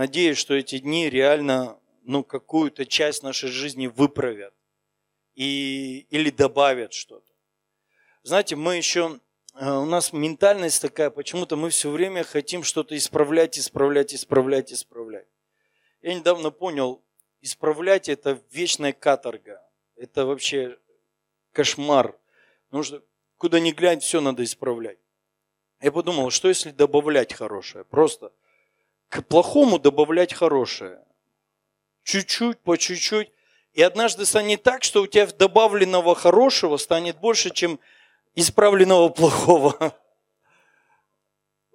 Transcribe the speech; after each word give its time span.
надеюсь, 0.00 0.38
что 0.38 0.54
эти 0.54 0.78
дни 0.78 1.10
реально 1.10 1.78
ну, 2.04 2.24
какую-то 2.24 2.86
часть 2.86 3.22
нашей 3.22 3.50
жизни 3.50 3.86
выправят 3.86 4.54
и, 5.34 6.06
или 6.08 6.30
добавят 6.30 6.94
что-то. 6.94 7.30
Знаете, 8.22 8.56
мы 8.56 8.76
еще, 8.76 9.20
э, 9.54 9.70
у 9.70 9.84
нас 9.84 10.14
ментальность 10.14 10.80
такая, 10.80 11.10
почему-то 11.10 11.56
мы 11.56 11.68
все 11.68 11.90
время 11.90 12.24
хотим 12.24 12.62
что-то 12.62 12.96
исправлять, 12.96 13.58
исправлять, 13.58 14.14
исправлять, 14.14 14.72
исправлять. 14.72 15.26
Я 16.00 16.14
недавно 16.14 16.50
понял, 16.50 17.04
исправлять 17.42 18.08
это 18.08 18.42
вечная 18.52 18.94
каторга. 18.94 19.60
Это 19.96 20.24
вообще 20.24 20.78
кошмар. 21.52 22.18
Потому 22.68 22.84
что 22.84 23.04
куда 23.36 23.60
ни 23.60 23.72
глянь, 23.72 24.00
все 24.00 24.22
надо 24.22 24.44
исправлять. 24.44 24.98
Я 25.82 25.92
подумал, 25.92 26.30
что 26.30 26.48
если 26.48 26.70
добавлять 26.70 27.34
хорошее? 27.34 27.84
Просто 27.84 28.32
к 29.10 29.22
плохому 29.22 29.78
добавлять 29.78 30.32
хорошее. 30.32 31.04
Чуть-чуть, 32.04 32.60
по 32.60 32.78
чуть-чуть. 32.78 33.30
И 33.72 33.82
однажды 33.82 34.24
станет 34.24 34.62
так, 34.62 34.84
что 34.84 35.02
у 35.02 35.06
тебя 35.06 35.26
добавленного 35.26 36.14
хорошего 36.14 36.76
станет 36.76 37.18
больше, 37.18 37.50
чем 37.50 37.78
исправленного 38.34 39.10
плохого. 39.10 39.94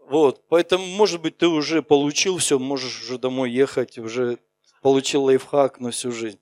Вот, 0.08 0.48
поэтому, 0.50 0.86
может 0.86 1.20
быть, 1.20 1.40
ты 1.40 1.48
уже 1.48 1.82
получил 1.82 2.38
все, 2.38 2.60
можешь 2.60 3.02
уже 3.02 3.18
домой 3.18 3.50
ехать, 3.50 3.98
уже 3.98 4.38
получил 4.84 5.24
лайфхак 5.24 5.80
на 5.80 5.90
всю 5.90 6.12
жизнь. 6.12 6.40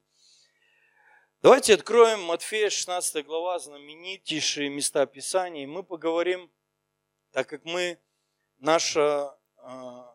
Давайте 1.41 1.75
откроем 1.75 2.21
Матфея 2.23 2.69
16 2.69 3.25
глава, 3.25 3.59
знаменитейшие 3.59 4.67
места 4.67 5.05
Писания. 5.05 5.63
И 5.63 5.65
мы 5.65 5.81
поговорим, 5.81 6.51
так 7.31 7.47
как 7.47 7.63
мы, 7.63 7.99
наша, 8.59 9.33
а, 9.55 10.12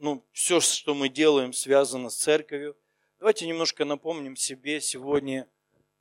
ну, 0.00 0.24
все, 0.32 0.60
что 0.60 0.94
мы 0.94 1.08
делаем, 1.08 1.52
связано 1.52 2.10
с 2.10 2.16
церковью. 2.16 2.76
Давайте 3.18 3.46
немножко 3.46 3.84
напомним 3.84 4.36
себе 4.36 4.80
сегодня 4.80 5.48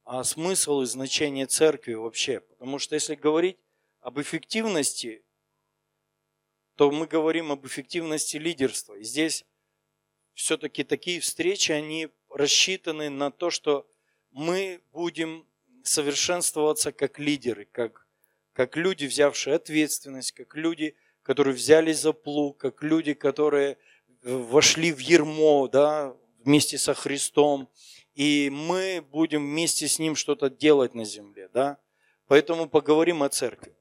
о 0.04 0.24
смысл 0.24 0.82
и 0.82 0.86
значение 0.86 1.48
церкви 1.48 1.94
вообще. 1.94 2.42
Потому 2.42 2.80
что 2.80 2.96
если 2.96 3.16
говорить 3.16 3.58
об 4.00 4.20
эффективности, 4.20 5.24
то 6.76 6.92
мы 6.92 7.08
говорим 7.08 7.52
об 7.52 7.66
эффективности 7.66 8.38
лидерства. 8.38 8.94
И 8.94 9.04
здесь 9.04 9.46
все-таки 10.34 10.84
такие 10.84 11.20
встречи, 11.20 11.72
они 11.72 12.10
рассчитаны 12.30 13.10
на 13.10 13.32
то, 13.32 13.50
что 13.50 13.90
мы 14.32 14.82
будем 14.92 15.48
совершенствоваться 15.84 16.92
как 16.92 17.18
лидеры, 17.18 17.66
как, 17.66 18.08
как 18.54 18.78
люди, 18.78 19.06
взявшие 19.06 19.56
ответственность, 19.56 20.34
как 20.34 20.56
люди, 20.56 20.96
которые 21.28 21.54
взялись 21.54 22.00
за 22.00 22.14
плуг, 22.14 22.58
как 22.58 22.82
люди, 22.82 23.14
которые 23.14 23.78
вошли 24.24 24.94
в 24.94 25.00
ермо 25.00 25.68
да, 25.68 26.16
вместе 26.46 26.78
со 26.78 26.94
Христом, 26.94 27.68
и 28.16 28.50
мы 28.50 29.06
будем 29.12 29.46
вместе 29.46 29.90
с 29.90 30.00
Ним 30.00 30.16
что-то 30.16 30.50
делать 30.50 30.96
на 30.96 31.04
земле. 31.04 31.50
Да? 31.54 31.80
Поэтому 32.28 32.70
поговорим 32.70 33.24
о 33.24 33.30
церкви. 33.30 33.76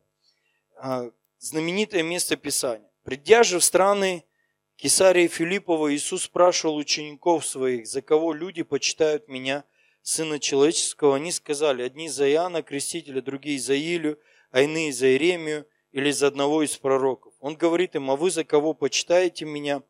А, 0.77 1.08
знаменитое 1.39 2.02
место 2.02 2.34
Писания. 2.36 2.91
Придя 3.05 3.44
же 3.44 3.61
в 3.61 3.64
страны 3.64 4.24
Кесария 4.74 5.28
Филиппова, 5.28 5.94
Иисус 5.94 6.24
спрашивал 6.24 6.74
учеников 6.74 7.47
своих, 7.47 7.86
за 7.86 8.02
кого 8.02 8.33
люди 8.33 8.64
почитают 8.64 9.28
меня, 9.28 9.62
Сына 10.02 10.41
Человеческого. 10.41 11.14
Они 11.14 11.30
сказали, 11.30 11.84
одни 11.84 12.08
за 12.08 12.28
Иоанна 12.28 12.64
Крестителя, 12.64 13.22
другие 13.22 13.61
за 13.61 13.77
Илью, 13.77 14.19
а 14.50 14.62
иные 14.62 14.92
за 14.92 15.06
Иеремию 15.06 15.64
или 15.97 16.11
за 16.11 16.27
одного 16.27 16.62
из 16.62 16.77
пророков. 16.77 17.25
Он 17.47 17.55
говорит 17.55 17.94
им, 17.94 18.11
а 18.11 18.16
вы 18.16 18.33
за 18.33 18.42
кого 18.42 18.75
почитаете 18.75 19.44
меня? 19.44 19.84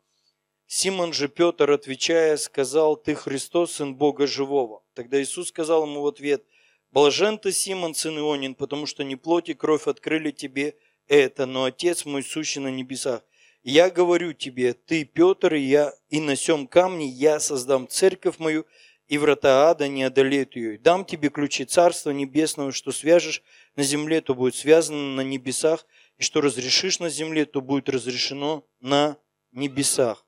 Симон 0.67 1.11
же 1.11 1.27
Петр, 1.27 1.71
отвечая, 1.71 2.37
сказал, 2.37 2.95
ты 2.95 3.15
Христос, 3.15 3.71
Сын 3.71 3.95
Бога 3.95 4.27
Живого. 4.27 4.83
Тогда 4.93 5.19
Иисус 5.19 5.47
сказал 5.47 5.87
ему 5.87 6.01
в 6.01 6.07
ответ, 6.07 6.43
блажен 6.91 7.39
ты, 7.39 7.51
Симон, 7.51 7.95
сын 7.95 8.15
Ионин, 8.15 8.53
потому 8.53 8.85
что 8.85 9.03
не 9.03 9.15
плоть 9.15 9.49
и 9.49 9.55
кровь 9.55 9.87
открыли 9.87 10.29
тебе 10.29 10.75
это, 11.07 11.47
но 11.47 11.63
Отец 11.63 12.05
мой 12.05 12.21
сущий 12.21 12.61
на 12.61 12.67
небесах. 12.67 13.23
Я 13.63 13.89
говорю 13.89 14.33
тебе, 14.33 14.73
ты, 14.73 15.03
Петр, 15.03 15.55
и 15.55 15.61
я, 15.61 15.95
и 16.09 16.19
на 16.19 16.35
сем 16.35 16.67
камне 16.67 17.07
я 17.07 17.39
создам 17.39 17.87
церковь 17.87 18.37
мою, 18.37 18.67
и 19.07 19.17
врата 19.17 19.67
ада 19.67 19.87
не 19.87 20.03
одолеют 20.03 20.55
ее. 20.55 20.77
Дам 20.77 21.05
тебе 21.05 21.29
ключи 21.29 21.65
Царства 21.65 22.11
Небесного, 22.11 22.71
что 22.71 22.91
свяжешь 22.91 23.41
на 23.75 23.81
земле, 23.81 24.21
то 24.21 24.35
будет 24.35 24.53
связано 24.53 25.15
на 25.15 25.21
небесах, 25.21 25.87
и 26.17 26.23
что 26.23 26.41
разрешишь 26.41 26.99
на 26.99 27.09
земле, 27.09 27.45
то 27.45 27.61
будет 27.61 27.89
разрешено 27.89 28.67
на 28.79 29.17
небесах. 29.51 30.25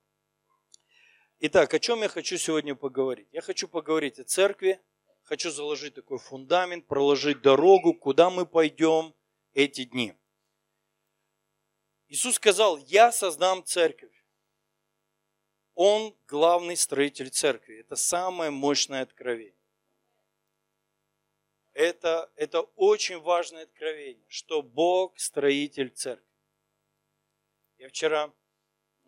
Итак, 1.39 1.73
о 1.73 1.79
чем 1.79 2.01
я 2.01 2.09
хочу 2.09 2.37
сегодня 2.37 2.75
поговорить? 2.75 3.27
Я 3.31 3.41
хочу 3.41 3.67
поговорить 3.67 4.19
о 4.19 4.23
церкви, 4.23 4.81
хочу 5.23 5.51
заложить 5.51 5.95
такой 5.95 6.19
фундамент, 6.19 6.85
проложить 6.85 7.41
дорогу, 7.41 7.93
куда 7.93 8.29
мы 8.29 8.45
пойдем 8.45 9.15
эти 9.53 9.85
дни. 9.85 10.13
Иисус 12.07 12.35
сказал, 12.35 12.77
я 12.77 13.11
создам 13.11 13.63
церковь. 13.63 14.13
Он 15.75 16.15
главный 16.27 16.75
строитель 16.75 17.29
церкви. 17.29 17.79
Это 17.79 17.95
самое 17.95 18.51
мощное 18.51 19.01
откровение. 19.01 19.58
Это, 21.79 22.29
это 22.35 22.59
очень 22.75 23.19
важное 23.19 23.63
откровение, 23.63 24.25
что 24.27 24.61
Бог 24.61 25.17
строитель 25.17 25.89
церкви. 25.91 26.25
Я 27.77 27.87
вчера 27.87 28.33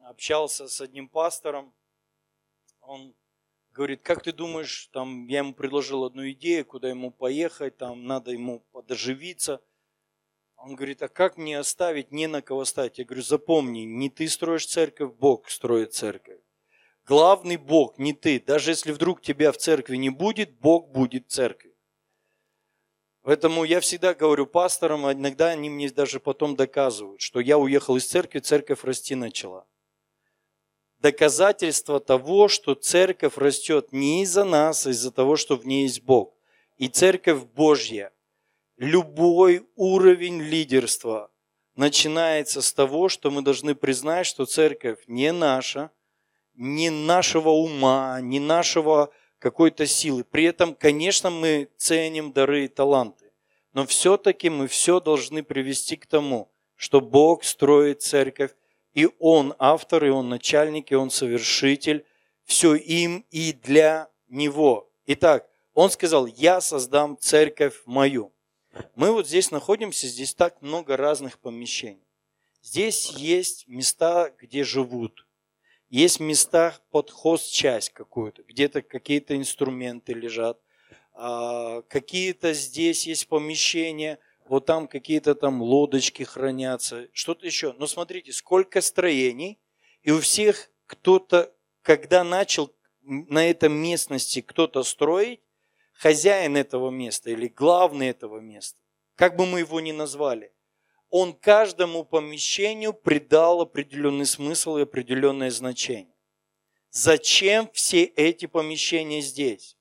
общался 0.03 0.69
с 0.69 0.79
одним 0.79 1.09
пастором, 1.09 1.73
он 2.79 3.13
говорит, 3.71 4.03
как 4.03 4.23
ты 4.23 4.31
думаешь, 4.31 4.87
там, 4.93 5.27
я 5.27 5.39
ему 5.39 5.53
предложил 5.53 6.05
одну 6.05 6.29
идею, 6.31 6.65
куда 6.65 6.87
ему 6.87 7.11
поехать, 7.11 7.75
там 7.75 8.05
надо 8.05 8.31
ему 8.31 8.61
подоживиться– 8.71 9.61
он 10.63 10.75
говорит, 10.75 11.01
а 11.01 11.07
как 11.07 11.37
мне 11.37 11.57
оставить, 11.57 12.11
не 12.11 12.27
на 12.27 12.43
кого 12.43 12.65
ставить? 12.65 12.99
Я 12.99 13.05
говорю, 13.05 13.23
запомни, 13.23 13.79
не 13.79 14.11
ты 14.11 14.27
строишь 14.29 14.67
церковь, 14.67 15.11
Бог 15.13 15.49
строит 15.49 15.93
церковь. 15.93 16.39
Главный 17.07 17.57
Бог, 17.57 17.97
не 17.97 18.13
ты. 18.13 18.39
Даже 18.39 18.69
если 18.69 18.91
вдруг 18.91 19.23
тебя 19.23 19.51
в 19.51 19.57
церкви 19.57 19.95
не 19.95 20.11
будет, 20.11 20.59
Бог 20.59 20.91
будет 20.91 21.25
в 21.25 21.31
церкви. 21.31 21.70
Поэтому 23.23 23.63
я 23.63 23.79
всегда 23.79 24.13
говорю 24.13 24.47
пасторам, 24.47 25.05
а 25.05 25.13
иногда 25.13 25.49
они 25.49 25.69
мне 25.69 25.89
даже 25.89 26.19
потом 26.19 26.55
доказывают, 26.55 27.21
что 27.21 27.39
я 27.39 27.57
уехал 27.57 27.95
из 27.95 28.07
церкви, 28.07 28.39
церковь 28.39 28.83
расти 28.83 29.13
начала. 29.13 29.65
Доказательство 30.99 31.99
того, 31.99 32.47
что 32.47 32.73
церковь 32.73 33.37
растет 33.37 33.91
не 33.91 34.23
из-за 34.23 34.43
нас, 34.43 34.85
а 34.85 34.91
из-за 34.91 35.11
того, 35.11 35.35
что 35.35 35.55
в 35.55 35.65
ней 35.65 35.83
есть 35.83 36.03
Бог. 36.03 36.33
И 36.77 36.87
церковь 36.87 37.43
Божья– 37.43 38.11
любой 38.77 39.67
уровень 39.75 40.41
лидерства 40.41 41.29
начинается 41.75 42.63
с 42.63 42.73
того, 42.73 43.09
что 43.09 43.29
мы 43.29 43.43
должны 43.43 43.75
признать, 43.75 44.25
что 44.25 44.45
церковь 44.45 44.99
не 45.05 45.31
наша, 45.31 45.91
не 46.55 46.89
нашего 46.89 47.49
ума, 47.49 48.19
не 48.21 48.39
нашего 48.39 49.11
какой-то 49.41 49.87
силы. 49.87 50.23
При 50.23 50.43
этом, 50.43 50.75
конечно, 50.75 51.31
мы 51.31 51.67
ценим 51.75 52.31
дары 52.31 52.65
и 52.65 52.67
таланты, 52.67 53.31
но 53.73 53.85
все-таки 53.87 54.49
мы 54.49 54.67
все 54.67 54.99
должны 54.99 55.41
привести 55.43 55.97
к 55.97 56.05
тому, 56.05 56.51
что 56.75 57.01
Бог 57.01 57.43
строит 57.43 58.03
церковь, 58.03 58.51
и 58.93 59.09
Он 59.19 59.55
автор, 59.57 60.05
и 60.05 60.09
Он 60.09 60.29
начальник, 60.29 60.91
и 60.91 60.95
Он 60.95 61.09
совершитель, 61.09 62.05
все 62.45 62.75
им 62.75 63.25
и 63.31 63.51
для 63.53 64.09
Него. 64.27 64.91
Итак, 65.07 65.49
Он 65.73 65.89
сказал, 65.89 66.27
я 66.27 66.61
создам 66.61 67.17
церковь 67.17 67.81
мою. 67.85 68.31
Мы 68.95 69.11
вот 69.11 69.27
здесь 69.27 69.49
находимся, 69.49 70.07
здесь 70.07 70.35
так 70.35 70.61
много 70.61 70.97
разных 70.97 71.39
помещений. 71.39 72.07
Здесь 72.61 73.09
есть 73.13 73.67
места, 73.67 74.31
где 74.39 74.63
живут. 74.63 75.25
Есть 75.91 76.21
места 76.21 76.73
под 76.89 77.11
хост-часть 77.11 77.89
какую-то, 77.89 78.43
где-то 78.43 78.81
какие-то 78.81 79.35
инструменты 79.35 80.13
лежат. 80.13 80.57
А, 81.11 81.81
какие-то 81.81 82.53
здесь 82.53 83.05
есть 83.05 83.27
помещения, 83.27 84.17
вот 84.47 84.65
там 84.65 84.87
какие-то 84.87 85.35
там 85.35 85.61
лодочки 85.61 86.23
хранятся, 86.23 87.09
что-то 87.11 87.45
еще. 87.45 87.73
Но 87.73 87.87
смотрите, 87.87 88.31
сколько 88.31 88.79
строений, 88.79 89.59
и 90.01 90.11
у 90.11 90.21
всех 90.21 90.71
кто-то, 90.85 91.53
когда 91.81 92.23
начал 92.23 92.73
на 93.01 93.49
этом 93.49 93.73
местности 93.73 94.39
кто-то 94.39 94.83
строить, 94.83 95.41
хозяин 95.91 96.55
этого 96.55 96.89
места 96.89 97.31
или 97.31 97.49
главный 97.49 98.07
этого 98.07 98.39
места, 98.39 98.79
как 99.15 99.35
бы 99.35 99.45
мы 99.45 99.59
его 99.59 99.81
ни 99.81 99.91
назвали, 99.91 100.53
он 101.11 101.33
каждому 101.33 102.05
помещению 102.05 102.93
придал 102.93 103.61
определенный 103.61 104.25
смысл 104.25 104.77
и 104.77 104.83
определенное 104.83 105.51
значение. 105.51 106.15
Зачем 106.89 107.69
все 107.73 108.05
эти 108.05 108.45
помещения 108.45 109.21
здесь? 109.21 109.77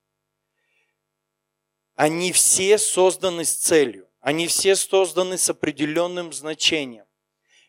Они 1.94 2.32
все 2.32 2.78
созданы 2.78 3.44
с 3.44 3.54
целью, 3.54 4.08
они 4.20 4.48
все 4.48 4.74
созданы 4.74 5.38
с 5.38 5.48
определенным 5.48 6.32
значением. 6.32 7.06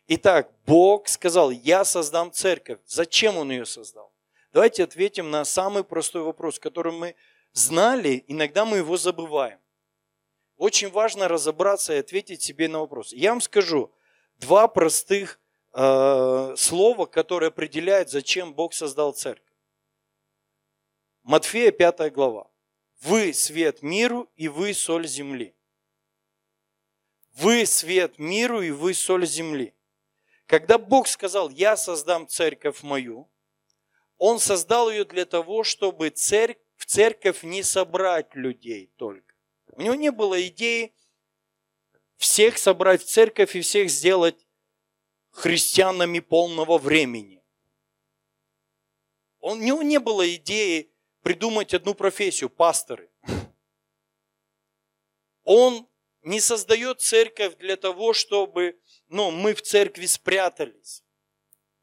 Итак, 0.08 0.50
Бог 0.66 1.08
сказал, 1.08 1.50
я 1.50 1.84
создам 1.84 2.32
церковь. 2.32 2.80
Зачем 2.86 3.36
Он 3.36 3.52
ее 3.52 3.64
создал? 3.64 4.12
Давайте 4.52 4.82
ответим 4.82 5.30
на 5.30 5.44
самый 5.44 5.84
простой 5.84 6.22
вопрос, 6.22 6.58
который 6.58 6.92
мы 6.92 7.14
знали, 7.52 8.24
иногда 8.26 8.64
мы 8.64 8.78
его 8.78 8.96
забываем. 8.96 9.61
Очень 10.62 10.90
важно 10.90 11.26
разобраться 11.26 11.92
и 11.92 11.96
ответить 11.96 12.40
себе 12.40 12.68
на 12.68 12.78
вопрос. 12.78 13.12
Я 13.12 13.30
вам 13.30 13.40
скажу 13.40 13.92
два 14.36 14.68
простых 14.68 15.40
э, 15.72 16.54
слова, 16.56 17.06
которые 17.06 17.48
определяют, 17.48 18.10
зачем 18.10 18.54
Бог 18.54 18.72
создал 18.72 19.12
церковь. 19.12 19.56
Матфея 21.24 21.72
5 21.72 22.12
глава. 22.12 22.48
Вы 23.00 23.34
свет 23.34 23.82
миру, 23.82 24.30
и 24.36 24.46
вы 24.46 24.72
соль 24.72 25.08
земли. 25.08 25.52
Вы 27.32 27.66
свет 27.66 28.20
миру, 28.20 28.62
и 28.62 28.70
вы 28.70 28.94
соль 28.94 29.26
земли. 29.26 29.74
Когда 30.46 30.78
Бог 30.78 31.08
сказал, 31.08 31.50
я 31.50 31.76
создам 31.76 32.28
церковь 32.28 32.84
мою, 32.84 33.28
Он 34.16 34.38
создал 34.38 34.92
ее 34.92 35.04
для 35.06 35.24
того, 35.24 35.64
чтобы 35.64 36.10
церковь, 36.10 36.62
в 36.76 36.86
церковь 36.86 37.42
не 37.42 37.64
собрать 37.64 38.36
людей 38.36 38.92
только. 38.96 39.31
У 39.72 39.80
него 39.80 39.94
не 39.94 40.10
было 40.10 40.46
идеи 40.48 40.94
всех 42.16 42.58
собрать 42.58 43.02
в 43.02 43.06
церковь 43.06 43.56
и 43.56 43.62
всех 43.62 43.90
сделать 43.90 44.46
христианами 45.30 46.20
полного 46.20 46.78
времени. 46.78 47.42
У 49.40 49.54
него 49.54 49.82
не 49.82 49.98
было 49.98 50.34
идеи 50.34 50.92
придумать 51.22 51.74
одну 51.74 51.94
профессию– 51.94 52.50
пасторы. 52.50 53.10
Он 55.42 55.88
не 56.20 56.40
создает 56.40 57.00
церковь 57.00 57.56
для 57.56 57.76
того, 57.76 58.12
чтобы 58.12 58.78
ну, 59.08 59.30
мы 59.30 59.54
в 59.54 59.62
церкви 59.62 60.06
спрятались. 60.06 61.02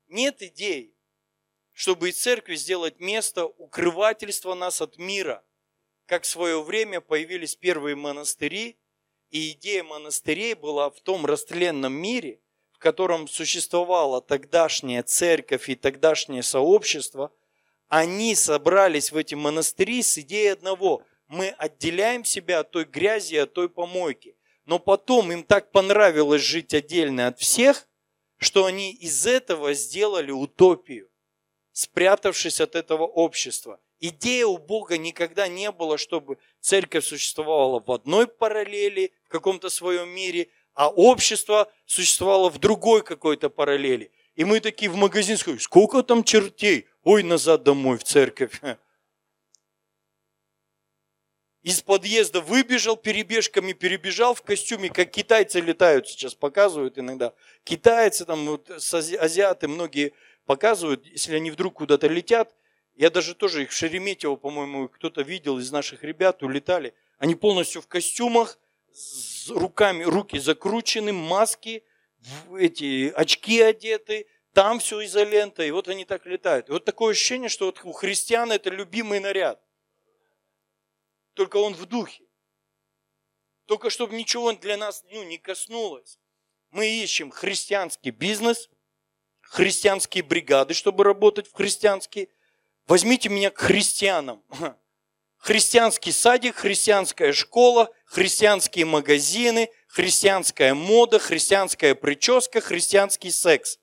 Нет 0.08 0.42
идеи, 0.42 0.96
чтобы 1.72 2.10
из 2.10 2.22
церкви 2.22 2.56
сделать 2.56 3.00
место 3.00 3.46
укрывательства 3.46 4.54
нас 4.54 4.80
от 4.80 4.98
мира. 4.98 5.44
Как 6.10 6.24
в 6.24 6.28
свое 6.28 6.62
время 6.62 7.00
появились 7.00 7.56
первые 7.56 7.96
монастыри, 7.96 8.78
и 9.30 9.52
идея 9.52 9.84
монастырей 9.84 10.56
была 10.56 10.90
в 10.90 11.00
том 11.00 11.26
растленном 11.26 11.94
мире, 11.94 12.42
в 12.72 12.80
котором 12.80 13.28
существовала 13.28 14.20
тогдашняя 14.20 15.04
церковь 15.04 15.70
и 15.70 15.76
тогдашнее 15.76 16.44
сообщество– 16.44 17.32
они 17.90 18.36
собрались 18.36 19.12
в 19.12 19.18
эти 19.18 19.34
монастыри 19.34 20.04
с 20.04 20.20
идеей 20.20 20.54
одного. 20.54 21.04
Мы 21.28 21.50
отделяем 21.50 22.24
себя 22.24 22.60
от 22.60 22.70
той 22.70 22.86
грязи, 22.86 23.36
от 23.36 23.54
той 23.54 23.68
помойки. 23.68 24.38
Но 24.66 24.78
потом 24.78 25.32
им 25.32 25.44
так 25.44 25.72
понравилось 25.72 26.44
жить 26.44 26.76
отдельно 26.76 27.28
от 27.28 27.40
всех, 27.40 27.88
что 28.38 28.66
они 28.66 28.94
из 28.94 29.26
этого 29.26 29.74
сделали 29.74 30.30
утопию, 30.30 31.09
спрятавшись 31.80 32.60
от 32.60 32.76
этого 32.76 33.04
общества. 33.04 33.80
Идея 34.02 34.48
у 34.48 34.58
Бога 34.58 34.98
никогда 34.98 35.48
не 35.48 35.72
было, 35.72 35.98
чтобы 35.98 36.38
церковь 36.60 37.06
существовала 37.06 37.80
в 37.80 37.90
одной 37.90 38.28
параллели, 38.28 39.14
в 39.24 39.30
каком-то 39.30 39.70
своем 39.70 40.10
мире, 40.10 40.50
а 40.74 40.90
общество 40.90 41.72
существовало 41.86 42.50
в 42.50 42.58
другой 42.60 43.02
какой-то 43.02 43.50
параллели. 43.50 44.12
И 44.36 44.44
мы 44.44 44.60
такие 44.60 44.92
в 44.92 44.98
магазин 44.98 45.38
сходим, 45.38 45.60
сколько 45.62 46.04
там 46.04 46.26
чертей? 46.26 46.86
Ой, 47.04 47.24
назад 47.24 47.64
домой 47.64 47.98
в 47.98 48.04
церковь. 48.04 48.60
Из 51.62 51.82
подъезда 51.82 52.42
выбежал, 52.42 52.98
перебежками 52.98 53.74
перебежал 53.74 54.34
в 54.34 54.42
костюме, 54.42 54.90
как 54.90 55.12
китайцы 55.12 55.60
летают 55.62 56.10
сейчас, 56.10 56.34
показывают 56.34 56.98
иногда. 56.98 57.34
Китайцы, 57.64 58.26
там, 58.26 58.46
вот, 58.46 58.70
азиаты 58.70 59.68
многие 59.68 60.14
показывают, 60.50 61.06
если 61.06 61.36
они 61.36 61.52
вдруг 61.52 61.76
куда-то 61.76 62.08
летят. 62.08 62.56
Я 62.96 63.12
даже 63.12 63.36
тоже 63.36 63.62
их 63.62 63.70
в 63.70 63.74
Шереметьево, 63.74 64.36
по-моему, 64.36 64.90
кто-то 64.90 65.22
видел 65.22 65.60
из 65.60 65.72
наших 65.72 66.04
ребят, 66.04 66.42
улетали. 66.42 66.96
Они 67.20 67.36
полностью 67.36 67.84
в 67.84 67.88
костюмах, 67.88 68.58
с 68.92 69.48
руками, 69.52 70.04
руки 70.04 70.40
закручены, 70.40 71.14
маски, 71.14 71.84
эти 72.58 73.14
очки 73.16 73.62
одеты, 73.62 74.26
там 74.52 74.80
все 74.80 75.06
изолента, 75.06 75.62
и 75.62 75.70
вот 75.70 75.88
они 75.88 76.04
так 76.04 76.26
летают. 76.26 76.68
И 76.70 76.72
вот 76.72 76.84
такое 76.84 77.12
ощущение, 77.12 77.50
что 77.50 77.68
вот 77.68 77.82
у 77.84 77.92
христиан 77.92 78.52
это 78.52 78.72
любимый 78.72 79.20
наряд. 79.20 79.64
Только 81.36 81.58
он 81.58 81.76
в 81.76 81.86
духе. 81.86 82.24
Только 83.68 83.92
чтобы 83.92 84.16
ничего 84.16 84.52
для 84.54 84.78
нас 84.78 85.06
ну, 85.12 85.24
не 85.26 85.38
коснулось. 85.38 86.18
Мы 86.72 86.90
ищем 86.90 87.30
христианский 87.30 88.10
бизнес, 88.10 88.68
христианские 89.50 90.24
бригады, 90.24 90.74
чтобы 90.74 91.04
работать 91.04 91.48
в 91.48 91.54
христианские. 91.54 92.30
Возьмите 92.88 93.30
меня 93.30 93.50
к 93.50 93.58
христианам. 93.58 94.44
Христианский 95.38 96.12
садик, 96.12 96.56
христианская 96.56 97.32
школа, 97.32 97.90
христианские 98.06 98.86
магазины, 98.86 99.70
христианская 99.88 100.74
мода, 100.74 101.18
христианская 101.18 101.96
прическа, 101.96 102.60
христианский 102.62 103.32
секс. 103.32 103.80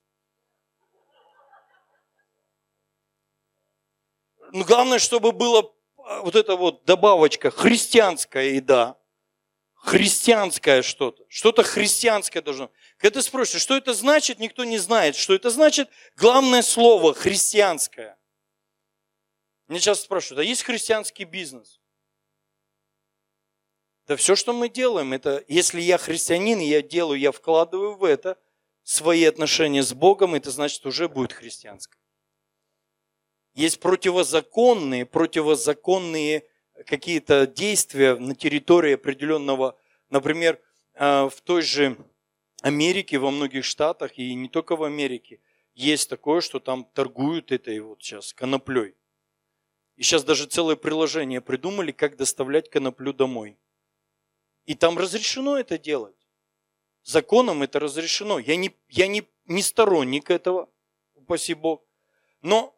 Но 4.53 4.65
главное, 4.65 4.99
чтобы 4.99 5.33
была 5.33 5.63
а, 5.97 6.21
вот 6.21 6.37
эта 6.37 6.57
вот 6.57 6.85
добавочка, 6.85 7.51
христианская 7.51 8.55
еда, 8.55 8.99
христианское 9.75 10.83
что-то, 10.83 11.25
что-то 11.29 11.63
христианское 11.63 12.43
должно. 12.43 12.71
Когда 12.98 13.20
ты 13.20 13.22
спросишь, 13.22 13.60
что 13.60 13.76
это 13.76 13.93
значит, 13.93 14.38
никто 14.38 14.64
не 14.64 14.78
знает. 14.78 15.16
Что 15.16 15.34
это 15.34 15.50
значит? 15.50 15.90
Главное 16.16 16.62
слово 16.62 17.12
христианское. 17.14 18.16
Мне 19.69 19.81
часто 19.81 20.04
спрашивают, 20.04 20.40
а 20.40 20.48
есть 20.48 20.62
христианский 20.62 21.25
бизнес? 21.25 21.81
Да 24.06 24.16
все, 24.16 24.37
что 24.37 24.52
мы 24.52 24.69
делаем, 24.69 25.12
это 25.12 25.44
если 25.48 25.81
я 25.81 25.98
христианин, 25.98 26.60
я 26.60 26.81
делаю, 26.81 27.19
я 27.19 27.32
вкладываю 27.32 27.96
в 27.96 28.04
это 28.04 28.38
свои 28.84 29.25
отношения 29.25 29.82
с 29.82 29.93
Богом, 29.93 30.37
это 30.37 30.52
значит 30.52 30.87
уже 30.87 31.08
будет 31.08 31.32
христианское. 31.32 31.98
Есть 33.54 33.81
противозаконные, 33.81 35.06
противозаконные 35.06 36.46
какие-то 36.87 37.48
действия 37.48 38.14
на 38.14 38.37
территории 38.37 38.94
определенного, 38.94 39.76
например, 40.08 40.60
э, 40.94 41.25
в 41.25 41.40
той 41.43 41.62
же 41.62 41.96
Америке, 42.67 43.19
во 43.19 43.31
многих 43.31 43.65
штатах, 43.65 44.19
и 44.19 44.35
не 44.35 44.49
только 44.49 44.75
в 44.75 44.83
Америке, 44.83 45.39
есть 45.75 46.11
такое, 46.11 46.41
что 46.41 46.59
там 46.59 46.85
торгуют 46.85 47.53
этой 47.53 47.79
вот 47.79 48.03
сейчас 48.03 48.33
коноплей. 48.33 48.97
И 49.95 50.03
сейчас 50.03 50.25
даже 50.25 50.47
целое 50.47 50.75
приложение 50.75 51.41
придумали, 51.41 51.93
как 51.93 52.17
доставлять 52.17 52.69
коноплю 52.69 53.13
домой. 53.13 53.56
И 54.65 54.75
там 54.75 54.99
разрешено 54.99 55.56
это 55.56 55.79
делать. 55.79 56.17
Законом 57.05 57.63
это 57.63 57.79
разрешено. 57.79 58.41
Я 58.41 58.56
не, 58.56 58.75
я 58.89 59.06
не, 59.06 59.23
не 59.44 59.63
сторонник 59.63 60.29
этого, 60.29 60.69
упаси 61.15 61.55
Бог. 61.55 61.85
Но 62.43 62.77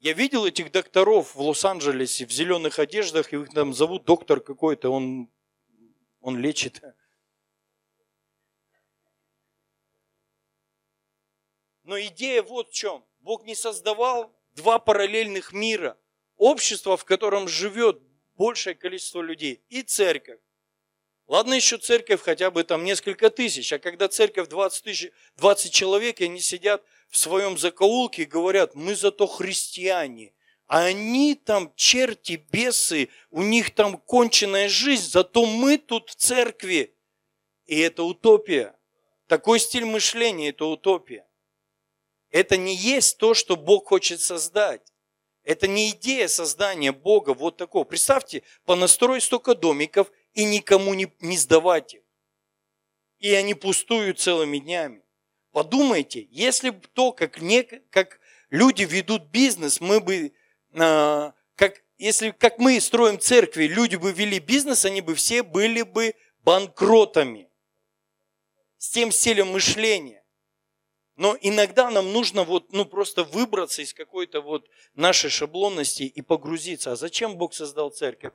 я 0.00 0.12
видел 0.12 0.44
этих 0.44 0.70
докторов 0.70 1.34
в 1.34 1.40
Лос-Анджелесе 1.40 2.26
в 2.26 2.30
зеленых 2.30 2.78
одеждах, 2.78 3.32
и 3.32 3.36
их 3.36 3.48
там 3.54 3.72
зовут 3.72 4.04
доктор 4.04 4.40
какой-то, 4.40 4.90
он, 4.90 5.30
он 6.20 6.36
лечит. 6.36 6.82
Но 11.88 11.98
идея 11.98 12.42
вот 12.42 12.68
в 12.68 12.74
чем. 12.74 13.02
Бог 13.20 13.44
не 13.44 13.54
создавал 13.54 14.30
два 14.52 14.78
параллельных 14.78 15.54
мира. 15.54 15.96
Общество, 16.36 16.98
в 16.98 17.06
котором 17.06 17.48
живет 17.48 17.98
большее 18.36 18.74
количество 18.74 19.22
людей, 19.22 19.62
и 19.70 19.80
церковь. 19.80 20.38
Ладно 21.28 21.54
еще 21.54 21.78
церковь 21.78 22.20
хотя 22.20 22.50
бы 22.50 22.62
там 22.64 22.84
несколько 22.84 23.30
тысяч, 23.30 23.72
а 23.72 23.78
когда 23.78 24.08
церковь 24.08 24.48
20, 24.48 24.84
тысяч, 24.84 25.10
20 25.38 25.72
человек, 25.72 26.20
и 26.20 26.24
они 26.24 26.40
сидят 26.40 26.84
в 27.08 27.16
своем 27.16 27.56
закоулке 27.56 28.24
и 28.24 28.26
говорят, 28.26 28.74
мы 28.74 28.94
зато 28.94 29.26
христиане. 29.26 30.34
А 30.66 30.84
они 30.84 31.36
там 31.36 31.72
черти, 31.74 32.44
бесы, 32.52 33.08
у 33.30 33.42
них 33.42 33.74
там 33.74 33.96
конченная 33.96 34.68
жизнь, 34.68 35.10
зато 35.10 35.46
мы 35.46 35.78
тут 35.78 36.10
в 36.10 36.16
церкви. 36.16 36.94
И 37.64 37.78
это 37.80 38.02
утопия. 38.02 38.78
Такой 39.26 39.58
стиль 39.58 39.86
мышления– 39.86 40.48
это 40.50 40.66
утопия. 40.66 41.27
Это 42.30 42.56
не 42.56 42.74
есть 42.74 43.18
то, 43.18 43.34
что 43.34 43.56
Бог 43.56 43.88
хочет 43.88 44.20
создать. 44.20 44.82
Это 45.44 45.66
не 45.66 45.90
идея 45.90 46.28
создания 46.28 46.92
Бога 46.92 47.32
вот 47.32 47.56
такого. 47.56 47.84
Представьте, 47.84 48.42
понастроить 48.66 49.22
столько 49.22 49.54
домиков 49.54 50.10
и 50.34 50.44
никому 50.44 50.92
не, 50.94 51.10
не 51.20 51.38
сдавать 51.38 51.94
их. 51.94 52.02
И 53.18 53.32
они 53.32 53.54
пустуют 53.54 54.20
целыми 54.20 54.58
днями. 54.58 55.02
Подумайте, 55.52 56.28
если 56.30 56.70
бы 56.70 56.86
то, 56.92 57.12
как, 57.12 57.40
не, 57.40 57.62
как 57.62 58.20
люди 58.50 58.82
ведут 58.82 59.24
бизнес, 59.30 59.80
мы 59.80 60.00
бы, 60.00 60.32
э, 60.72 61.32
как, 61.56 61.82
если 61.96 62.30
как 62.30 62.58
мы 62.58 62.80
строим 62.80 63.18
церкви, 63.18 63.64
люди 63.64 63.96
бы 63.96 64.12
вели 64.12 64.38
бизнес, 64.38 64.84
они 64.84 65.00
бы 65.00 65.14
все 65.14 65.42
были 65.42 65.82
бы 65.82 66.14
банкротами. 66.44 67.48
С 68.76 68.90
тем 68.90 69.10
стилем 69.10 69.48
мышления. 69.48 70.17
Но 71.18 71.36
иногда 71.40 71.90
нам 71.90 72.12
нужно 72.12 72.44
вот, 72.44 72.72
ну, 72.72 72.84
просто 72.84 73.24
выбраться 73.24 73.82
из 73.82 73.92
какой-то 73.92 74.40
вот 74.40 74.70
нашей 74.94 75.30
шаблонности 75.30 76.04
и 76.04 76.22
погрузиться. 76.22 76.92
А 76.92 76.96
зачем 76.96 77.36
Бог 77.36 77.54
создал 77.54 77.90
церковь? 77.90 78.32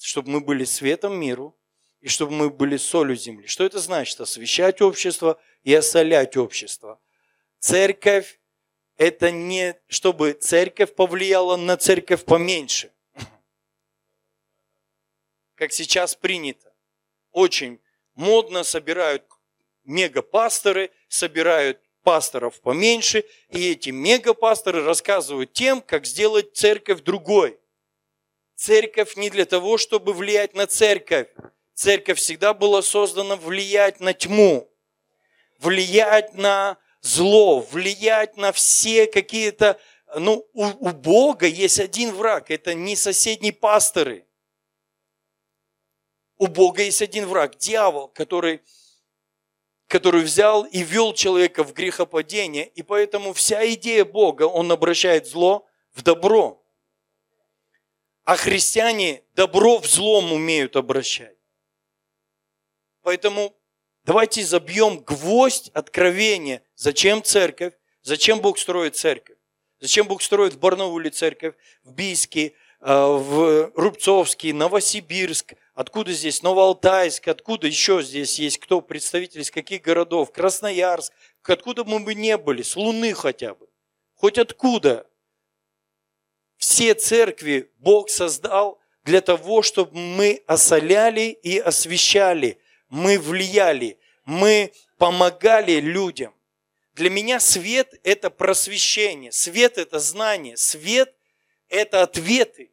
Чтобы 0.00 0.30
мы 0.30 0.40
были 0.40 0.64
светом 0.64 1.14
миру 1.14 1.56
и 2.00 2.08
чтобы 2.08 2.32
мы 2.32 2.50
были 2.50 2.76
солью 2.76 3.14
земли. 3.14 3.46
Что 3.46 3.62
это 3.62 3.78
значит? 3.78 4.20
Освещать 4.20 4.80
общество 4.80 5.40
и 5.62 5.72
осолять 5.72 6.36
общество. 6.36 7.00
Церковь– 7.60 8.40
это 8.96 9.30
не 9.30 9.80
чтобы 9.86 10.32
церковь 10.32 10.96
повлияла 10.96 11.56
на 11.56 11.76
церковь 11.76 12.24
поменьше, 12.24 12.92
как 15.54 15.72
сейчас 15.72 16.16
принято. 16.16 16.74
Очень 17.30 17.80
модно 18.16 18.64
собирают 18.64 19.22
мегапасторы, 19.84 20.90
собирают 21.08 21.80
пасторов 22.02 22.60
поменьше, 22.60 23.24
и 23.50 23.72
эти 23.72 23.90
мегапасторы 23.90 24.82
рассказывают 24.82 25.52
тем, 25.52 25.80
как 25.80 26.06
сделать 26.06 26.56
церковь 26.56 27.02
другой. 27.02 27.58
Церковь 28.54 29.16
не 29.16 29.30
для 29.30 29.44
того, 29.44 29.78
чтобы 29.78 30.12
влиять 30.12 30.54
на 30.54 30.66
церковь. 30.66 31.28
Церковь 31.74 32.18
всегда 32.18 32.54
была 32.54 32.82
создана 32.82 33.36
влиять 33.36 34.00
на 34.00 34.12
тьму, 34.12 34.68
влиять 35.58 36.34
на 36.34 36.76
зло, 37.00 37.60
влиять 37.60 38.36
на 38.36 38.52
все 38.52 39.06
какие-то... 39.06 39.78
Ну, 40.16 40.48
у, 40.54 40.64
у 40.64 40.90
Бога 40.92 41.46
есть 41.46 41.78
один 41.78 42.12
враг, 42.14 42.50
это 42.50 42.74
не 42.74 42.96
соседние 42.96 43.52
пасторы. 43.52 44.26
У 46.38 46.46
Бога 46.46 46.82
есть 46.82 47.02
один 47.02 47.26
враг, 47.26 47.56
дьявол, 47.58 48.08
который 48.08 48.62
который 49.88 50.22
взял 50.22 50.64
и 50.64 50.82
вел 50.82 51.14
человека 51.14 51.64
в 51.64 51.72
грехопадение, 51.72 52.68
и 52.68 52.82
поэтому 52.82 53.32
вся 53.32 53.66
идея 53.72 54.04
Бога, 54.04 54.42
Он 54.42 54.70
обращает 54.70 55.26
зло 55.26 55.66
в 55.94 56.02
добро. 56.02 56.62
А 58.24 58.36
христиане 58.36 59.22
добро 59.34 59.78
в 59.78 59.86
злом 59.86 60.32
умеют 60.32 60.76
обращать. 60.76 61.36
Поэтому 63.02 63.54
давайте 64.04 64.44
забьем 64.44 64.98
гвоздь 64.98 65.70
откровения. 65.70 66.62
Зачем 66.74 67.22
церковь? 67.22 67.72
Зачем 68.02 68.40
Бог 68.40 68.58
строит 68.58 68.96
церковь? 68.96 69.38
Зачем 69.80 70.06
Бог 70.06 70.20
строит 70.20 70.52
в 70.52 70.58
Барнауле 70.58 71.08
церковь, 71.08 71.54
в 71.82 71.92
Бийске, 71.92 72.52
э, 72.80 72.84
в 72.86 73.72
Рубцовске, 73.74 74.52
Новосибирск, 74.52 75.54
Откуда 75.78 76.12
здесь 76.12 76.42
Новоалтайск, 76.42 77.28
откуда 77.28 77.68
еще 77.68 78.02
здесь 78.02 78.40
есть? 78.40 78.58
Кто, 78.58 78.80
представители 78.80 79.42
из 79.42 79.52
каких 79.52 79.82
городов, 79.82 80.32
Красноярск, 80.32 81.12
откуда 81.44 81.84
мы 81.84 82.00
бы 82.00 82.16
не 82.16 82.36
были, 82.36 82.62
с 82.62 82.74
Луны 82.74 83.14
хотя 83.14 83.54
бы, 83.54 83.68
хоть 84.16 84.38
откуда. 84.38 85.08
Все 86.56 86.94
церкви 86.94 87.70
Бог 87.76 88.10
создал 88.10 88.80
для 89.04 89.20
того, 89.20 89.62
чтобы 89.62 89.96
мы 89.96 90.42
осоляли 90.48 91.38
и 91.44 91.60
освещали, 91.60 92.58
мы 92.88 93.16
влияли, 93.16 94.00
мы 94.24 94.72
помогали 94.96 95.78
людям. 95.78 96.34
Для 96.94 97.08
меня 97.08 97.38
свет– 97.38 97.94
это 98.02 98.30
просвещение, 98.30 99.30
свет– 99.30 99.78
это 99.78 100.00
знание, 100.00 100.56
свет– 100.56 101.14
это 101.68 102.02
ответы. 102.02 102.72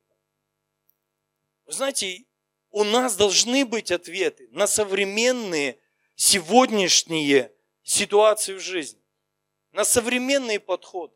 Вы 1.68 1.72
знаете, 1.72 2.26
у 2.76 2.84
нас 2.84 3.16
должны 3.16 3.64
быть 3.64 3.90
ответы 3.90 4.50
на 4.52 4.68
современные 4.68 5.80
сегодняшние 6.16 7.54
ситуации 7.84 8.54
в 8.54 8.60
жизни, 8.60 9.02
на 9.72 9.86
современные 9.86 10.60
подходы, 10.60 11.16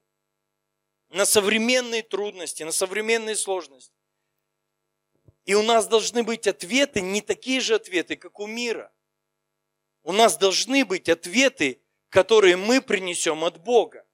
на 1.09 1.25
современные 1.25 2.01
трудности, 2.01 2.63
на 2.63 2.71
современные 2.71 3.35
сложности. 3.35 3.93
И 5.43 5.53
у 5.53 5.61
нас 5.61 5.85
должны 5.85 6.23
быть 6.23 6.47
ответы, 6.47 7.01
не 7.01 7.19
такие 7.19 7.59
же 7.59 7.75
ответы, 7.75 8.15
как 8.15 8.39
у 8.39 8.47
мира. 8.47 8.93
У 10.03 10.13
нас 10.13 10.37
должны 10.37 10.85
быть 10.85 11.09
ответы, 11.09 11.81
которые 12.07 12.55
мы 12.55 12.81
принесем 12.81 13.43
от 13.43 13.61
Бога, 13.61 14.07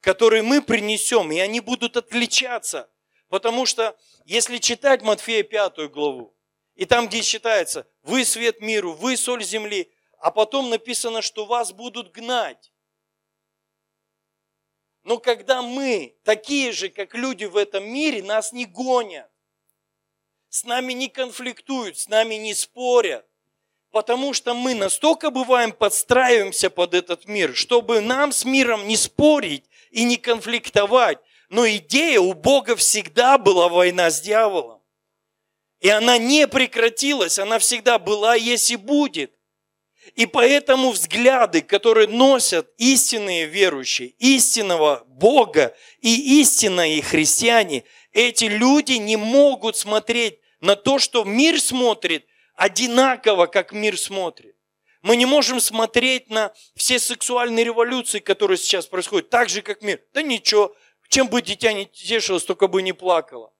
которые 0.00 0.42
мы 0.42 0.62
принесем, 0.62 1.30
и 1.30 1.40
они 1.40 1.60
будут 1.60 1.98
отличаться. 1.98 2.90
Потому 3.28 3.66
что 3.66 3.98
если 4.24 4.56
читать 4.56 5.02
Матфея 5.02 5.42
пятую 5.42 5.90
главу, 5.90 6.34
и 6.78 6.84
там, 6.84 7.08
где 7.08 7.22
считается, 7.22 7.88
вы 8.04 8.24
свет 8.24 8.60
миру, 8.60 8.92
вы 8.92 9.16
соль 9.16 9.42
земли, 9.42 9.90
а 10.20 10.30
потом 10.30 10.70
написано, 10.70 11.22
что 11.22 11.44
вас 11.44 11.72
будут 11.72 12.12
гнать. 12.12 12.72
Но 15.02 15.18
когда 15.18 15.60
мы 15.60 16.16
такие 16.22 16.70
же, 16.70 16.88
как 16.88 17.14
люди 17.14 17.46
в 17.46 17.56
этом 17.56 17.84
мире, 17.84 18.22
нас 18.22 18.52
не 18.52 18.64
гонят. 18.64 19.28
С 20.50 20.64
нами 20.64 20.92
не 20.92 21.08
конфликтуют, 21.08 21.98
с 21.98 22.06
нами 22.06 22.36
не 22.36 22.54
спорят. 22.54 23.26
Потому 23.90 24.32
что 24.32 24.54
мы 24.54 24.76
настолько 24.76 25.30
бываем 25.30 25.72
подстраиваемся 25.72 26.70
под 26.70 26.94
этот 26.94 27.26
мир, 27.26 27.56
чтобы 27.56 28.00
нам 28.00 28.30
с 28.30 28.44
миром 28.44 28.86
не 28.86 28.96
спорить 28.96 29.64
и 29.90 30.04
не 30.04 30.16
конфликтовать. 30.16 31.18
Но 31.48 31.66
идея 31.68 32.20
у 32.20 32.34
Бога 32.34 32.76
всегда 32.76 33.36
была 33.36 33.68
война 33.68 34.10
с 34.10 34.20
дьяволом. 34.20 34.77
И 35.80 35.88
она 35.88 36.18
не 36.18 36.48
прекратилась, 36.48 37.38
она 37.38 37.58
всегда 37.58 37.98
была, 37.98 38.34
есть 38.34 38.70
и 38.70 38.76
будет. 38.76 39.32
И 40.14 40.26
поэтому 40.26 40.90
взгляды, 40.90 41.60
которые 41.60 42.08
носят 42.08 42.72
истинные 42.78 43.46
верующие, 43.46 44.08
истинного 44.18 45.04
Бога 45.06 45.76
и 46.00 46.40
истинные 46.40 47.02
христиане, 47.02 47.84
эти 48.12 48.44
люди 48.44 48.92
не 48.92 49.16
могут 49.16 49.76
смотреть 49.76 50.40
на 50.60 50.74
то, 50.76 50.98
что 50.98 51.24
мир 51.24 51.60
смотрит 51.60 52.26
одинаково, 52.54 53.46
как 53.46 53.72
мир 53.72 53.98
смотрит. 53.98 54.56
Мы 55.02 55.14
не 55.16 55.26
можем 55.26 55.60
смотреть 55.60 56.28
на 56.28 56.52
все 56.74 56.98
сексуальные 56.98 57.64
революции, 57.64 58.18
которые 58.18 58.58
сейчас 58.58 58.86
происходят, 58.86 59.30
так 59.30 59.48
же, 59.48 59.62
как 59.62 59.82
мир. 59.82 60.00
Да 60.12 60.22
ничего, 60.22 60.74
чем 61.08 61.28
бы 61.28 61.40
дитя 61.40 61.72
не 61.72 61.86
тешилось, 61.86 62.44
только 62.44 62.66
бы 62.66 62.82
не 62.82 62.92
плакало. 62.92 63.52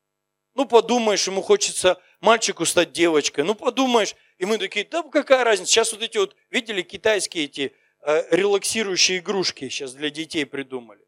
Ну, 0.55 0.67
подумаешь, 0.67 1.27
ему 1.29 1.41
хочется 1.41 2.03
мальчику 2.21 2.65
стать 2.67 2.93
девочкой. 2.93 3.45
Ну, 3.45 3.55
подумаешь. 3.55 4.15
И 4.39 4.45
мы 4.45 4.59
такие, 4.59 4.85
да 4.85 5.03
какая 5.03 5.45
разница. 5.45 5.73
Сейчас 5.73 5.93
вот 5.93 6.03
эти 6.03 6.19
вот, 6.19 6.37
видели, 6.51 6.83
китайские 6.83 7.45
эти 7.45 7.75
э, 8.03 8.37
релаксирующие 8.37 9.19
игрушки 9.19 9.69
сейчас 9.69 9.95
для 9.95 10.11
детей 10.11 10.45
придумали. 10.45 11.05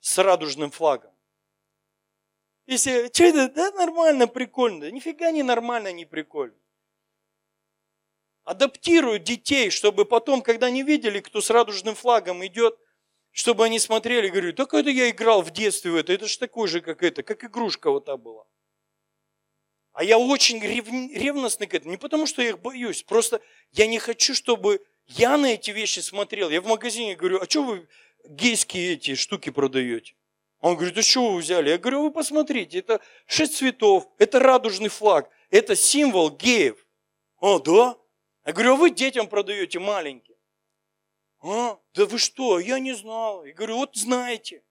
С 0.00 0.18
радужным 0.18 0.70
флагом. 0.70 1.12
Если, 2.66 3.10
что 3.12 3.24
это, 3.24 3.48
да 3.48 3.70
нормально, 3.72 4.28
прикольно. 4.28 4.80
Да 4.80 4.90
нифига 4.90 5.30
не 5.30 5.42
нормально, 5.42 5.92
не 5.92 6.04
прикольно. 6.04 6.54
Адаптируют 8.44 9.24
детей, 9.24 9.70
чтобы 9.70 10.04
потом, 10.04 10.42
когда 10.42 10.66
они 10.68 10.82
видели, 10.82 11.20
кто 11.20 11.40
с 11.40 11.50
радужным 11.50 11.94
флагом 11.94 12.44
идет, 12.46 12.78
чтобы 13.30 13.64
они 13.64 13.78
смотрели 13.78 14.26
и 14.26 14.30
говорили, 14.30 14.52
так 14.52 14.72
это 14.74 14.90
я 14.90 15.10
играл 15.10 15.42
в 15.42 15.50
детстве 15.50 15.90
в 15.90 15.96
это, 15.96 16.12
это 16.12 16.26
же 16.26 16.38
такой 16.38 16.66
же, 16.68 16.80
как 16.80 17.02
это, 17.02 17.22
как 17.22 17.44
игрушка 17.44 17.90
вот 17.90 18.06
та 18.06 18.16
была. 18.16 18.46
А 19.98 20.04
я 20.04 20.16
очень 20.16 20.60
рев, 20.60 20.86
ревностный 20.88 21.66
к 21.66 21.74
этому. 21.74 21.90
Не 21.90 21.96
потому, 21.96 22.28
что 22.28 22.40
я 22.40 22.50
их 22.50 22.60
боюсь. 22.60 23.02
Просто 23.02 23.40
я 23.72 23.88
не 23.88 23.98
хочу, 23.98 24.32
чтобы 24.32 24.80
я 25.08 25.36
на 25.36 25.54
эти 25.54 25.72
вещи 25.72 25.98
смотрел. 25.98 26.50
Я 26.50 26.60
в 26.60 26.66
магазине 26.66 27.16
говорю, 27.16 27.40
а 27.40 27.50
что 27.50 27.64
вы 27.64 27.88
гейские 28.24 28.92
эти 28.92 29.16
штуки 29.16 29.50
продаете? 29.50 30.14
Он 30.60 30.76
говорит, 30.76 30.96
а 30.96 31.02
что 31.02 31.32
вы 31.32 31.40
взяли? 31.40 31.70
Я 31.70 31.78
говорю, 31.78 32.04
вы 32.04 32.12
посмотрите, 32.12 32.78
это 32.78 33.00
шесть 33.26 33.56
цветов, 33.56 34.08
это 34.18 34.38
радужный 34.38 34.88
флаг, 34.88 35.30
это 35.50 35.74
символ 35.74 36.30
геев. 36.30 36.86
А, 37.40 37.58
да? 37.58 37.96
Я 38.46 38.52
говорю, 38.52 38.74
а 38.74 38.76
вы 38.76 38.90
детям 38.90 39.26
продаете 39.26 39.80
маленькие? 39.80 40.36
А, 41.42 41.76
да 41.94 42.06
вы 42.06 42.18
что, 42.18 42.60
я 42.60 42.78
не 42.78 42.92
знал. 42.92 43.44
Я 43.44 43.52
говорю, 43.52 43.78
вот 43.78 43.96
знаете. 43.96 44.62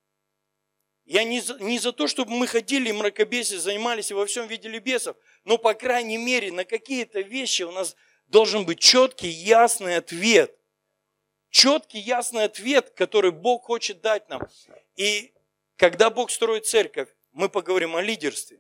Я 1.08 1.24
не 1.24 1.40
за, 1.40 1.58
не 1.60 1.80
за 1.80 1.94
то, 1.94 2.06
чтобы 2.08 2.34
мы 2.34 2.48
ходили 2.48 2.92
мракобесие 2.92 3.60
занимались 3.60 4.12
и 4.12 4.14
во 4.14 4.26
всем 4.26 4.46
видели 4.46 4.78
бесов, 4.78 5.16
но, 5.46 5.58
по 5.58 5.74
крайней 5.74 6.18
мере, 6.18 6.52
на 6.52 6.66
какие-то 6.66 7.22
вещи 7.22 7.64
у 7.64 7.72
нас 7.72 7.96
должен 8.28 8.66
быть 8.66 8.80
четкий, 8.80 9.30
ясный 9.30 9.96
ответ. 9.96 10.54
Четкий, 11.50 12.00
ясный 12.00 12.44
ответ, 12.44 12.90
который 12.90 13.32
Бог 13.32 13.64
хочет 13.64 14.02
дать 14.02 14.28
нам. 14.28 14.42
И 14.98 15.34
когда 15.78 16.10
Бог 16.10 16.30
строит 16.30 16.66
церковь, 16.66 17.08
мы 17.32 17.48
поговорим 17.48 17.96
о 17.96 18.02
лидерстве. 18.02 18.60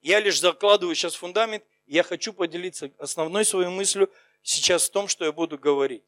Я 0.00 0.20
лишь 0.20 0.40
закладываю 0.40 0.94
сейчас 0.94 1.14
фундамент, 1.14 1.64
я 1.84 2.02
хочу 2.02 2.32
поделиться 2.32 2.92
основной 2.96 3.44
своей 3.44 3.68
мыслью 3.68 4.10
сейчас 4.42 4.88
в 4.88 4.90
том, 4.90 5.06
что 5.06 5.26
я 5.26 5.32
буду 5.32 5.58
говорить. 5.58 6.04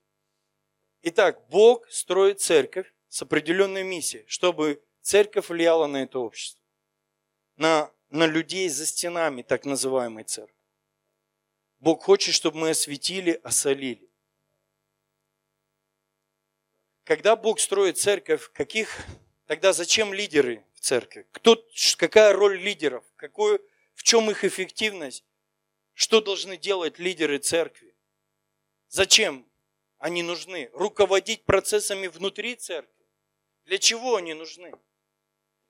Итак, 1.02 1.46
Бог 1.50 1.86
строит 1.90 2.40
церковь 2.40 2.90
с 3.10 3.20
определенной 3.20 3.82
миссией, 3.82 4.24
чтобы 4.26 4.82
церковь 5.06 5.48
влияла 5.48 5.86
на 5.86 6.02
это 6.02 6.18
общество, 6.18 6.62
на, 7.56 7.92
на 8.10 8.26
людей 8.26 8.68
за 8.68 8.86
стенами 8.86 9.42
так 9.42 9.64
называемой 9.64 10.24
церкви. 10.24 10.56
Бог 11.78 12.02
хочет, 12.02 12.34
чтобы 12.34 12.58
мы 12.58 12.70
осветили, 12.70 13.40
осолили. 13.44 14.06
когда 17.06 17.36
Бог 17.36 17.60
строит 17.60 17.98
церковь, 17.98 18.50
каких, 18.52 19.06
тогда 19.46 19.72
зачем 19.72 20.12
лидеры 20.12 20.64
в 20.74 20.80
церкви? 20.80 21.24
Кто, 21.30 21.64
какая 21.96 22.32
роль 22.32 22.58
лидеров? 22.58 23.04
Какую, 23.14 23.64
в 23.94 24.02
чем 24.02 24.28
их 24.28 24.42
эффективность? 24.42 25.24
Что 25.94 26.20
должны 26.20 26.56
делать 26.56 26.98
лидеры 26.98 27.38
церкви? 27.38 27.94
Зачем 28.88 29.46
они 29.98 30.24
нужны? 30.24 30.68
Руководить 30.72 31.44
процессами 31.44 32.08
внутри 32.08 32.56
церкви? 32.56 33.06
Для 33.66 33.78
чего 33.78 34.16
они 34.16 34.34
нужны? 34.34 34.74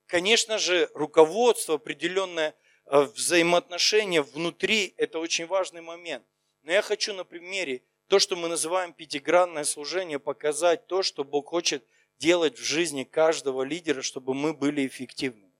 Конечно 0.07 0.57
же, 0.57 0.89
руководство, 0.93 1.75
определенное 1.75 2.55
э, 2.85 3.01
взаимоотношение 3.01 4.21
внутри– 4.21 4.93
это 4.97 5.19
очень 5.19 5.45
важный 5.45 5.81
момент. 5.81 6.25
Но 6.63 6.71
я 6.71 6.81
хочу 6.81 7.13
на 7.13 7.25
примере 7.25 7.83
то, 8.07 8.17
что 8.17 8.37
мы 8.37 8.47
называем 8.47 8.93
пятигранное 8.93 9.65
служение, 9.65 10.17
показать 10.17 10.87
то, 10.87 11.03
что 11.03 11.25
Бог 11.25 11.49
хочет 11.49 11.85
делать 12.19 12.57
в 12.57 12.63
жизни 12.63 13.03
каждого 13.03 13.63
лидера, 13.63 14.01
чтобы 14.01 14.33
мы 14.33 14.53
были 14.53 14.87
эффективными. 14.87 15.51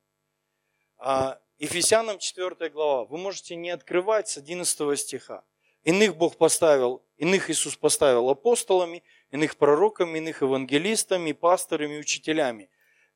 А 0.98 1.40
Ефесянам 1.60 2.18
4 2.18 2.70
глава. 2.70 3.04
Вы 3.04 3.18
можете 3.18 3.58
не 3.58 3.70
открывать 3.70 4.30
с 4.30 4.38
11 4.38 4.98
стиха. 4.98 5.44
Иных 5.84 6.16
Бог 6.16 6.38
поставил, 6.38 7.04
иных 7.18 7.50
Иисус 7.50 7.76
поставил 7.76 8.30
апостолами, 8.30 9.04
иных 9.30 9.58
пророками, 9.58 10.20
иных 10.20 10.42
евангелистами, 10.42 11.34
пасторами, 11.34 12.00
учителями 12.00 12.70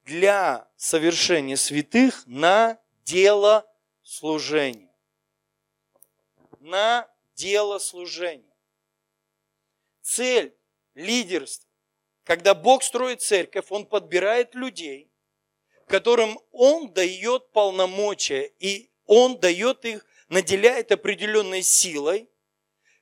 для 0.05 0.67
совершения 0.77 1.55
святых 1.55 2.24
на 2.25 2.79
дело 3.03 3.65
служения. 4.03 4.93
На 6.60 7.08
дело 7.36 7.79
служения 7.79 8.51
цель 10.12 10.53
лидерства. 10.93 11.70
Когда 12.24 12.53
Бог 12.53 12.84
строит 12.84 13.22
церковь, 13.22 13.65
Он 13.70 13.86
подбирает 13.86 14.55
людей, 14.55 15.10
которым 15.88 16.39
Он 16.51 16.91
дает 16.93 17.51
полномочия, 17.51 18.51
и 18.60 18.91
Он 19.05 19.39
дает 19.39 19.86
их, 19.86 20.05
наделяет 20.29 20.91
определенной 20.91 21.63
силой, 21.63 22.29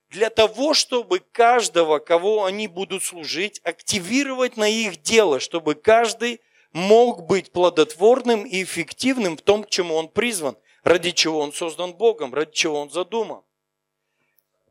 для 0.10 0.29
того, 0.32 0.74
чтобы 0.74 1.20
каждого, 1.20 2.00
кого 2.00 2.46
они 2.46 2.68
будут 2.68 3.03
служить, 3.03 3.60
активировать 3.63 4.58
на 4.58 4.68
их 4.68 5.01
дело, 5.03 5.39
чтобы 5.39 5.75
каждый 5.75 6.41
мог 6.71 7.25
быть 7.25 7.51
плодотворным 7.51 8.45
и 8.45 8.63
эффективным 8.63 9.38
в 9.38 9.41
том, 9.41 9.63
к 9.63 9.69
чему 9.69 9.95
он 9.95 10.09
призван, 10.09 10.57
ради 10.83 11.11
чего 11.11 11.39
он 11.39 11.53
создан 11.53 11.93
Богом, 11.93 12.33
ради 12.33 12.51
чего 12.51 12.79
он 12.79 12.89
задуман. 12.89 13.43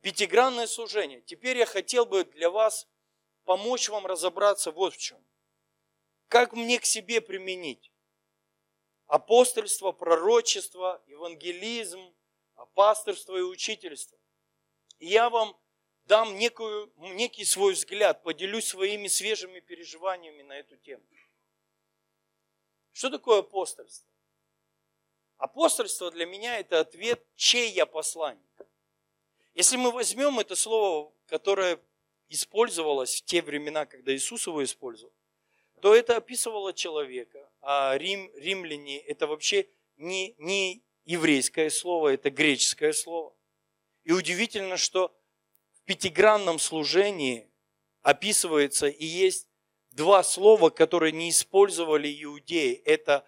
Пятигранное 0.00 0.66
служение. 0.66 1.20
Теперь 1.22 1.58
я 1.58 1.66
хотел 1.66 2.06
бы 2.06 2.24
для 2.24 2.50
вас 2.50 2.86
помочь 3.44 3.88
вам 3.88 4.06
разобраться 4.06 4.70
вот 4.70 4.94
в 4.94 4.98
чем. 4.98 5.18
Как 6.28 6.52
мне 6.52 6.78
к 6.78 6.84
себе 6.84 7.20
применить 7.20 7.90
апостольство, 9.06 9.90
пророчество, 9.92 11.02
евангелизм, 11.06 12.14
пасторство 12.74 13.36
и 13.36 13.42
учительство. 13.42 14.18
Я 15.00 15.30
вам 15.30 15.56
дам 16.04 16.36
некую, 16.36 16.92
некий 16.96 17.44
свой 17.44 17.72
взгляд, 17.72 18.22
поделюсь 18.22 18.66
своими 18.66 19.08
свежими 19.08 19.60
переживаниями 19.60 20.42
на 20.42 20.58
эту 20.58 20.76
тему. 20.76 21.02
Что 22.98 23.10
такое 23.10 23.38
апостольство? 23.38 24.10
Апостольство 25.36 26.10
для 26.10 26.26
меня 26.26 26.58
это 26.58 26.80
ответ, 26.80 27.24
чей 27.36 27.70
я 27.70 27.86
посланник. 27.86 28.42
Если 29.54 29.76
мы 29.76 29.92
возьмем 29.92 30.40
это 30.40 30.56
слово, 30.56 31.12
которое 31.28 31.78
использовалось 32.28 33.20
в 33.20 33.24
те 33.24 33.40
времена, 33.40 33.86
когда 33.86 34.12
Иисус 34.12 34.48
его 34.48 34.64
использовал, 34.64 35.12
то 35.80 35.94
это 35.94 36.16
описывало 36.16 36.72
человека, 36.72 37.48
а 37.60 37.96
Рим, 37.96 38.32
римляне 38.34 38.98
это 38.98 39.28
вообще 39.28 39.68
не, 39.96 40.34
не 40.38 40.82
еврейское 41.04 41.70
слово, 41.70 42.14
это 42.14 42.30
греческое 42.30 42.92
слово. 42.92 43.32
И 44.02 44.10
удивительно, 44.10 44.76
что 44.76 45.16
в 45.72 45.82
пятигранном 45.82 46.58
служении 46.58 47.48
описывается 48.02 48.88
и 48.88 49.04
есть 49.04 49.46
два 49.98 50.22
слова, 50.22 50.70
которые 50.70 51.12
не 51.12 51.28
использовали 51.28 52.08
иудеи. 52.22 52.80
Это 52.86 53.26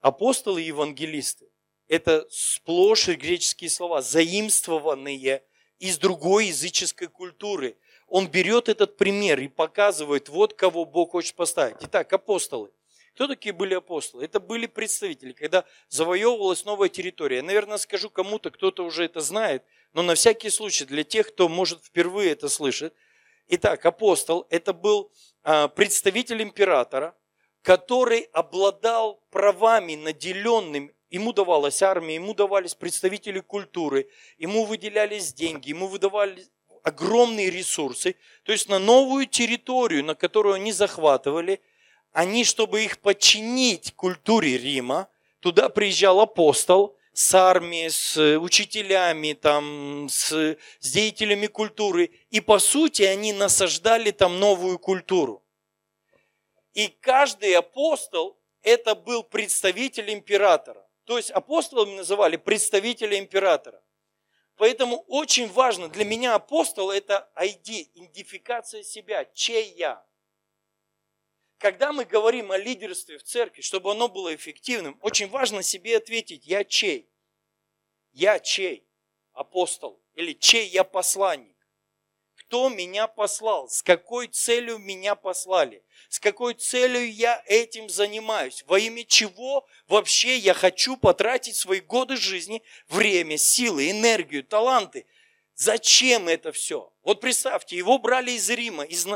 апостолы 0.00 0.62
и 0.62 0.66
евангелисты 0.66 1.48
это 1.88 2.26
сплошь 2.30 3.08
греческие 3.08 3.70
слова, 3.70 4.02
заимствованные 4.02 5.42
из 5.78 5.98
другой 5.98 6.46
языческой 6.46 7.08
культуры. 7.08 7.76
Он 8.08 8.28
берет 8.28 8.68
этот 8.68 8.96
пример 8.96 9.40
и 9.40 9.48
показывает, 9.48 10.28
вот 10.28 10.54
кого 10.54 10.84
Бог 10.84 11.12
хочет 11.12 11.34
поставить. 11.34 11.76
Итак, 11.80 12.12
апостолы. 12.12 12.70
Кто 13.14 13.28
такие 13.28 13.52
были 13.52 13.74
апостолы? 13.74 14.24
Это 14.24 14.40
были 14.40 14.66
представители, 14.66 15.32
когда 15.32 15.64
завоевывалась 15.88 16.64
новая 16.64 16.88
территория. 16.88 17.36
Я, 17.36 17.42
наверное, 17.42 17.78
скажу 17.78 18.10
кому-то, 18.10 18.50
кто-то 18.50 18.84
уже 18.84 19.04
это 19.04 19.20
знает, 19.20 19.64
но 19.94 20.02
на 20.02 20.14
всякий 20.14 20.50
случай, 20.50 20.84
для 20.84 21.02
тех, 21.02 21.28
кто, 21.28 21.48
может, 21.48 21.82
впервые 21.82 22.32
это 22.32 22.48
слышит. 22.48 22.94
Итак, 23.48 23.86
апостол– 23.86 24.46
это 24.50 24.72
был 24.72 25.10
представитель 25.74 26.42
императора, 26.42 27.14
который 27.62 28.28
обладал 28.32 29.22
правами, 29.30 29.94
наделенным 29.94 30.90
Ему 31.08 31.32
давалась 31.32 31.82
армия, 31.82 32.16
ему 32.16 32.34
давались 32.34 32.74
представители 32.74 33.38
культуры, 33.38 34.08
ему 34.38 34.64
выделялись 34.64 35.32
деньги, 35.32 35.68
ему 35.68 35.86
выдавали 35.86 36.44
огромные 36.82 37.48
ресурсы. 37.48 38.16
То 38.42 38.52
есть 38.52 38.68
на 38.68 38.78
новую 38.78 39.26
территорию, 39.26 40.04
на 40.04 40.16
которую 40.16 40.54
они 40.56 40.72
захватывали, 40.72 41.60
они, 42.10 42.44
чтобы 42.44 42.84
их 42.84 42.98
подчинить 42.98 43.94
культуре 43.94 44.58
Рима, 44.58 45.08
туда 45.40 45.68
приезжал 45.68 46.20
апостол 46.20 46.95
с 47.16 47.34
армией, 47.34 47.88
с 47.88 48.38
учителями, 48.38 49.32
там, 49.32 50.06
с, 50.10 50.58
с 50.80 50.90
деятелями 50.92 51.46
культуры. 51.46 52.10
И 52.28 52.42
по 52.42 52.58
сути 52.58 53.04
они 53.04 53.32
насаждали 53.32 54.10
там 54.10 54.38
новую 54.38 54.78
культуру. 54.78 55.42
И 56.74 56.88
каждый 56.88 57.54
апостол 57.54 58.38
это 58.60 58.94
был 58.94 59.22
представитель 59.22 60.12
императора. 60.12 60.86
То 61.04 61.16
есть 61.16 61.30
апостолами 61.30 61.94
называли 61.94 62.36
представителя 62.36 63.18
императора. 63.18 63.82
Поэтому 64.56 64.98
очень 65.08 65.50
важно, 65.50 65.88
для 65.88 66.04
меня 66.04 66.34
апостол 66.34 66.90
это 66.90 67.30
ID, 67.34 67.92
идентификация 67.94 68.82
себя, 68.82 69.24
чей 69.32 69.72
я. 69.72 70.04
Когда 71.58 71.92
мы 71.92 72.04
говорим 72.04 72.52
о 72.52 72.58
лидерстве 72.58 73.18
в 73.18 73.22
церкви, 73.22 73.62
чтобы 73.62 73.90
оно 73.90 74.08
было 74.08 74.34
эффективным, 74.34 74.98
очень 75.02 75.28
важно 75.28 75.62
себе 75.62 75.96
ответить, 75.96 76.46
я 76.46 76.64
чей? 76.64 77.08
Я 78.12 78.38
чей? 78.38 78.86
Апостол. 79.32 80.02
Или 80.14 80.32
чей 80.32 80.68
я 80.68 80.84
посланник? 80.84 81.56
кто 82.46 82.68
меня 82.68 83.06
послал, 83.08 83.68
с 83.68 83.82
какой 83.82 84.28
целью 84.28 84.78
меня 84.78 85.14
послали, 85.14 85.82
с 86.08 86.20
какой 86.20 86.54
целью 86.54 87.12
я 87.12 87.42
этим 87.46 87.88
занимаюсь, 87.88 88.62
во 88.66 88.78
имя 88.78 89.04
чего 89.04 89.66
вообще 89.88 90.36
я 90.36 90.54
хочу 90.54 90.96
потратить 90.96 91.56
свои 91.56 91.80
годы 91.80 92.16
жизни, 92.16 92.62
время, 92.88 93.36
силы, 93.36 93.90
энергию, 93.90 94.44
таланты. 94.44 95.06
Зачем 95.54 96.28
это 96.28 96.52
все? 96.52 96.92
Вот 97.02 97.20
представьте, 97.20 97.76
его 97.76 97.98
брали 97.98 98.32
из 98.32 98.48
Рима, 98.50 98.84
из, 98.84 99.06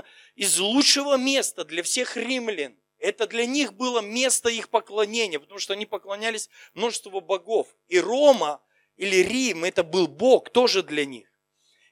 из 0.40 0.58
лучшего 0.58 1.18
места 1.18 1.66
для 1.66 1.82
всех 1.82 2.16
римлян. 2.16 2.74
Это 2.98 3.26
для 3.26 3.44
них 3.44 3.74
было 3.74 4.00
место 4.00 4.48
их 4.48 4.70
поклонения, 4.70 5.38
потому 5.38 5.60
что 5.60 5.74
они 5.74 5.84
поклонялись 5.84 6.48
множеству 6.72 7.20
богов. 7.20 7.68
И 7.88 8.00
Рома 8.00 8.62
или 8.96 9.16
Рим, 9.16 9.64
это 9.64 9.84
был 9.84 10.06
Бог 10.06 10.48
тоже 10.48 10.82
для 10.82 11.04
них. 11.04 11.28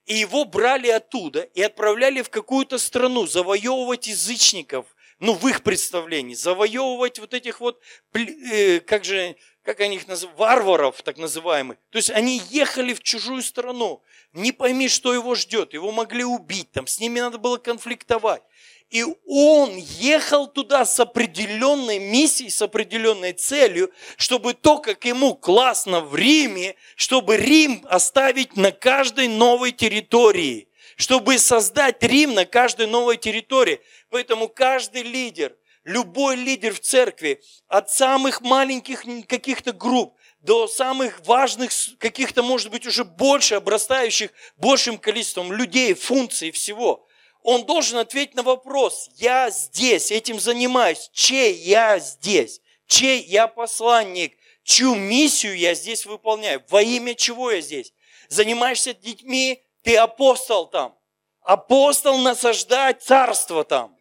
И 0.07 0.15
его 0.15 0.47
брали 0.47 0.89
оттуда 0.89 1.43
и 1.43 1.61
отправляли 1.61 2.23
в 2.23 2.31
какую-то 2.31 2.79
страну 2.79 3.27
завоевывать 3.27 4.07
язычников, 4.07 4.87
ну, 5.19 5.35
в 5.35 5.47
их 5.47 5.63
представлении, 5.63 6.35
завоевывать 6.35 7.19
вот 7.19 7.35
этих 7.35 7.61
вот, 7.61 7.83
э, 8.15 8.81
как 8.81 9.05
же, 9.05 9.37
как 9.69 9.81
они 9.81 9.97
их 9.97 10.09
называют, 10.09 10.39
варваров, 10.39 11.03
так 11.03 11.19
называемых. 11.19 11.77
То 11.91 11.99
есть 11.99 12.09
они 12.09 12.41
ехали 12.49 12.95
в 12.95 13.03
чужую 13.03 13.43
страну, 13.43 14.03
не 14.33 14.51
пойми, 14.51 14.89
что 14.89 15.13
его 15.13 15.35
ждет, 15.35 15.75
его 15.75 15.93
могли 15.93 16.25
убить, 16.25 16.73
там, 16.73 16.87
с 16.87 16.99
ними 16.99 17.21
надо 17.21 17.37
было 17.37 17.59
конфликтовать. 17.59 18.41
И 18.89 19.05
он 19.27 19.77
ехал 19.77 20.47
туда 20.47 20.87
с 20.87 20.99
определенной 20.99 21.99
миссией, 21.99 22.49
с 22.49 22.63
определенной 22.63 23.35
целью, 23.35 23.93
чтобы 24.17 24.55
то, 24.55 24.79
как 24.79 25.05
ему 25.05 25.35
классно 25.35 26.01
в 26.01 26.17
Риме, 26.17 26.75
чтобы 26.97 27.37
Рим 27.37 27.85
оставить 27.91 28.57
на 28.57 28.73
каждой 28.73 29.29
новой 29.29 29.73
территории, 29.73 30.69
чтобы 30.97 31.39
создать 31.39 32.03
Рим 32.03 32.33
на 32.33 32.47
каждой 32.47 32.87
новой 32.87 33.19
территории. 33.19 33.83
Поэтому 34.09 34.49
каждый 34.49 35.03
лидер, 35.03 35.55
любой 35.89 36.37
лидер 36.37 36.75
в 36.75 36.81
церкви, 36.81 37.41
от 37.67 37.91
самых 37.91 38.41
маленьких 38.41 39.05
каких-то 39.27 39.73
групп 39.73 40.15
до 40.41 40.69
самых 40.69 41.27
важных, 41.27 41.73
каких-то, 41.99 42.43
может 42.43 42.71
быть, 42.71 42.87
уже 42.87 43.05
больше 43.05 43.57
обрастающих 43.57 44.31
большим 44.57 44.99
количеством 44.99 45.53
людей, 45.53 45.95
функций, 45.95 46.51
всего– 46.51 47.05
он 47.51 47.65
должен 47.65 47.97
ответить 47.97 48.35
на 48.35 48.43
вопрос, 48.43 49.09
я 49.15 49.49
здесь, 49.49 50.11
этим 50.11 50.39
занимаюсь, 50.39 51.09
чей 51.15 51.55
я 51.55 51.99
здесь, 51.99 52.61
чей 52.87 53.23
я 53.23 53.47
посланник, 53.47 54.37
чью 54.65 54.95
миссию 54.95 55.57
я 55.57 55.73
здесь 55.75 56.05
выполняю, 56.05 56.63
во 56.69 56.83
имя 56.83 57.15
чего 57.15 57.51
я 57.51 57.63
здесь. 57.63 57.95
Занимаешься 58.29 58.93
детьми, 58.93 59.63
ты 59.83 59.97
апостол 59.97 60.67
там. 60.67 60.95
Апостол 61.41 62.19
насаждать 62.19 63.03
царство 63.03 63.65
там. 63.65 63.97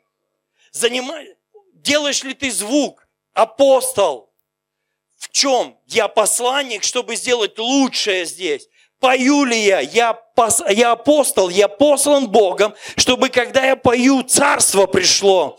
Занимай, 0.72 1.37
делаешь 1.88 2.24
ли 2.24 2.34
ты 2.34 2.52
звук? 2.52 3.08
Апостол. 3.34 4.30
В 5.18 5.30
чем? 5.30 5.78
Я 5.88 6.08
посланник, 6.08 6.84
чтобы 6.84 7.16
сделать 7.16 7.58
лучшее 7.58 8.26
здесь. 8.26 8.68
Пою 9.00 9.46
ли 9.46 9.58
я? 9.58 9.80
Я, 9.80 10.14
пос, 10.14 10.62
я 10.70 10.92
апостол, 10.92 11.50
я 11.50 11.68
послан 11.68 12.28
Богом, 12.30 12.74
чтобы 12.98 13.30
когда 13.30 13.64
я 13.64 13.76
пою, 13.76 14.24
царство 14.24 14.86
пришло. 14.86 15.58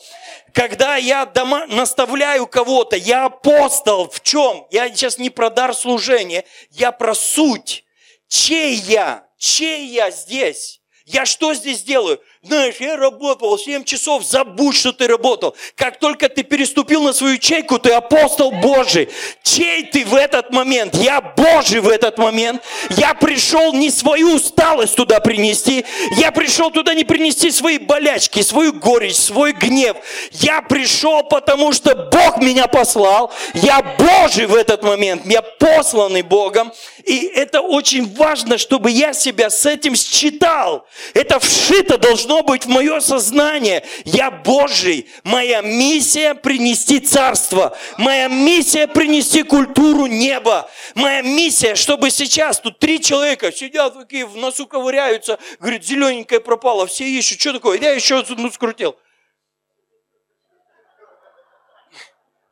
Когда 0.52 0.96
я 0.96 1.24
дома, 1.24 1.66
наставляю 1.66 2.46
кого-то, 2.46 2.96
я 2.96 3.26
апостол. 3.26 4.10
В 4.10 4.20
чем? 4.20 4.66
Я 4.70 4.88
сейчас 4.88 5.18
не 5.18 5.30
про 5.30 5.50
дар 5.50 5.74
служения, 5.74 6.44
я 6.70 6.92
про 6.92 7.14
суть. 7.14 7.84
Чей 8.28 8.74
я? 8.74 9.26
Чей 9.38 9.86
я 9.86 10.10
здесь? 10.10 10.80
Я 11.06 11.24
что 11.24 11.54
здесь 11.54 11.82
делаю? 11.84 12.20
Знаешь, 12.40 12.76
я 12.78 12.96
работал 12.96 13.58
7 13.58 13.82
часов, 13.82 14.24
забудь, 14.24 14.76
что 14.76 14.92
ты 14.92 15.08
работал. 15.08 15.56
Как 15.74 15.98
только 15.98 16.28
ты 16.28 16.44
переступил 16.44 17.02
на 17.02 17.12
свою 17.12 17.36
чайку, 17.36 17.80
ты 17.80 17.90
апостол 17.90 18.52
Божий. 18.52 19.08
Чей 19.42 19.82
ты 19.82 20.04
в 20.04 20.14
этот 20.14 20.52
момент? 20.52 20.94
Я 20.94 21.20
Божий 21.20 21.80
в 21.80 21.88
этот 21.88 22.16
момент. 22.16 22.62
Я 22.90 23.14
пришел 23.14 23.72
не 23.72 23.90
свою 23.90 24.36
усталость 24.36 24.94
туда 24.94 25.18
принести. 25.18 25.84
Я 26.12 26.30
пришел 26.30 26.70
туда 26.70 26.94
не 26.94 27.02
принести 27.02 27.50
свои 27.50 27.78
болячки, 27.78 28.40
свою 28.42 28.72
горечь, 28.72 29.16
свой 29.16 29.52
гнев. 29.52 29.96
Я 30.30 30.62
пришел, 30.62 31.24
потому 31.24 31.72
что 31.72 31.96
Бог 31.96 32.38
меня 32.38 32.68
послал. 32.68 33.32
Я 33.52 33.82
Божий 33.82 34.46
в 34.46 34.54
этот 34.54 34.84
момент. 34.84 35.26
Я 35.26 35.42
посланный 35.42 36.22
Богом. 36.22 36.72
И 37.04 37.32
это 37.34 37.62
очень 37.62 38.14
важно, 38.14 38.58
чтобы 38.58 38.92
я 38.92 39.12
себя 39.12 39.50
с 39.50 39.66
этим 39.66 39.96
считал. 39.96 40.86
Это 41.14 41.40
вшито 41.40 41.98
должно 41.98 42.27
должно 42.28 42.42
быть 42.42 42.66
в 42.66 42.68
мое 42.68 43.00
сознание. 43.00 43.84
Я 44.04 44.30
Божий. 44.30 45.08
Моя 45.24 45.62
миссия 45.62 46.34
принести 46.34 47.00
царство. 47.00 47.76
Моя 47.96 48.28
миссия 48.28 48.86
принести 48.86 49.42
культуру 49.42 50.06
неба. 50.06 50.70
Моя 50.94 51.22
миссия, 51.22 51.74
чтобы 51.74 52.10
сейчас 52.10 52.60
тут 52.60 52.78
три 52.78 53.00
человека 53.00 53.50
сидят 53.50 53.94
такие 53.94 54.26
в 54.26 54.36
носу 54.36 54.66
ковыряются, 54.66 55.38
говорит, 55.58 55.84
зелененькое 55.84 56.40
пропало, 56.40 56.86
все 56.86 57.04
ищут, 57.04 57.40
что 57.40 57.54
такое? 57.54 57.80
Я 57.80 57.92
еще 57.92 58.18
одну 58.18 58.50
скрутил. 58.50 58.96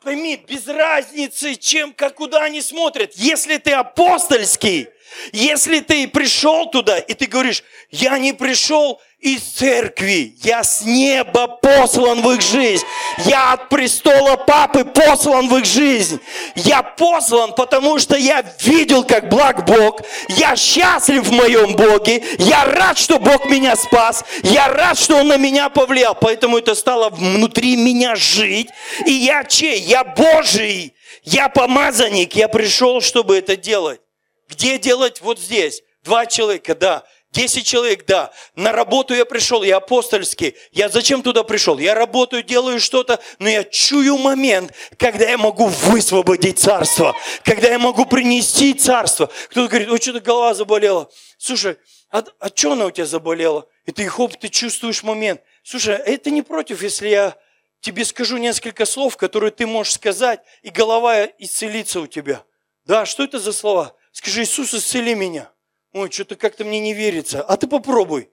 Пойми, 0.03 0.37
без 0.37 0.67
разницы, 0.69 1.57
чем, 1.57 1.93
как, 1.93 2.15
куда 2.15 2.45
они 2.45 2.63
смотрят. 2.63 3.13
Если 3.17 3.57
ты 3.59 3.73
апостольский, 3.73 4.89
если 5.33 5.81
ты 5.81 6.09
пришел 6.09 6.67
туда, 6.67 6.99
и 6.99 7.15
ты 7.15 7.27
говоришь, 7.27 7.63
я 7.91 8.19
не 8.19 8.33
пришел 8.33 9.01
из 9.21 9.43
церкви. 9.43 10.35
Я 10.43 10.63
с 10.63 10.83
неба 10.83 11.49
послан 11.49 12.23
в 12.23 12.31
их 12.33 12.43
жизнь. 12.43 12.85
Я 13.25 13.55
от 13.55 13.69
престола 13.69 14.37
папы 14.37 14.85
послан 14.85 15.49
в 15.49 15.57
их 15.57 15.65
жизнь. 15.65 16.21
Я 16.55 16.83
послан, 16.83 17.55
потому 17.55 17.99
что 17.99 18.17
я 18.17 18.45
видел, 18.61 19.05
как 19.05 19.29
благ 19.29 19.65
Бог. 19.65 20.03
Я 20.29 20.55
счастлив 20.55 21.25
в 21.25 21.33
моем 21.33 21.75
Боге. 21.75 22.23
Я 22.39 22.65
рад, 22.65 22.99
что 22.99 23.19
Бог 23.19 23.47
меня 23.47 23.75
спас. 23.75 24.25
Я 24.43 24.69
рад, 24.69 24.99
что 24.99 25.17
Он 25.17 25.29
на 25.29 25.39
меня 25.39 25.71
повлиял. 25.71 26.15
Поэтому 26.15 26.59
это 26.59 26.75
стало 26.75 27.09
внутри 27.09 27.77
меня 27.77 28.17
жить. 28.17 28.69
И 29.07 29.13
я 29.13 29.45
чей? 29.45 29.81
Я 29.81 30.05
Божий. 30.05 30.95
Я 31.23 31.49
помазанник. 31.49 32.37
Я 32.37 32.49
пришел, 32.49 33.01
чтобы 33.01 33.39
это 33.39 33.57
делать. 33.57 34.01
Где 34.49 34.79
делать? 34.79 35.21
Вот 35.21 35.39
здесь. 35.39 35.83
Два 36.03 36.27
человека, 36.27 36.75
да. 36.75 37.05
Десять 37.33 37.67
человек, 37.67 38.07
да. 38.07 38.33
На 38.55 38.73
работу 38.73 39.13
я 39.13 39.27
пришел, 39.27 39.63
я 39.63 39.77
апостольский. 39.77 40.55
Я 40.73 40.89
зачем 40.89 41.23
туда 41.23 41.43
пришел? 41.43 41.79
Я 41.79 41.95
работаю, 41.95 42.43
делаю 42.43 42.81
что-то, 42.81 43.21
но 43.39 43.49
я 43.49 43.65
чую 43.65 44.17
момент, 44.17 44.73
когда 44.97 45.29
я 45.29 45.37
могу 45.37 45.67
высвободить 45.67 46.59
царство, 46.59 47.15
когда 47.45 47.69
я 47.69 47.79
могу 47.79 48.07
принести 48.07 48.73
царство. 48.73 49.29
Кто-то 49.51 49.69
говорит, 49.69 49.91
ой, 49.91 50.01
что-то 50.01 50.21
голова 50.21 50.55
заболела. 50.55 51.11
Слушай, 51.37 51.77
а, 52.11 52.25
а 52.39 52.49
что 52.55 52.73
она 52.73 52.87
у 52.87 52.91
тебя 52.91 53.05
заболела? 53.05 53.67
И 53.85 53.93
ты, 53.93 54.07
хоп, 54.07 54.37
ты 54.37 54.49
чувствуешь 54.49 55.03
момент. 55.03 55.43
Слушай, 55.63 55.97
а 55.97 56.09
это 56.09 56.31
не 56.31 56.43
против, 56.43 56.83
если 56.83 57.09
я 57.09 57.37
тебе 57.81 58.05
скажу 58.05 58.37
несколько 58.37 58.87
слов, 58.87 59.17
которые 59.17 59.51
ты 59.51 59.67
можешь 59.67 59.95
сказать, 59.95 60.41
и 60.63 60.71
голова 60.71 61.27
исцелится 61.39 62.01
у 62.01 62.07
тебя. 62.07 62.45
Да, 62.85 63.05
что 63.05 63.25
это 63.25 63.39
за 63.39 63.53
слова? 63.53 63.96
Скажи, 64.17 64.45
Иисус, 64.45 64.73
исцели 64.73 65.15
меня 65.15 65.53
ой, 65.93 66.11
что-то 66.11 66.37
как-то 66.37 66.65
мне 66.65 66.81
не 66.81 66.95
верится, 66.95 67.43
а 67.43 67.59
ты 67.59 67.67
попробуй. 67.67 68.31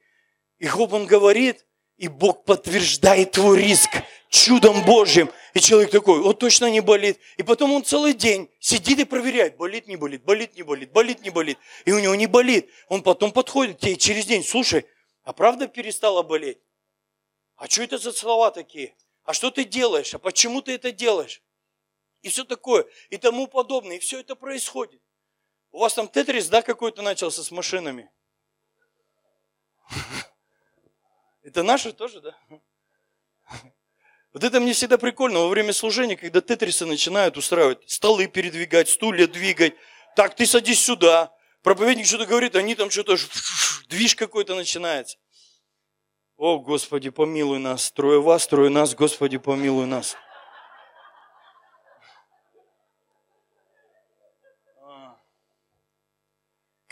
И 0.60 0.66
хоп, 0.66 0.94
он 0.94 1.06
говорит, 1.06 1.66
и 1.98 2.08
Бог 2.08 2.46
подтверждает 2.46 3.32
твой 3.32 3.62
риск 3.62 3.90
чудом 4.30 4.86
Божьим. 4.86 5.30
И 5.54 5.60
человек 5.60 5.92
такой, 5.92 6.22
вот 6.22 6.40
точно 6.40 6.70
не 6.70 6.80
болит. 6.80 7.20
И 7.36 7.44
потом 7.44 7.74
он 7.74 7.84
целый 7.84 8.14
день 8.14 8.50
сидит 8.62 9.00
и 9.00 9.04
проверяет, 9.04 9.58
болит, 9.58 9.88
не 9.88 9.98
болит, 9.98 10.24
болит, 10.24 10.56
не 10.56 10.64
болит, 10.64 10.94
болит, 10.94 11.22
не 11.22 11.32
болит. 11.32 11.58
И 11.84 11.92
у 11.92 12.00
него 12.00 12.16
не 12.16 12.28
болит. 12.28 12.70
Он 12.88 13.04
потом 13.04 13.34
подходит 13.34 13.76
к 13.76 13.82
тебе 13.82 13.98
через 13.98 14.26
день, 14.26 14.42
слушай, 14.46 14.86
а 15.26 15.34
правда 15.34 15.68
перестала 15.68 16.24
болеть? 16.24 16.60
А 17.58 17.68
что 17.68 17.84
это 17.84 17.98
за 17.98 18.14
слова 18.14 18.52
такие? 18.52 18.96
А 19.26 19.34
что 19.34 19.52
ты 19.52 19.66
делаешь? 19.66 20.14
А 20.14 20.20
почему 20.20 20.62
ты 20.62 20.76
это 20.76 20.94
делаешь? 20.94 21.42
И 22.22 22.30
все 22.30 22.46
такое, 22.46 22.86
и 23.10 23.18
тому 23.18 23.48
подобное. 23.48 23.98
И 23.98 24.00
все 24.00 24.22
это 24.22 24.38
происходит. 24.38 25.02
У 25.74 25.80
вас 25.80 25.96
там 25.96 26.08
тетрис, 26.08 26.48
да, 26.48 26.62
какой-то 26.62 27.02
начался 27.02 27.44
с 27.44 27.50
машинами? 27.50 28.10
Это 31.44 31.64
наши 31.64 31.92
тоже, 31.92 32.22
да? 32.22 32.38
Вот 34.34 34.44
это 34.44 34.60
мне 34.60 34.74
всегда 34.74 34.98
прикольно 34.98 35.40
во 35.42 35.50
время 35.50 35.74
служения, 35.74 36.16
когда 36.16 36.42
тетрисы 36.42 36.88
начинают 36.88 37.38
устраивать, 37.38 37.88
столы 37.88 38.26
передвигать, 38.28 38.90
стулья 38.90 39.28
двигать. 39.28 39.76
Так, 40.16 40.36
ты 40.36 40.48
садись 40.48 40.84
сюда. 40.84 41.32
Проповедник 41.62 42.08
что-то 42.08 42.26
говорит, 42.26 42.56
они 42.56 42.74
там 42.74 42.90
что-то, 42.90 43.16
движ 43.90 44.16
какой-то 44.16 44.56
начинается. 44.56 45.18
О, 46.36 46.58
Господи, 46.60 47.12
помилуй 47.12 47.60
нас. 47.60 47.92
Трое 47.92 48.22
вас, 48.22 48.48
трое 48.48 48.72
нас, 48.72 48.96
Господи, 48.96 49.38
помилуй 49.38 49.86
нас. 49.86 50.16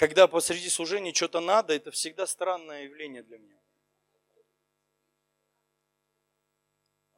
Когда 0.02 0.28
посреди 0.28 0.68
служения 0.68 1.14
что-то 1.14 1.42
надо, 1.42 1.76
это 1.76 1.92
всегда 1.92 2.26
странное 2.26 2.86
явление 2.86 3.22
для 3.22 3.38
меня. 3.38 3.60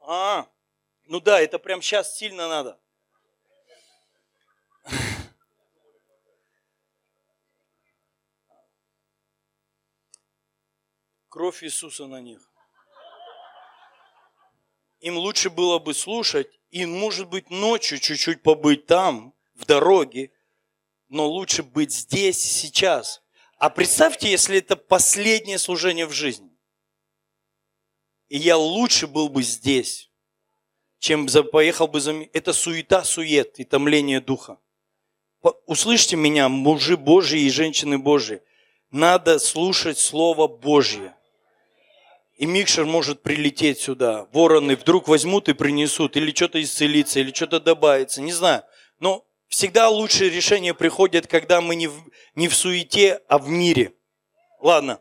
А, 0.01 0.49
ну 1.05 1.21
да, 1.21 1.39
это 1.39 1.59
прям 1.59 1.81
сейчас 1.81 2.17
сильно 2.17 2.49
надо. 2.49 2.77
Кровь 11.29 11.63
Иисуса 11.63 12.05
на 12.05 12.19
них. 12.19 12.51
Им 14.99 15.15
лучше 15.15 15.49
было 15.49 15.79
бы 15.79 15.93
слушать 15.93 16.51
и, 16.69 16.85
может 16.85 17.29
быть, 17.29 17.49
ночью 17.49 17.97
чуть-чуть 17.99 18.43
побыть 18.43 18.87
там, 18.87 19.33
в 19.53 19.65
дороге, 19.65 20.32
но 21.13 21.27
лучше 21.29 21.61
быть 21.61 21.93
здесь, 21.93 22.41
сейчас. 22.41 23.21
А 23.57 23.69
представьте, 23.69 24.29
если 24.29 24.57
это 24.57 24.75
последнее 24.75 25.59
служение 25.59 26.07
в 26.07 26.11
жизни. 26.11 26.49
И 28.29 28.37
я 28.37 28.57
лучше 28.57 29.05
был 29.05 29.29
бы 29.29 29.43
здесь, 29.43 30.09
чем 30.97 31.27
поехал 31.51 31.87
бы 31.87 32.01
за... 32.01 32.13
Это 32.33 32.51
суета, 32.51 33.03
сует 33.03 33.59
и 33.59 33.63
томление 33.63 34.21
духа. 34.21 34.57
Услышьте 35.67 36.15
меня, 36.15 36.49
мужи 36.49 36.97
Божьи 36.97 37.41
и 37.41 37.49
женщины 37.51 37.99
Божьи. 37.99 38.41
Надо 38.89 39.37
слушать 39.37 39.99
Слово 39.99 40.47
Божье. 40.47 41.15
И 42.37 42.47
микшер 42.47 42.85
может 42.85 43.21
прилететь 43.21 43.79
сюда. 43.79 44.27
Вороны 44.33 44.75
вдруг 44.75 45.07
возьмут 45.07 45.47
и 45.47 45.53
принесут. 45.53 46.17
Или 46.17 46.33
что-то 46.33 46.61
исцелиться, 46.61 47.19
или 47.19 47.31
что-то 47.31 47.59
добавится. 47.59 48.21
Не 48.21 48.31
знаю. 48.31 48.63
Но 48.99 49.27
Всегда 49.53 49.87
лучшее 49.87 50.31
решение 50.31 50.73
приходит, 50.73 51.27
когда 51.27 51.61
мы 51.61 51.75
не 51.75 51.85
в, 51.85 52.11
не 52.33 52.47
в 52.47 52.55
суете, 52.55 53.21
а 53.27 53.37
в 53.37 53.49
мире. 53.49 53.93
Ладно, 54.59 54.99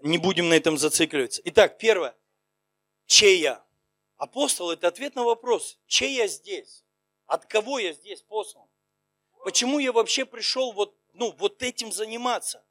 не 0.00 0.16
будем 0.16 0.48
на 0.48 0.54
этом 0.54 0.78
зацикливаться. 0.78 1.42
Итак, 1.44 1.76
первое. 1.76 2.16
Чей 3.04 3.40
я? 3.40 3.62
Апостол– 4.16 4.70
это 4.72 4.88
ответ 4.88 5.16
на 5.16 5.24
вопрос, 5.24 5.78
чей 5.86 6.14
я 6.14 6.28
здесь? 6.28 6.82
От 7.26 7.44
кого 7.44 7.78
я 7.78 7.92
здесь 7.92 8.22
послан? 8.22 8.64
Почему 9.44 9.78
я 9.78 9.92
вообще 9.92 10.24
пришел 10.24 10.72
вот, 10.72 10.96
ну, 11.12 11.34
вот 11.36 11.62
этим 11.62 11.92
заниматься? 11.92 12.64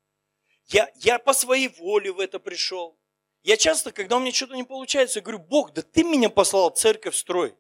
Я, 0.70 0.92
я 0.96 1.20
по 1.20 1.34
своей 1.34 1.68
воле 1.68 2.12
в 2.12 2.20
это 2.20 2.40
пришел. 2.40 2.98
Я 3.44 3.56
часто, 3.56 3.92
когда 3.92 4.18
у 4.18 4.20
меня 4.20 4.34
что-то 4.34 4.56
не 4.56 4.64
получается, 4.64 5.22
говорю, 5.22 5.38
Бог, 5.38 5.74
да 5.74 5.84
ты 5.84 6.04
меня 6.04 6.32
послал 6.32 6.72
церковь 6.72 7.16
строить. 7.16 7.54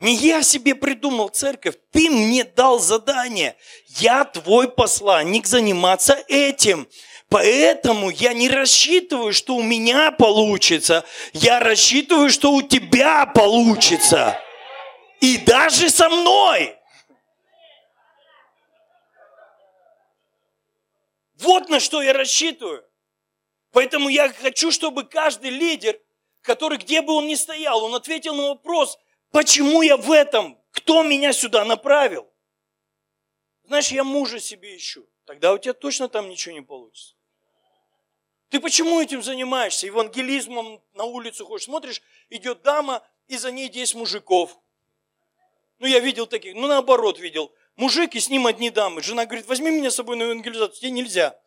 Не 0.00 0.14
я 0.14 0.42
себе 0.42 0.74
придумал 0.74 1.28
церковь, 1.28 1.76
ты 1.90 2.10
мне 2.10 2.44
дал 2.44 2.78
задание. 2.78 3.56
Я 3.86 4.24
твой 4.24 4.70
посланник 4.70 5.46
заниматься 5.46 6.22
этим. 6.28 6.86
Поэтому 7.28 8.10
я 8.10 8.34
не 8.34 8.48
рассчитываю, 8.48 9.32
что 9.32 9.56
у 9.56 9.62
меня 9.62 10.12
получится. 10.12 11.04
Я 11.32 11.60
рассчитываю, 11.60 12.30
что 12.30 12.52
у 12.52 12.62
тебя 12.62 13.26
получится. 13.26 14.38
И 15.20 15.38
даже 15.38 15.88
со 15.88 16.08
мной. 16.08 16.76
Вот 21.38 21.68
на 21.68 21.80
что 21.80 22.02
я 22.02 22.12
рассчитываю. 22.12 22.84
Поэтому 23.72 24.08
я 24.08 24.32
хочу, 24.32 24.70
чтобы 24.70 25.04
каждый 25.04 25.50
лидер, 25.50 25.98
который 26.42 26.78
где 26.78 27.02
бы 27.02 27.14
он 27.14 27.26
ни 27.26 27.34
стоял, 27.34 27.82
он 27.82 27.94
ответил 27.94 28.34
на 28.34 28.48
вопрос, 28.48 28.98
почему 29.30 29.82
я 29.82 29.96
в 29.96 30.10
этом, 30.12 30.60
кто 30.70 31.02
меня 31.02 31.32
сюда 31.32 31.64
направил. 31.64 32.30
Знаешь, 33.64 33.88
я 33.88 34.04
мужа 34.04 34.40
себе 34.40 34.76
ищу. 34.76 35.08
Тогда 35.24 35.52
у 35.52 35.58
тебя 35.58 35.74
точно 35.74 36.08
там 36.08 36.28
ничего 36.28 36.54
не 36.54 36.62
получится. 36.62 37.14
Ты 38.48 38.60
почему 38.60 39.00
этим 39.00 39.22
занимаешься? 39.22 39.86
Евангелизмом 39.86 40.82
на 40.94 41.04
улицу 41.04 41.44
ходишь, 41.44 41.64
смотришь, 41.64 42.00
идет 42.30 42.62
дама, 42.62 43.04
и 43.26 43.36
за 43.36 43.50
ней 43.50 43.68
10 43.68 43.96
мужиков. 43.96 44.56
Ну, 45.78 45.86
я 45.86 45.98
видел 45.98 46.26
таких, 46.26 46.54
ну, 46.54 46.68
наоборот 46.68 47.18
видел. 47.18 47.52
Мужик, 47.74 48.14
и 48.14 48.20
с 48.20 48.30
ним 48.30 48.46
одни 48.46 48.70
дамы. 48.70 49.02
Жена 49.02 49.26
говорит, 49.26 49.46
возьми 49.46 49.70
меня 49.70 49.90
с 49.90 49.96
собой 49.96 50.16
на 50.16 50.22
евангелизацию, 50.22 50.80
тебе 50.80 50.90
нельзя. 50.92 51.38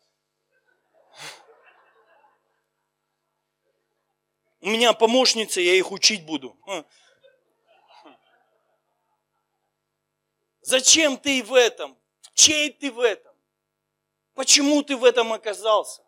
У 4.60 4.68
меня 4.68 4.92
помощница, 4.92 5.60
я 5.60 5.74
их 5.74 5.90
учить 5.90 6.24
буду. 6.26 6.56
Зачем 10.62 11.16
ты 11.16 11.42
в 11.42 11.54
этом? 11.54 11.98
Чей 12.34 12.72
ты 12.72 12.90
в 12.90 13.00
этом? 13.00 13.34
Почему 14.34 14.82
ты 14.82 14.96
в 14.96 15.04
этом 15.04 15.32
оказался? 15.32 16.04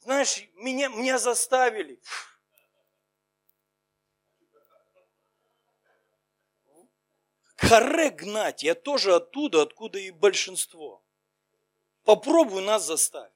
Знаешь, 0.00 0.48
меня, 0.54 0.88
меня 0.88 1.18
заставили. 1.18 2.00
Харе 7.56 8.10
гнать, 8.10 8.62
я 8.62 8.74
тоже 8.74 9.14
оттуда, 9.14 9.62
откуда 9.62 9.98
и 9.98 10.10
большинство. 10.10 11.04
Попробуй 12.04 12.62
нас 12.62 12.84
заставить. 12.84 13.32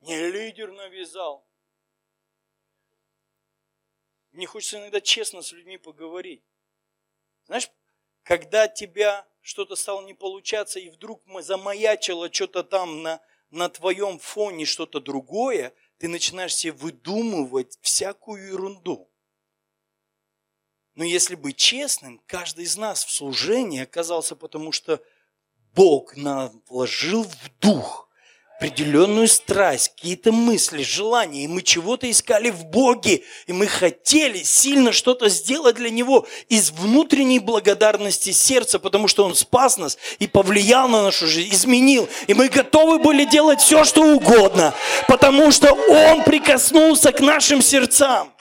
Не 0.00 0.30
лидер 0.30 0.72
навязал. 0.72 1.48
Мне 4.32 4.46
хочется 4.46 4.78
иногда 4.78 5.00
честно 5.00 5.42
с 5.42 5.52
людьми 5.52 5.78
поговорить. 5.78 6.47
Знаешь, 7.48 7.70
когда 8.22 8.68
тебя 8.68 9.26
что-то 9.40 9.74
стало 9.74 10.04
не 10.06 10.14
получаться, 10.14 10.78
и 10.78 10.90
вдруг 10.90 11.22
замаячило 11.40 12.32
что-то 12.32 12.62
там 12.62 13.02
на, 13.02 13.20
на 13.50 13.68
твоем 13.68 14.18
фоне 14.18 14.66
что-то 14.66 15.00
другое, 15.00 15.72
ты 15.96 16.08
начинаешь 16.08 16.54
себе 16.54 16.72
выдумывать 16.72 17.78
всякую 17.80 18.48
ерунду. 18.48 19.10
Но 20.94 21.04
если 21.04 21.34
быть 21.34 21.56
честным, 21.56 22.20
каждый 22.26 22.64
из 22.64 22.76
нас 22.76 23.04
в 23.04 23.10
служении 23.10 23.82
оказался 23.82 24.36
потому, 24.36 24.72
что 24.72 25.02
Бог 25.74 26.14
вложил 26.68 27.24
в 27.24 27.58
дух– 27.60 28.04
определенную 28.58 29.28
страсть, 29.28 29.92
какие-то 29.94 30.32
мысли, 30.32 30.82
желания, 30.82 31.44
и 31.44 31.48
мы 31.48 31.62
чего-то 31.62 32.10
искали 32.10 32.50
в 32.50 32.64
Боге, 32.64 33.22
и 33.46 33.52
мы 33.52 33.68
хотели 33.68 34.42
сильно 34.42 34.90
что-то 34.90 35.28
сделать 35.28 35.76
для 35.76 35.90
Него 35.90 36.26
из 36.48 36.72
внутренней 36.72 37.38
благодарности 37.38 38.32
сердца, 38.32 38.80
потому 38.80 39.06
что 39.06 39.24
Он 39.24 39.36
спас 39.36 39.78
нас 39.78 39.96
и 40.18 40.26
повлиял 40.26 40.88
на 40.88 41.04
нашу 41.04 41.28
жизнь, 41.28 41.54
изменил, 41.54 42.08
и 42.26 42.34
мы 42.34 42.48
готовы 42.48 42.98
были 42.98 43.24
делать 43.24 43.60
все, 43.60 43.84
что 43.84 44.02
угодно, 44.02 44.74
потому 45.06 45.52
что 45.52 45.72
Он 45.72 46.24
прикоснулся 46.24 47.12
к 47.12 47.20
нашим 47.20 47.62
сердцам. 47.62 48.32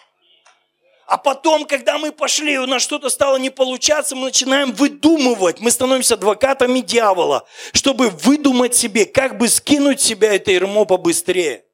А 1.07 1.17
потом, 1.17 1.65
когда 1.65 1.97
мы 1.97 2.11
пошли, 2.11 2.59
у 2.59 2.65
нас 2.65 2.81
что-то 2.81 3.09
стало 3.09 3.37
не 3.37 3.49
получаться, 3.49 4.13
мы 4.13 4.25
начинаем 4.25 4.73
выдумывать. 4.73 5.61
Мы 5.61 5.71
становимся 5.71 6.15
адвокатами 6.15 6.81
дьявола, 6.81 7.47
чтобы 7.71 8.09
выдумать 8.09 8.75
себе, 8.75 9.05
как 9.05 9.37
бы 9.37 9.47
скинуть 9.47 10.01
себя 10.01 10.35
это 10.35 10.51
ермо 10.51 10.83
побыстрее. 10.83 11.65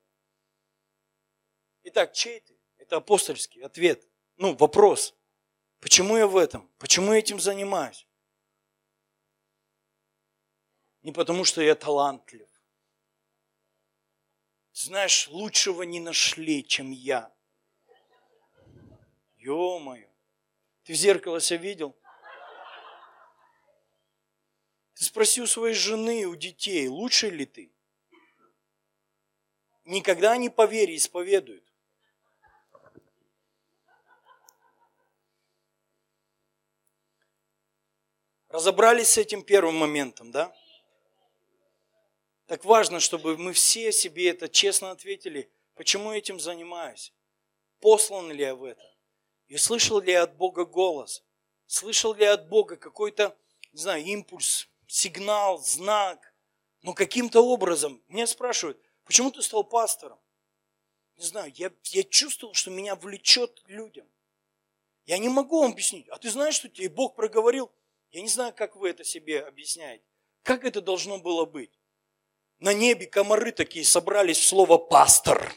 Итак, 1.81 2.13
чей 2.13 2.41
ты? 2.41 2.55
Это 2.77 2.97
апостольский 2.97 3.63
ответ. 3.63 4.07
Ну, 4.37 4.55
вопрос. 4.55 5.15
Почему 5.79 6.15
я 6.15 6.27
в 6.27 6.37
этом? 6.37 6.69
Почему 6.77 7.11
я 7.11 7.17
этим 7.17 7.39
занимаюсь? 7.39 8.05
Не 11.01 11.11
потому, 11.11 11.43
что 11.43 11.59
я 11.63 11.73
талантлив. 11.73 12.47
Знаешь, 14.73 15.27
лучшего 15.29 15.81
не 15.81 15.99
нашли, 15.99 16.63
чем 16.63 16.91
я. 16.91 17.32
Ё-моё. 19.43 20.07
Ты 20.83 20.93
в 20.93 20.95
зеркало 20.95 21.41
себя 21.41 21.59
видел? 21.59 21.95
Ты 24.93 25.03
спроси 25.03 25.41
у 25.41 25.47
своей 25.47 25.73
жены, 25.73 26.25
у 26.25 26.35
детей, 26.35 26.87
лучше 26.87 27.29
ли 27.29 27.45
ты? 27.45 27.73
Никогда 29.83 30.31
они 30.31 30.49
по 30.49 30.65
вере 30.65 30.95
исповедуют. 30.95 31.65
Разобрались 38.47 39.09
с 39.09 39.17
этим 39.17 39.43
первым 39.43 39.75
моментом, 39.75 40.31
да? 40.31 40.55
Так 42.45 42.63
важно, 42.63 43.01
чтобы 43.01 43.37
мы 43.37 43.51
все 43.51 43.91
себе 43.91 44.29
это 44.29 44.47
честно 44.47 44.91
ответили, 44.91 45.51
почему 45.73 46.11
я 46.13 46.19
этим 46.19 46.39
занимаюсь, 46.39 47.13
послан 47.81 48.31
ли 48.31 48.43
я 48.43 48.55
в 48.55 48.63
это. 48.63 48.92
И 49.47 49.57
слышал 49.57 49.99
ли 49.99 50.11
я 50.11 50.23
от 50.23 50.35
Бога 50.35 50.65
голос? 50.65 51.23
Слышал 51.65 52.13
ли 52.13 52.23
я 52.23 52.33
от 52.33 52.47
Бога 52.49 52.75
какой-то, 52.75 53.37
не 53.71 53.79
знаю, 53.79 54.03
импульс, 54.03 54.67
сигнал, 54.87 55.59
знак? 55.59 56.33
Но 56.81 56.93
каким-то 56.93 57.41
образом, 57.41 58.01
меня 58.07 58.27
спрашивают, 58.27 58.79
почему 59.05 59.31
ты 59.31 59.41
стал 59.41 59.63
пастором? 59.63 60.19
Не 61.17 61.25
знаю, 61.25 61.51
я, 61.55 61.71
я 61.85 62.03
чувствовал, 62.03 62.53
что 62.53 62.71
меня 62.71 62.95
влечет 62.95 63.59
к 63.61 63.69
людям. 63.69 64.07
Я 65.05 65.17
не 65.17 65.29
могу 65.29 65.61
вам 65.61 65.71
объяснить. 65.71 66.07
А 66.09 66.17
ты 66.17 66.29
знаешь, 66.29 66.55
что 66.55 66.69
тебе 66.69 66.89
Бог 66.89 67.15
проговорил? 67.15 67.71
Я 68.11 68.21
не 68.21 68.29
знаю, 68.29 68.53
как 68.53 68.75
вы 68.75 68.89
это 68.89 69.03
себе 69.03 69.41
объясняете. 69.41 70.03
Как 70.43 70.65
это 70.65 70.81
должно 70.81 71.17
было 71.17 71.45
быть? 71.45 71.71
На 72.59 72.73
небе 72.73 73.05
комары 73.07 73.51
такие 73.51 73.85
собрались 73.85 74.37
в 74.37 74.47
слово 74.47 74.77
«пастор» 74.77 75.53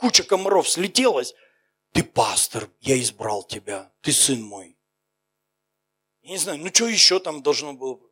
куча 0.00 0.24
комаров 0.24 0.68
слетелась. 0.68 1.34
Ты 1.92 2.02
пастор, 2.02 2.70
я 2.80 2.98
избрал 3.00 3.42
тебя, 3.42 3.92
ты 4.00 4.12
сын 4.12 4.42
мой. 4.42 4.76
Я 6.22 6.30
не 6.30 6.38
знаю, 6.38 6.58
ну 6.58 6.68
что 6.72 6.88
еще 6.88 7.18
там 7.20 7.42
должно 7.42 7.74
было 7.74 7.94
быть? 7.94 8.10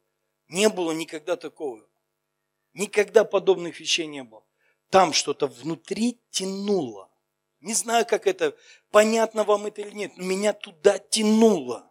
Не 0.49 0.69
было 0.69 0.93
никогда 0.93 1.37
такого. 1.37 1.87
Никогда 2.75 3.25
подобных 3.25 3.81
вещей 3.81 4.07
не 4.07 4.23
было. 4.23 4.45
Там 4.91 5.13
что-то 5.13 5.47
внутри 5.47 6.21
тянуло. 6.31 7.11
Не 7.61 7.75
знаю, 7.75 8.07
как 8.07 8.27
это, 8.27 8.57
понятно 8.91 9.45
вам 9.45 9.67
это 9.67 9.83
или 9.83 9.91
нет, 9.91 10.13
но 10.17 10.25
меня 10.25 10.53
туда 10.53 10.99
тянуло. 10.99 11.91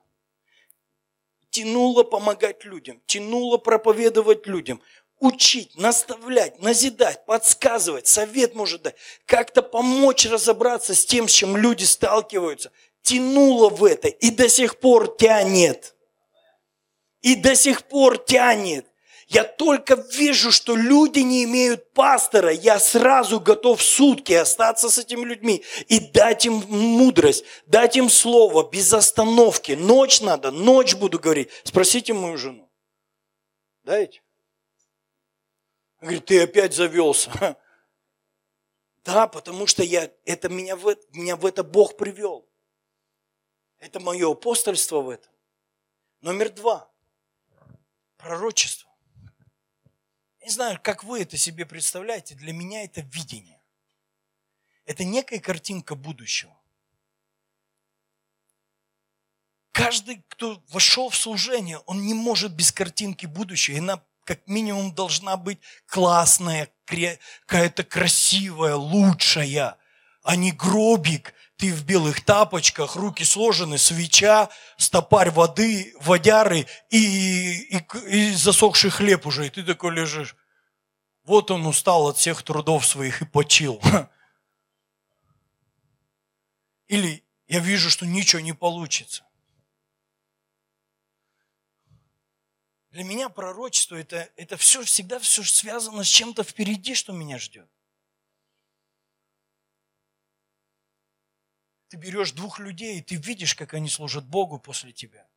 Тянуло 1.49 2.03
помогать 2.03 2.65
людям, 2.65 3.01
тянуло 3.05 3.57
проповедовать 3.57 4.47
людям 4.47 4.81
учить, 5.19 5.75
наставлять, 5.77 6.61
назидать, 6.61 7.25
подсказывать, 7.25 8.07
совет 8.07 8.55
может 8.55 8.83
дать, 8.83 8.95
как-то 9.25 9.61
помочь 9.61 10.25
разобраться 10.25 10.93
с 10.93 11.05
тем, 11.05 11.27
с 11.27 11.31
чем 11.31 11.57
люди 11.57 11.83
сталкиваются. 11.83 12.71
Тянуло 13.01 13.69
в 13.69 13.83
это 13.83 14.09
и 14.09 14.31
до 14.31 14.49
сих 14.49 14.79
пор 14.79 15.15
тянет. 15.15 15.95
И 17.21 17.35
до 17.35 17.55
сих 17.55 17.83
пор 17.83 18.17
тянет. 18.17 18.85
Я 19.27 19.43
только 19.43 19.95
вижу, 19.95 20.53
что 20.53 20.75
люди 20.75 21.19
не 21.19 21.43
имеют 21.43 21.91
пастора, 21.91 22.49
я 22.49 22.79
сразу 22.79 23.41
готов 23.41 23.81
сутки 23.81 24.31
остаться 24.31 24.89
с 24.89 24.97
этими 24.97 25.25
людьми 25.25 25.65
и 25.89 25.99
дать 25.99 26.45
им 26.45 26.63
мудрость, 26.69 27.43
дать 27.65 27.97
им 27.97 28.09
слово 28.09 28.69
без 28.69 28.93
остановки. 28.93 29.73
Ночь 29.73 30.21
надо, 30.21 30.51
ночь 30.51 30.95
буду 30.95 31.19
говорить. 31.19 31.49
Спросите 31.65 32.13
мою 32.13 32.37
жену. 32.37 32.69
Дайте? 33.83 34.21
Говорит, 35.99 36.25
ты 36.25 36.41
опять 36.41 36.73
завелся. 36.73 37.57
Да, 39.03 39.25
потому 39.25 39.67
что 39.67 39.83
я, 39.83 40.11
это 40.25 40.49
меня, 40.49 40.75
в, 40.75 40.93
меня 41.13 41.37
в 41.37 41.45
это 41.45 41.63
Бог 41.63 41.95
привел. 41.95 42.45
Это 43.79 44.01
мое 44.01 44.29
апостольство 44.29 44.99
в 44.99 45.09
этом. 45.09 45.31
Номер 46.19 46.49
два. 46.49 46.91
Пророчество. 48.17 48.91
Не 50.41 50.49
знаю, 50.49 50.77
как 50.83 51.05
вы 51.05 51.21
это 51.21 51.37
себе 51.37 51.65
представляете, 51.65 52.35
для 52.35 52.51
меня 52.51 52.83
это 52.83 52.99
видение. 52.99 53.61
Это 54.83 55.05
некая 55.05 55.39
картинка 55.39 55.95
будущего. 55.95 56.57
Каждый, 59.71 60.25
кто 60.27 60.61
вошел 60.67 61.09
в 61.09 61.15
служение, 61.15 61.77
он 61.85 62.01
не 62.05 62.13
может 62.13 62.53
без 62.53 62.73
картинки 62.73 63.25
будущего. 63.25 63.75
И 63.75 63.79
она 63.79 64.03
как 64.27 64.45
минимум 64.45 64.93
должна 64.93 65.37
быть 65.37 65.59
классная, 65.87 66.69
какая-то 66.85 67.83
красивая, 67.85 68.75
лучшая, 68.75 69.77
а 70.21 70.35
не 70.35 70.51
гробик, 70.51 71.33
ты 71.55 71.73
в 71.73 71.85
белых 71.85 72.23
тапочках, 72.25 72.97
руки 72.97 73.23
сложены, 73.23 73.77
свеча, 73.77 74.49
стопарь 74.75 75.31
воды, 75.31 75.95
водяры 76.01 76.67
и, 76.89 77.77
и, 77.77 77.81
и 78.09 78.31
засохший 78.33 78.89
хлеб 78.89 79.25
уже. 79.25 79.47
И 79.47 79.49
ты 79.49 79.63
такой 79.63 79.95
лежишь. 79.95 80.35
Вот 81.23 81.49
он 81.49 81.65
устал 81.65 82.07
от 82.07 82.17
всех 82.17 82.43
трудов 82.43 82.85
своих 82.85 83.21
и 83.21 83.25
почил. 83.25 83.81
Или 86.89 87.23
я 87.47 87.59
вижу, 87.59 87.89
что 87.89 88.05
ничего 88.05 88.41
не 88.41 88.53
получится. 88.53 89.23
Для 92.97 93.03
меня 93.03 93.29
пророчество 93.29 93.95
это, 93.95 94.27
это 94.37 94.57
все 94.57 94.83
всегда 94.83 95.19
все 95.19 95.43
связано 95.43 96.03
с 96.03 96.07
чем-то 96.07 96.43
впереди, 96.43 96.95
что 96.95 97.13
меня 97.13 97.37
ждет. 97.37 97.69
Ты 101.89 101.97
берешь 101.97 102.31
двух 102.31 102.57
людей, 102.57 102.97
и 102.97 103.03
ты 103.03 103.17
видишь, 103.17 103.53
как 103.53 103.75
они 103.75 103.87
служат 103.87 104.25
Богу 104.25 104.57
после 104.57 104.93
тебя. 104.93 105.29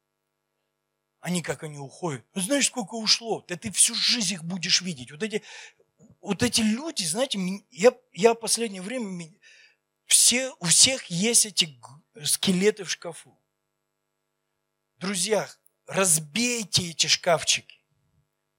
Они 1.21 1.43
как 1.43 1.63
они 1.63 1.77
уходят. 1.77 2.25
Ну, 2.33 2.41
знаешь, 2.41 2.69
сколько 2.69 2.95
ушло? 2.95 3.45
Да 3.47 3.57
ты 3.57 3.71
всю 3.73 3.95
жизнь 3.95 4.33
их 4.33 4.43
будешь 4.43 4.81
видеть. 4.81 5.11
Вот 5.11 5.23
эти, 5.23 5.43
вот 6.23 6.43
эти 6.43 6.63
люди, 6.63 7.05
знаете, 7.05 7.39
я, 7.71 7.95
я 8.15 8.33
в 8.33 8.37
последнее 8.37 8.81
время, 8.81 9.31
все, 10.07 10.55
у 10.61 10.65
всех 10.65 11.05
есть 11.11 11.45
эти 11.45 11.79
скелеты 12.25 12.85
в 12.85 12.91
шкафу. 12.91 13.39
Друзья, 14.97 15.47
разбейте 15.91 16.91
эти 16.91 17.09
шкафчики. 17.09 17.81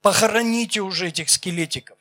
Похороните 0.02 0.80
уже 0.80 1.08
этих 1.08 1.30
скелетиков. 1.30 1.98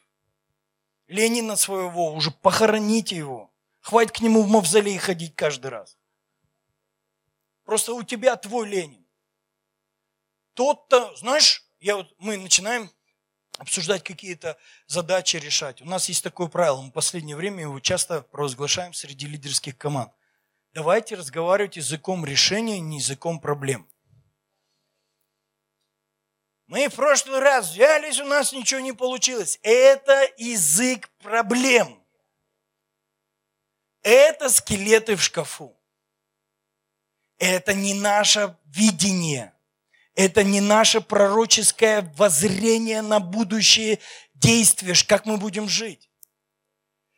Ленина 1.08 1.56
своего 1.56 2.14
уже 2.14 2.32
похороните 2.32 3.16
его. 3.16 3.52
Хватит 3.80 4.12
к 4.12 4.20
нему 4.20 4.44
в 4.44 4.50
мавзолей 4.50 4.98
ходить 4.98 5.36
каждый 5.36 5.68
раз. 5.68 5.98
Просто 7.64 7.94
у 7.94 8.04
тебя 8.04 8.36
твой 8.36 8.68
Ленин. 8.68 9.06
Тот-то, 10.54 11.16
знаешь, 11.16 11.66
я 11.80 11.96
вот, 11.96 12.14
мы 12.20 12.38
начинаем 12.38 12.92
обсуждать 13.58 14.04
какие-то 14.04 14.58
задачи 14.88 15.38
решать. 15.38 15.82
У 15.82 15.86
нас 15.86 16.10
есть 16.10 16.24
такое 16.24 16.48
правило, 16.48 16.82
мы 16.82 16.90
в 16.90 16.94
последнее 16.94 17.36
время 17.36 17.62
его 17.62 17.80
часто 17.80 18.22
провозглашаем 18.22 18.94
среди 18.94 19.28
лидерских 19.28 19.78
команд. 19.78 20.12
Давайте 20.74 21.16
разговаривать 21.16 21.78
языком 21.78 22.26
решения, 22.26 22.80
не 22.80 22.98
языком 22.98 23.40
проблем. 23.40 23.91
Мы 26.72 26.88
в 26.88 26.96
прошлый 26.96 27.42
раз 27.42 27.72
взялись, 27.72 28.18
у 28.22 28.24
нас 28.24 28.54
ничего 28.54 28.80
не 28.80 28.94
получилось. 28.94 29.60
Это 29.62 30.26
язык 30.38 31.10
проблем. 31.22 32.02
Это 34.04 34.48
скелеты 34.50 35.18
в 35.18 35.22
шкафу. 35.22 35.76
Это 37.40 37.74
не 37.74 37.94
наше 37.94 38.56
видение. 38.68 39.54
Это 40.16 40.46
не 40.46 40.62
наше 40.62 41.02
пророческое 41.02 42.10
воззрение 42.16 43.02
на 43.02 43.20
будущее 43.20 44.00
действие, 44.34 44.96
как 45.06 45.26
мы 45.26 45.36
будем 45.36 45.68
жить. 45.68 46.10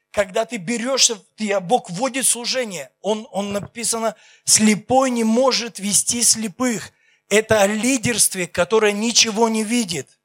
Когда 0.10 0.46
ты 0.46 0.58
берешься, 0.58 1.16
ты, 1.36 1.52
а 1.52 1.60
Бог 1.60 1.92
вводит 1.92 2.26
служение, 2.26 2.92
он, 3.02 3.28
он 3.30 3.54
написано, 3.54 4.16
слепой 4.46 5.12
не 5.12 5.24
может 5.24 5.78
вести 5.78 6.24
слепых. 6.24 6.92
Это 7.30 7.62
о 7.62 7.68
лидерстве, 7.68 8.48
которое 8.48 8.92
ничего 8.92 9.50
не 9.50 9.64
видит. 9.64 10.20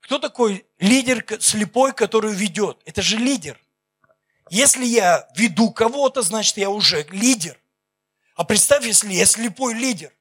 Кто 0.00 0.18
такой 0.18 0.66
лидер 0.78 1.24
слепой, 1.40 1.92
который 1.92 2.34
ведет? 2.34 2.80
Это 2.84 3.02
же 3.02 3.16
лидер. 3.16 3.60
Если 4.50 4.84
я 4.84 5.28
веду 5.36 5.70
кого-то, 5.70 6.22
значит, 6.22 6.56
я 6.56 6.68
уже 6.70 7.04
лидер. 7.10 7.58
А 8.34 8.44
представь, 8.44 8.84
если 8.84 9.12
я 9.12 9.24
слепой 9.24 9.74
лидер. 9.74 10.12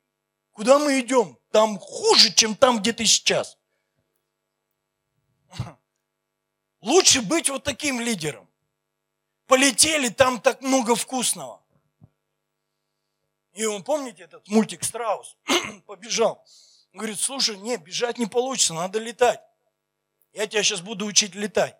Куда 0.52 0.80
мы 0.80 1.00
идем? 1.00 1.38
Там 1.52 1.80
хуже, 1.80 2.34
чем 2.34 2.56
там, 2.56 2.80
где 2.80 2.94
ты 2.94 3.06
сейчас. 3.06 3.58
Лучше 6.82 7.22
быть 7.22 7.50
вот 7.50 7.64
таким 7.64 8.00
лидером. 8.00 8.48
Полетели, 9.48 10.10
там 10.10 10.40
так 10.40 10.62
много 10.62 10.96
вкусного. 10.96 11.61
И 13.54 13.66
он, 13.66 13.84
помните 13.84 14.24
этот 14.24 14.48
мультик 14.48 14.84
«Страус»? 14.84 15.38
Побежал. 15.86 16.44
Он 16.94 17.00
говорит, 17.00 17.20
слушай, 17.20 17.58
не, 17.58 17.78
бежать 17.78 18.18
не 18.18 18.26
получится, 18.26 18.74
надо 18.74 19.00
летать. 19.00 19.42
Я 20.34 20.48
тебя 20.48 20.64
сейчас 20.64 20.82
буду 20.82 21.06
учить 21.06 21.36
летать. 21.36 21.78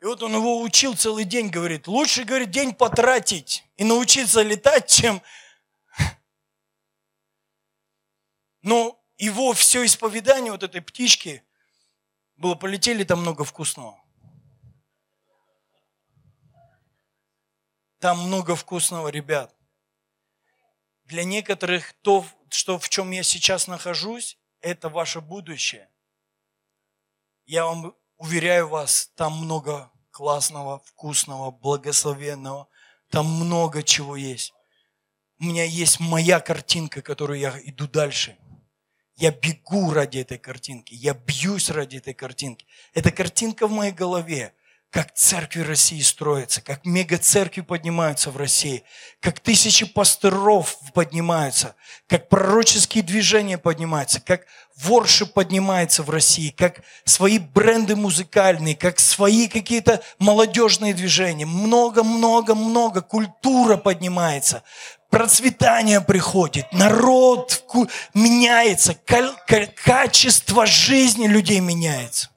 И 0.00 0.04
вот 0.06 0.22
он 0.22 0.32
его 0.34 0.62
учил 0.62 0.96
целый 0.96 1.24
день, 1.24 1.48
говорит, 1.48 1.86
лучше, 1.86 2.24
говорит, 2.24 2.50
день 2.50 2.74
потратить 2.74 3.64
и 3.76 3.84
научиться 3.84 4.42
летать, 4.42 4.90
чем... 4.90 5.22
Но 8.62 8.98
его 9.18 9.52
все 9.52 9.84
исповедание 9.84 10.52
вот 10.52 10.62
этой 10.62 10.80
птички 10.80 11.44
было, 12.36 12.54
полетели 12.54 13.04
там 13.04 13.20
много 13.20 13.44
вкусного. 13.44 13.99
Там 18.00 18.26
много 18.26 18.56
вкусного, 18.56 19.08
ребят. 19.08 19.54
Для 21.04 21.22
некоторых 21.22 21.92
то, 22.02 22.26
что 22.48 22.78
в 22.78 22.88
чем 22.88 23.12
я 23.12 23.22
сейчас 23.22 23.68
нахожусь, 23.68 24.36
это 24.60 24.88
ваше 24.88 25.20
будущее. 25.20 25.88
Я 27.46 27.64
вам 27.64 27.94
Уверяю 28.20 28.68
вас, 28.68 29.10
там 29.14 29.32
много 29.32 29.90
классного, 30.10 30.80
вкусного, 30.84 31.50
благословенного. 31.50 32.68
Там 33.08 33.24
много 33.24 33.82
чего 33.82 34.14
есть. 34.14 34.52
У 35.38 35.44
меня 35.44 35.64
есть 35.64 36.00
моя 36.00 36.38
картинка, 36.38 37.00
которую 37.00 37.38
я 37.40 37.58
иду 37.64 37.88
дальше. 37.88 38.36
Я 39.16 39.30
бегу 39.30 39.90
ради 39.94 40.18
этой 40.18 40.36
картинки. 40.36 40.92
Я 40.92 41.14
бьюсь 41.14 41.70
ради 41.70 41.96
этой 41.96 42.12
картинки. 42.12 42.66
Эта 42.92 43.10
картинка 43.10 43.66
в 43.66 43.70
моей 43.70 43.92
голове 43.92 44.52
как 44.90 45.14
церкви 45.14 45.60
России 45.60 46.00
строятся, 46.00 46.60
как 46.60 46.84
мега-церкви 46.84 47.60
поднимаются 47.60 48.32
в 48.32 48.36
России, 48.36 48.82
как 49.20 49.38
тысячи 49.38 49.86
пасторов 49.86 50.76
поднимаются, 50.94 51.76
как 52.08 52.28
пророческие 52.28 53.04
движения 53.04 53.56
поднимаются, 53.56 54.20
как 54.20 54.46
ворши 54.76 55.26
поднимается 55.26 56.02
в 56.02 56.10
России, 56.10 56.50
как 56.50 56.80
свои 57.04 57.38
бренды 57.38 57.94
музыкальные, 57.94 58.74
как 58.74 58.98
свои 58.98 59.46
какие-то 59.46 60.02
молодежные 60.18 60.92
движения. 60.92 61.46
Много-много-много 61.46 63.00
культура 63.00 63.76
поднимается, 63.76 64.64
процветание 65.08 66.00
приходит, 66.00 66.66
народ 66.72 67.62
меняется, 68.12 68.96
качество 69.84 70.66
жизни 70.66 71.28
людей 71.28 71.60
меняется. 71.60 72.29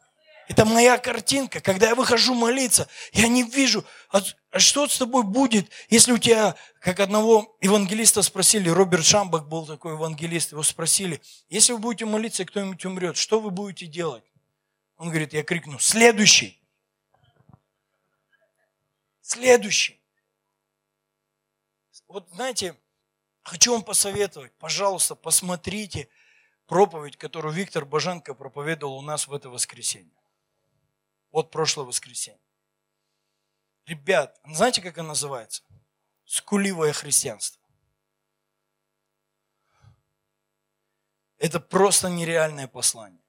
Это 0.53 0.65
моя 0.65 0.99
картинка. 0.99 1.61
Когда 1.61 1.87
я 1.87 1.95
выхожу 1.95 2.35
молиться, 2.35 2.87
я 3.11 3.27
не 3.27 3.41
вижу, 3.41 3.83
а, 4.09 4.21
а 4.51 4.59
что 4.59 4.87
с 4.87 4.99
тобой 4.99 5.23
будет, 5.23 5.67
если 5.89 6.11
у 6.11 6.19
тебя, 6.19 6.55
как 6.79 6.99
одного 6.99 7.57
евангелиста 7.59 8.21
спросили, 8.21 8.69
Роберт 8.69 9.03
Шамбах 9.03 9.47
был 9.47 9.65
такой 9.65 9.93
евангелист, 9.93 10.51
его 10.51 10.61
спросили, 10.61 11.19
если 11.49 11.73
вы 11.73 11.79
будете 11.79 12.05
молиться, 12.05 12.45
кто-нибудь 12.45 12.85
умрет, 12.85 13.17
что 13.17 13.39
вы 13.39 13.49
будете 13.49 13.87
делать? 13.87 14.23
Он 14.97 15.09
говорит, 15.09 15.33
я 15.33 15.41
крикну, 15.41 15.79
следующий. 15.79 16.61
Следующий. 19.21 19.99
Вот 22.07 22.29
знаете, 22.31 22.75
хочу 23.41 23.73
вам 23.73 23.81
посоветовать, 23.81 24.51
пожалуйста, 24.59 25.15
посмотрите 25.15 26.09
проповедь, 26.67 27.17
которую 27.17 27.55
Виктор 27.55 27.85
Боженко 27.85 28.35
проповедовал 28.35 28.99
у 28.99 29.01
нас 29.01 29.27
в 29.27 29.33
это 29.33 29.49
воскресенье. 29.49 30.13
Вот 31.33 31.49
прошлое 31.49 31.85
воскресенье. 31.85 32.39
Ребят, 33.87 34.39
знаете, 34.45 34.81
как 34.81 34.99
она 34.99 35.09
называется? 35.09 35.63
Скуливое 36.25 36.93
христианство. 36.93 37.61
Это 41.39 41.59
просто 41.59 42.07
нереальное 42.07 42.67
послание. 42.67 43.21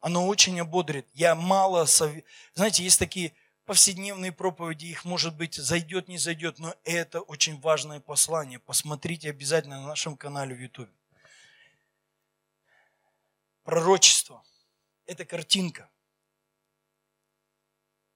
Оно 0.00 0.28
очень 0.28 0.60
ободрит. 0.60 1.08
Я 1.14 1.34
мало... 1.34 1.86
Сов... 1.86 2.12
Знаете, 2.54 2.84
есть 2.84 2.98
такие 2.98 3.34
повседневные 3.64 4.30
проповеди, 4.30 4.86
их, 4.86 5.04
может 5.06 5.34
быть, 5.34 5.54
зайдет, 5.54 6.08
не 6.08 6.18
зайдет, 6.18 6.58
но 6.58 6.74
это 6.84 7.22
очень 7.22 7.58
важное 7.60 8.00
послание. 8.00 8.58
Посмотрите 8.58 9.30
обязательно 9.30 9.80
на 9.80 9.86
нашем 9.88 10.16
канале 10.16 10.54
в 10.54 10.60
YouTube. 10.60 10.90
Пророчество– 13.62 14.44
это 15.06 15.24
картинка. 15.24 15.91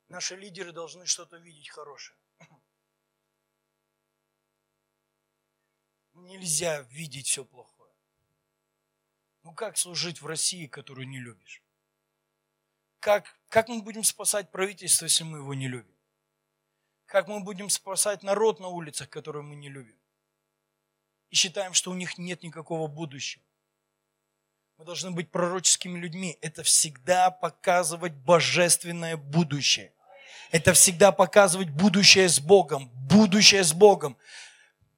Наши 0.08 0.36
лидеры 0.36 0.72
должны 0.72 1.06
что-то 1.06 1.36
видеть 1.36 1.68
хорошее. 1.68 2.18
Нельзя 6.14 6.82
видеть 6.82 7.26
все 7.26 7.44
плохое. 7.44 7.92
Ну 9.42 9.52
как 9.54 9.76
служить 9.76 10.22
в 10.22 10.26
России, 10.26 10.66
которую 10.66 11.08
не 11.08 11.20
любишь? 11.20 11.62
Как, 13.00 13.38
как 13.48 13.68
мы 13.68 13.82
будем 13.82 14.02
спасать 14.02 14.50
правительство, 14.50 15.04
если 15.04 15.24
мы 15.24 15.38
его 15.38 15.54
не 15.54 15.68
любим? 15.68 15.96
Как 17.04 17.28
мы 17.28 17.40
будем 17.40 17.70
спасать 17.70 18.22
народ 18.22 18.58
на 18.58 18.68
улицах, 18.68 19.08
который 19.08 19.42
мы 19.42 19.54
не 19.54 19.68
любим? 19.68 19.98
И 21.30 21.36
считаем, 21.36 21.72
что 21.72 21.90
у 21.90 21.94
них 21.94 22.18
нет 22.18 22.42
никакого 22.42 22.88
будущего. 22.88 23.44
Мы 24.78 24.84
должны 24.84 25.10
быть 25.10 25.30
пророческими 25.30 25.98
людьми. 25.98 26.38
Это 26.42 26.62
всегда 26.62 27.30
показывать 27.30 28.14
божественное 28.14 29.16
будущее. 29.16 29.92
Это 30.50 30.72
всегда 30.72 31.12
показывать 31.12 31.70
будущее 31.70 32.28
с 32.28 32.40
Богом. 32.40 32.90
Будущее 32.94 33.64
с 33.64 33.72
Богом. 33.72 34.16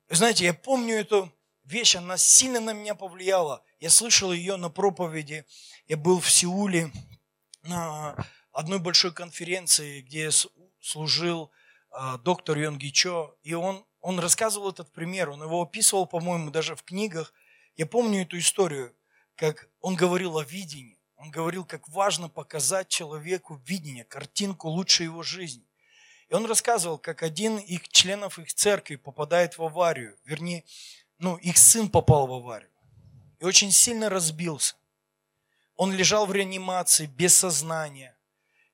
Знаете, 0.09 0.45
я 0.45 0.55
помню 0.55 0.97
эту 0.97 1.33
вещь, 1.65 1.97
она 1.97 2.17
сильно 2.17 2.61
на 2.61 2.73
меня 2.73 2.95
повлияла. 2.95 3.63
Я 3.81 3.91
слышал 3.91 4.33
ее 4.33 4.57
на 4.57 4.71
проповеди. 4.71 5.45
Я 5.87 5.97
был 5.97 6.21
в 6.21 6.31
Сеуле 6.31 6.91
на 7.63 8.17
одной 8.53 8.79
большой 8.79 9.13
конференции, 9.13 10.01
где 10.01 10.31
служил 10.81 11.51
а, 11.91 12.19
доктор 12.19 12.59
Йонги 12.59 12.89
Чо, 12.89 13.37
и 13.43 13.55
он, 13.55 13.85
он 14.01 14.19
рассказывал 14.19 14.71
этот 14.71 14.93
пример, 14.93 15.31
он 15.31 15.43
его 15.43 15.63
описывал, 15.63 16.07
по-моему, 16.07 16.51
даже 16.51 16.77
в 16.77 16.83
книгах. 16.83 17.33
Я 17.77 17.87
помню 17.87 18.23
эту 18.23 18.39
историю, 18.39 18.95
как 19.37 19.69
он 19.81 19.95
говорил 19.95 20.39
о 20.39 20.45
видении. 20.45 20.98
Он 21.19 21.31
говорил, 21.31 21.65
как 21.65 21.89
важно 21.89 22.29
показать 22.29 22.89
человеку 22.89 23.61
видение, 23.67 24.05
картинку 24.05 24.69
лучшей 24.69 25.05
его 25.05 25.23
жизни. 25.23 25.65
И 26.29 26.35
он 26.35 26.47
рассказывал, 26.47 26.99
как 26.99 27.23
один 27.23 27.59
из 27.59 27.81
членов 27.91 28.39
их 28.39 28.53
церкви 28.55 28.97
попадает 28.97 29.59
в 29.59 29.63
аварию, 29.63 30.17
вернее, 30.25 30.65
ну, 31.19 31.37
их 31.37 31.59
сын 31.59 31.89
попал 31.91 32.27
в 32.27 32.33
аварию 32.33 32.71
и 33.41 33.45
очень 33.45 33.73
сильно 33.73 34.09
разбился. 34.09 34.77
Он 35.77 35.93
лежал 35.93 36.27
в 36.27 36.33
реанимации 36.33 37.07
без 37.07 37.37
сознания, 37.37 38.17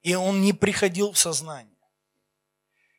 и 0.03 0.15
он 0.15 0.41
не 0.41 0.53
приходил 0.53 1.13
в 1.13 1.19
сознание. 1.19 1.71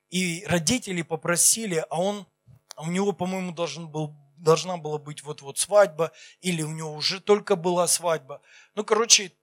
И 0.10 0.46
родители 0.46 1.02
попросили, 1.02 1.84
а 1.90 2.00
он, 2.00 2.28
а 2.76 2.84
у 2.84 2.92
него, 2.92 3.14
по-моему, 3.14 3.52
должен 3.52 3.88
был, 3.90 4.16
должна 4.46 4.78
была 4.78 4.98
быть 4.98 5.24
вот-вот 5.24 5.58
свадьба, 5.58 6.12
или 6.40 6.62
у 6.62 6.72
него 6.72 6.94
уже 6.94 7.20
только 7.20 7.58
была 7.58 7.88
свадьба. 7.88 8.42
Ну, 8.76 8.86
короче, 8.86 9.34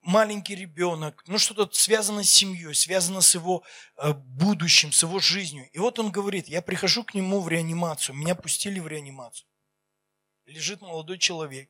маленький 0.00 0.54
ребенок, 0.54 1.22
ну 1.26 1.36
что-то 1.38 1.68
связано 1.72 2.24
с 2.24 2.30
семьей, 2.30 2.74
связано 2.74 3.20
с 3.20 3.34
его 3.34 3.62
э, 3.96 4.12
будущим, 4.14 4.92
с 4.92 5.02
его 5.02 5.18
жизнью. 5.18 5.68
И 5.72 5.78
вот 5.78 5.98
он 5.98 6.10
говорит, 6.10 6.48
я 6.48 6.62
прихожу 6.62 7.04
к 7.04 7.14
нему 7.14 7.40
в 7.40 7.48
реанимацию, 7.48 8.16
меня 8.16 8.34
пустили 8.34 8.80
в 8.80 8.86
реанимацию. 8.86 9.46
Лежит 10.46 10.80
молодой 10.80 11.18
человек, 11.18 11.68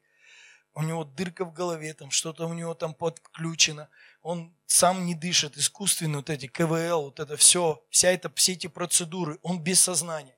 у 0.74 0.82
него 0.82 1.04
дырка 1.04 1.44
в 1.44 1.52
голове, 1.52 1.92
там 1.94 2.10
что-то 2.10 2.46
у 2.46 2.54
него 2.54 2.74
там 2.74 2.94
подключено, 2.94 3.88
он 4.22 4.54
сам 4.66 5.06
не 5.06 5.14
дышит, 5.14 5.56
искусственно 5.56 6.18
вот 6.18 6.30
эти 6.30 6.46
КВЛ, 6.46 7.02
вот 7.02 7.20
это 7.20 7.36
все, 7.36 7.82
вся 7.90 8.10
это, 8.10 8.32
все 8.34 8.52
эти 8.52 8.68
процедуры, 8.68 9.38
он 9.42 9.62
без 9.62 9.80
сознания. 9.80 10.36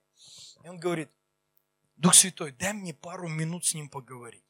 И 0.65 0.69
он 0.69 0.79
говорит, 0.79 1.11
Дух 1.97 2.15
Святой, 2.15 2.53
дай 2.53 2.73
мне 2.73 2.93
пару 2.93 3.29
минут 3.29 3.65
с 3.65 3.75
ним 3.75 3.89
поговорить. 3.89 4.45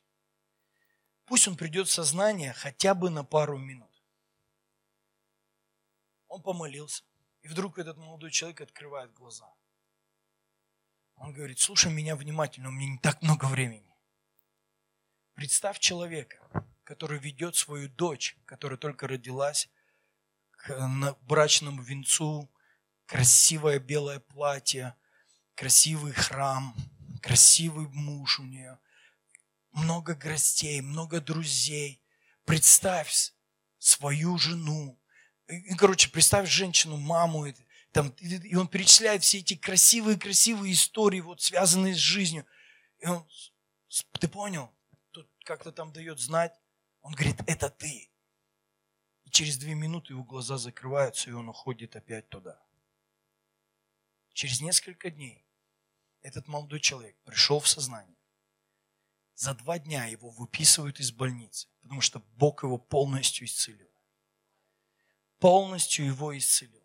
Пусть 1.26 1.48
он 1.48 1.56
придет 1.56 1.88
в 1.88 1.92
сознание 1.92 2.52
хотя 2.52 2.94
бы 2.94 3.10
на 3.10 3.24
пару 3.24 3.58
минут. 3.58 3.90
Он 6.28 6.42
помолился. 6.42 7.04
И 7.42 7.48
вдруг 7.48 7.78
этот 7.78 7.96
молодой 7.96 8.30
человек 8.30 8.60
открывает 8.60 9.12
глаза. 9.12 9.52
Он 11.16 11.32
говорит, 11.32 11.60
слушай 11.60 11.92
меня 11.92 12.16
внимательно, 12.16 12.68
у 12.68 12.72
меня 12.72 12.92
не 12.92 12.98
так 12.98 13.22
много 13.22 13.44
времени. 13.44 13.94
Представь 15.34 15.78
человека, 15.78 16.66
который 16.84 17.18
ведет 17.18 17.56
свою 17.56 17.88
дочь, 17.88 18.36
которая 18.46 18.78
только 18.78 19.06
родилась, 19.06 19.68
к 20.50 21.16
брачному 21.22 21.82
венцу, 21.82 22.50
красивое 23.06 23.78
белое 23.78 24.20
платье, 24.20 24.96
красивый 25.54 26.12
храм, 26.12 26.74
красивый 27.24 27.88
муж 27.88 28.38
у 28.38 28.44
нее, 28.44 28.78
много 29.72 30.14
гостей, 30.14 30.82
много 30.82 31.22
друзей. 31.22 32.02
Представь 32.44 33.32
свою 33.78 34.36
жену. 34.36 35.00
И, 35.48 35.74
короче, 35.74 36.10
представь 36.10 36.50
женщину, 36.50 36.98
маму, 36.98 37.46
там, 37.92 38.10
и 38.20 38.54
он 38.56 38.68
перечисляет 38.68 39.22
все 39.22 39.38
эти 39.38 39.56
красивые-красивые 39.56 40.74
истории, 40.74 41.20
вот, 41.20 41.40
связанные 41.40 41.94
с 41.94 41.98
жизнью. 41.98 42.44
И 42.98 43.06
он, 43.06 43.26
ты 44.20 44.28
понял? 44.28 44.70
Тут 45.10 45.26
как-то 45.44 45.72
там 45.72 45.94
дает 45.94 46.18
знать. 46.18 46.52
Он 47.00 47.14
говорит, 47.14 47.40
это 47.46 47.70
ты. 47.70 48.10
И 49.24 49.30
через 49.30 49.56
две 49.56 49.74
минуты 49.74 50.12
его 50.12 50.24
глаза 50.24 50.58
закрываются, 50.58 51.30
и 51.30 51.32
он 51.32 51.48
уходит 51.48 51.96
опять 51.96 52.28
туда. 52.28 52.60
Через 54.34 54.60
несколько 54.60 55.10
дней 55.10 55.43
этот 56.24 56.48
молодой 56.48 56.80
человек 56.80 57.16
пришел 57.24 57.60
в 57.60 57.68
сознание. 57.68 58.16
За 59.34 59.54
два 59.54 59.78
дня 59.78 60.06
его 60.06 60.30
выписывают 60.30 60.98
из 60.98 61.12
больницы, 61.12 61.68
потому 61.82 62.00
что 62.00 62.20
Бог 62.36 62.62
его 62.64 62.78
полностью 62.78 63.46
исцелил. 63.46 63.90
Полностью 65.38 66.06
его 66.06 66.36
исцелил. 66.36 66.82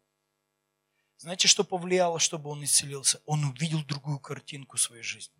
Знаете, 1.18 1.48
что 1.48 1.64
повлияло, 1.64 2.20
чтобы 2.20 2.50
он 2.50 2.64
исцелился? 2.64 3.22
Он 3.26 3.46
увидел 3.46 3.84
другую 3.86 4.20
картинку 4.20 4.78
своей 4.78 5.04
жизни. 5.04 5.36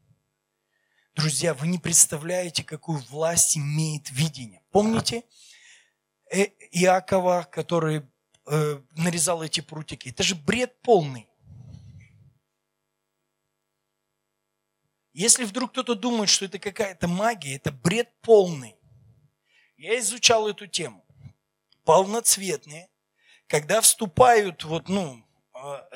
Друзья, 1.16 1.54
вы 1.54 1.68
не 1.68 1.78
представляете, 1.78 2.64
какую 2.64 3.00
власть 3.10 3.58
имеет 3.58 4.10
видение. 4.12 4.62
Помните 4.72 5.24
э, 6.32 6.46
Иакова, 6.72 7.48
который 7.52 8.04
э, 8.46 8.82
нарезал 8.96 9.42
эти 9.44 9.60
прутики? 9.60 10.10
Это 10.10 10.24
же 10.24 10.36
бред 10.36 10.82
полный. 10.82 11.29
Если 15.20 15.44
вдруг 15.44 15.72
кто-то 15.72 15.96
думает, 15.96 16.30
что 16.30 16.46
это 16.46 16.60
какая-то 16.60 17.10
магия, 17.10 17.58
это 17.58 17.74
бред 17.74 18.10
полный. 18.22 18.78
Я 19.76 20.00
изучал 20.00 20.48
эту 20.48 20.66
тему. 20.66 21.06
Полноцветные, 21.84 22.90
когда 23.46 23.82
вступают 23.82 24.64
вот, 24.64 24.88
ну, 24.88 25.22
а, 25.52 25.90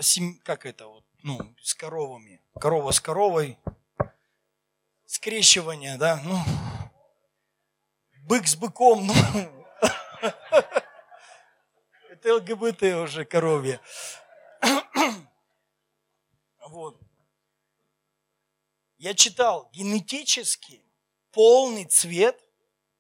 как 0.44 0.66
это 0.66 0.88
вот, 0.88 1.06
ну, 1.22 1.56
с 1.62 1.74
коровами, 1.74 2.42
корова 2.60 2.92
с 2.92 3.00
коровой, 3.00 3.58
скрещивание, 5.06 5.96
да, 5.98 6.22
ну, 6.26 6.38
бык 8.24 8.46
с 8.46 8.58
быком, 8.58 9.08
ну, 9.08 9.14
это 12.10 12.36
ЛГБТ 12.36 12.84
уже 13.02 13.24
коровье. 13.24 13.80
Вот. 16.68 17.00
Я 19.04 19.14
читал, 19.14 19.70
генетически 19.74 20.82
полный 21.34 21.84
цвет, 21.84 22.40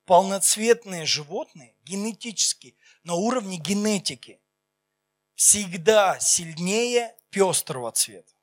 полноцветные 0.03 1.05
животные, 1.05 1.77
генетически, 1.85 2.75
на 3.05 3.13
уровне 3.13 3.55
генетики, 3.55 4.41
всегда 5.35 6.19
сильнее 6.19 7.15
пестрого 7.29 7.93
цвета. 7.93 8.33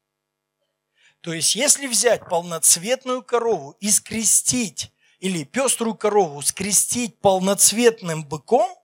То 1.20 1.34
есть, 1.34 1.54
если 1.54 1.86
взять 1.86 2.26
полноцветную 2.30 3.22
корову 3.22 3.72
и 3.72 3.90
скрестить, 3.90 4.90
или 5.18 5.44
пеструю 5.44 5.94
корову 5.94 6.40
скрестить 6.40 7.20
полноцветным 7.20 8.24
быком, 8.24 8.74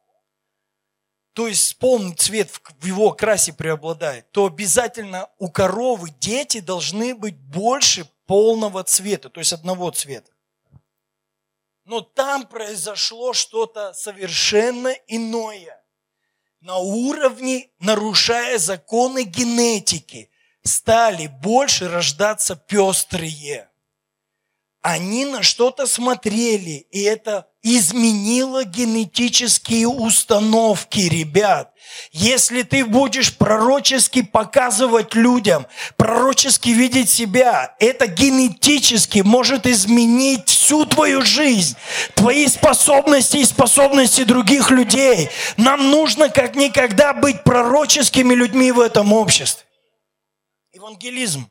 то 1.33 1.49
есть 1.49 1.79
полный 1.79 2.15
цвет 2.15 2.51
в 2.51 2.85
его 2.85 3.09
окрасе 3.09 3.55
преобладает, 3.55 4.31
то 4.33 4.45
обязательно 4.45 5.31
у 5.39 5.51
коровы 5.51 6.11
дети 6.11 6.61
должны 6.61 7.15
быть 7.15 7.39
больше 7.39 8.07
полного 8.27 8.85
цвета, 8.85 9.31
то 9.31 9.41
есть 9.41 9.53
одного 9.53 9.91
цвета. 9.91 10.31
Но 11.85 12.01
там 12.01 12.47
произошло 12.47 13.33
что-то 13.33 13.93
совершенно 13.93 14.89
иное. 15.07 15.83
На 16.61 16.79
уровне, 16.79 17.71
нарушая 17.79 18.59
законы 18.59 19.23
генетики, 19.23 20.31
стали 20.63 21.29
больше 21.29 21.89
рождаться 21.89 22.57
пестрые. 22.57 23.71
Они 24.81 25.25
на 25.25 25.43
что-то 25.43 25.87
смотрели, 25.87 26.87
и 26.91 27.03
это 27.03 27.49
изменила 27.67 28.63
генетические 28.63 29.89
установки, 29.89 31.01
ребят. 31.01 31.73
Если 32.13 32.63
ты 32.63 32.85
будешь 32.85 33.37
пророчески 33.37 34.23
показывать 34.23 35.17
людям, 35.17 35.67
пророчески 35.97 36.69
видеть 36.69 37.11
себя, 37.11 37.75
это 37.81 38.07
генетически 38.07 39.19
может 39.19 39.67
изменить 39.67 40.49
всю 40.49 40.87
твою 40.87 41.23
жизнь, 41.23 41.77
твои 42.15 42.47
способности 42.47 43.39
и 43.39 43.45
способности 43.45 44.23
других 44.23 44.71
людей. 44.71 45.29
Нам 45.57 45.91
нужно 45.91 46.29
как 46.29 46.55
никогда 46.55 47.15
быть 47.15 47.43
пророческими 47.43 48.33
людьми 48.33 48.71
в 48.71 48.79
этом 48.79 49.13
обществе. 49.13 49.67
Евангелизм 50.73 51.51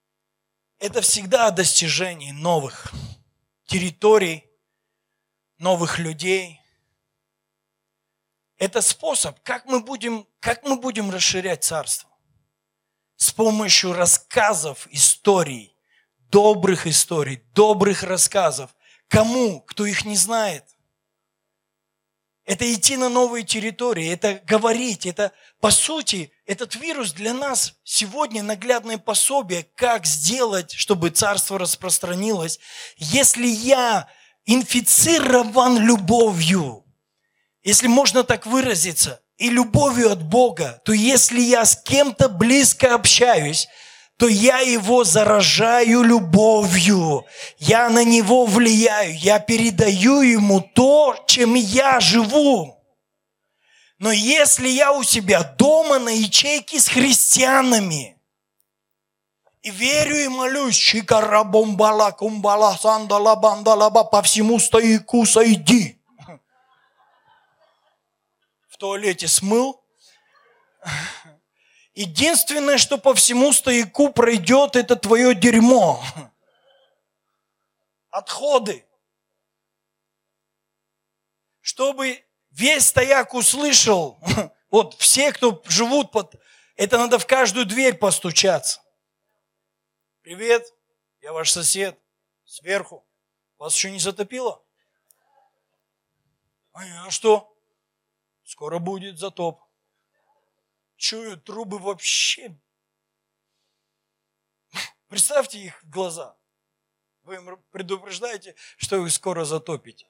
–это 0.80 1.00
всегда 1.00 1.46
о 1.46 1.50
достижении 1.50 2.32
новых 2.32 2.92
территорий, 3.66 4.49
новых 5.60 5.98
людей. 5.98 6.60
Это 8.56 8.82
способ, 8.82 9.38
как 9.42 9.66
мы 9.66 9.80
будем, 9.80 10.26
как 10.40 10.64
мы 10.64 10.76
будем 10.76 11.10
расширять 11.10 11.64
царство. 11.64 12.10
С 13.16 13.30
помощью 13.30 13.92
рассказов, 13.92 14.88
историй, 14.90 15.76
добрых 16.30 16.86
историй, 16.86 17.42
добрых 17.54 18.02
рассказов. 18.02 18.74
Кому, 19.08 19.60
кто 19.60 19.86
их 19.86 20.04
не 20.04 20.16
знает– 20.16 20.64
это 22.50 22.74
идти 22.74 22.96
на 22.96 23.08
новые 23.08 23.44
территории, 23.44 24.08
это 24.08 24.42
говорить, 24.44 25.06
это, 25.06 25.30
по 25.60 25.70
сути, 25.70 26.32
этот 26.46 26.74
вирус 26.74 27.12
для 27.12 27.32
нас 27.32 27.74
сегодня 27.84 28.42
наглядное 28.42 28.98
пособие, 28.98 29.68
как 29.76 30.04
сделать, 30.04 30.72
чтобы 30.72 31.10
царство 31.10 31.60
распространилось. 31.60 32.58
Если 32.96 33.46
я 33.46 34.08
инфицирован 34.46 35.78
любовью, 35.78 36.84
если 37.62 37.88
можно 37.88 38.24
так 38.24 38.46
выразиться, 38.46 39.20
и 39.36 39.48
любовью 39.48 40.12
от 40.12 40.22
Бога, 40.22 40.80
то 40.84 40.92
если 40.92 41.40
я 41.40 41.64
с 41.64 41.74
кем-то 41.74 42.28
близко 42.28 42.94
общаюсь, 42.94 43.68
то 44.18 44.28
я 44.28 44.58
его 44.58 45.02
заражаю 45.02 46.02
любовью. 46.02 47.24
Я 47.58 47.88
на 47.88 48.04
него 48.04 48.44
влияю. 48.44 49.16
Я 49.16 49.38
передаю 49.38 50.20
ему 50.20 50.60
то, 50.60 51.16
чем 51.26 51.54
я 51.54 52.00
живу. 52.00 52.76
Но 53.98 54.12
если 54.12 54.68
я 54.68 54.92
у 54.92 55.02
себя 55.04 55.42
дома 55.42 55.98
на 55.98 56.10
ячейке 56.10 56.78
с 56.78 56.88
христианами, 56.88 58.19
и 59.62 59.70
верю 59.70 60.16
и 60.16 60.28
молюсь, 60.28 60.76
чикара 60.76 61.44
бомбала 61.44 62.10
кумбала 62.12 62.76
сандала 62.76 63.36
бандалаба 63.36 64.04
по 64.04 64.22
всему 64.22 64.58
стояку 64.58 65.26
сойди. 65.26 66.00
В 68.68 68.76
туалете 68.78 69.28
смыл, 69.28 69.80
Единственное, 71.94 72.78
что 72.78 72.98
по 72.98 73.14
всему 73.14 73.52
стояку 73.52 74.10
пройдет, 74.10 74.76
это 74.76 74.96
твое 74.96 75.34
дерьмо. 75.34 76.02
Отходы. 78.10 78.86
Чтобы 81.60 82.24
весь 82.50 82.86
стояк 82.86 83.34
услышал, 83.34 84.18
вот 84.70 84.94
все, 84.94 85.32
кто 85.32 85.62
живут 85.66 86.10
под... 86.10 86.36
Это 86.76 86.96
надо 86.96 87.18
в 87.18 87.26
каждую 87.26 87.66
дверь 87.66 87.94
постучаться. 87.94 88.80
Привет, 90.30 90.72
я 91.22 91.32
ваш 91.32 91.50
сосед. 91.50 92.00
Сверху. 92.44 93.04
Вас 93.58 93.74
еще 93.74 93.90
не 93.90 93.98
затопило? 93.98 94.64
А 96.72 97.10
что? 97.10 97.52
Скоро 98.44 98.78
будет 98.78 99.18
затоп 99.18 99.60
чую 100.94 101.36
трубы 101.36 101.80
вообще. 101.80 102.56
Представьте 105.08 105.58
их 105.58 105.84
глаза. 105.84 106.38
Вы 107.22 107.34
им 107.34 107.60
предупреждаете, 107.72 108.54
что 108.76 109.04
их 109.04 109.12
скоро 109.12 109.44
затопите. 109.44 110.08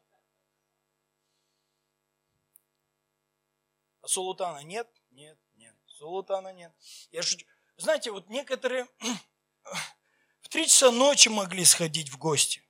А 4.03 4.07
сулутана 4.07 4.59
нет? 4.65 4.87
Нет, 5.13 5.39
нет. 5.55 5.75
Сулутана 5.87 6.53
нет. 6.53 6.75
Я 7.11 7.23
шучу. 7.23 7.47
Знаете, 7.79 8.11
вот 8.11 8.29
некоторые 8.29 8.85
в 8.85 8.91
три 10.51 10.67
часа 10.67 10.91
ночи 10.91 11.29
могли 11.29 11.65
сходить 11.65 12.11
в 12.11 12.19
гости. 12.19 12.63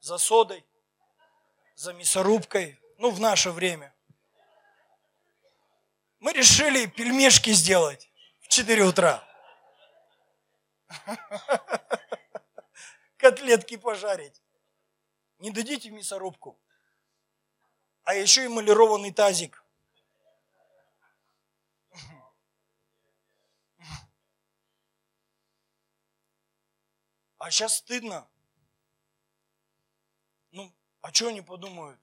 За 0.00 0.16
содой, 0.16 0.64
за 1.74 1.92
мясорубкой. 1.92 2.80
Ну, 2.98 3.10
в 3.10 3.20
наше 3.20 3.50
время 3.50 3.94
мы 6.20 6.32
решили 6.32 6.86
пельмешки 6.86 7.50
сделать 7.50 8.08
в 8.40 8.48
4 8.48 8.84
утра. 8.84 9.22
Котлетки 13.16 13.76
пожарить. 13.76 14.40
Не 15.38 15.50
дадите 15.50 15.90
мясорубку. 15.90 16.58
А 18.04 18.14
еще 18.14 18.44
и 18.44 18.48
малированный 18.48 19.12
тазик. 19.12 19.63
А 27.44 27.50
сейчас 27.50 27.76
стыдно. 27.76 28.26
Ну, 30.50 30.74
а 31.02 31.12
что 31.12 31.28
они 31.28 31.42
подумают? 31.42 32.00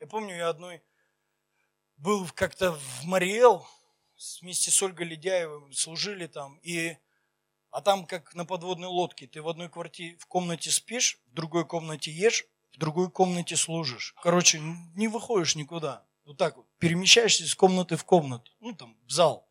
Я 0.00 0.08
помню, 0.08 0.34
я 0.34 0.48
одной 0.48 0.82
был 1.98 2.28
как-то 2.34 2.72
в 2.72 3.04
Мариэл, 3.04 3.64
вместе 4.40 4.72
с 4.72 4.82
Ольгой 4.82 5.06
Ледяевым 5.06 5.72
служили 5.72 6.26
там, 6.26 6.58
и, 6.64 6.96
а 7.70 7.80
там 7.80 8.06
как 8.06 8.34
на 8.34 8.44
подводной 8.44 8.88
лодке, 8.88 9.28
ты 9.28 9.40
в 9.40 9.48
одной 9.48 9.68
квартире, 9.68 10.16
в 10.18 10.26
комнате 10.26 10.72
спишь, 10.72 11.20
в 11.28 11.34
другой 11.34 11.64
комнате 11.64 12.10
ешь, 12.10 12.44
в 12.72 12.78
другой 12.78 13.08
комнате 13.08 13.54
служишь. 13.54 14.16
Короче, 14.20 14.58
не 14.96 15.06
выходишь 15.06 15.54
никуда. 15.54 16.04
Вот 16.24 16.38
так 16.38 16.56
вот, 16.56 16.66
перемещаешься 16.80 17.44
из 17.44 17.54
комнаты 17.54 17.96
в 17.96 18.04
комнату, 18.04 18.50
ну 18.58 18.74
там, 18.74 18.98
в 19.06 19.12
зал. 19.12 19.48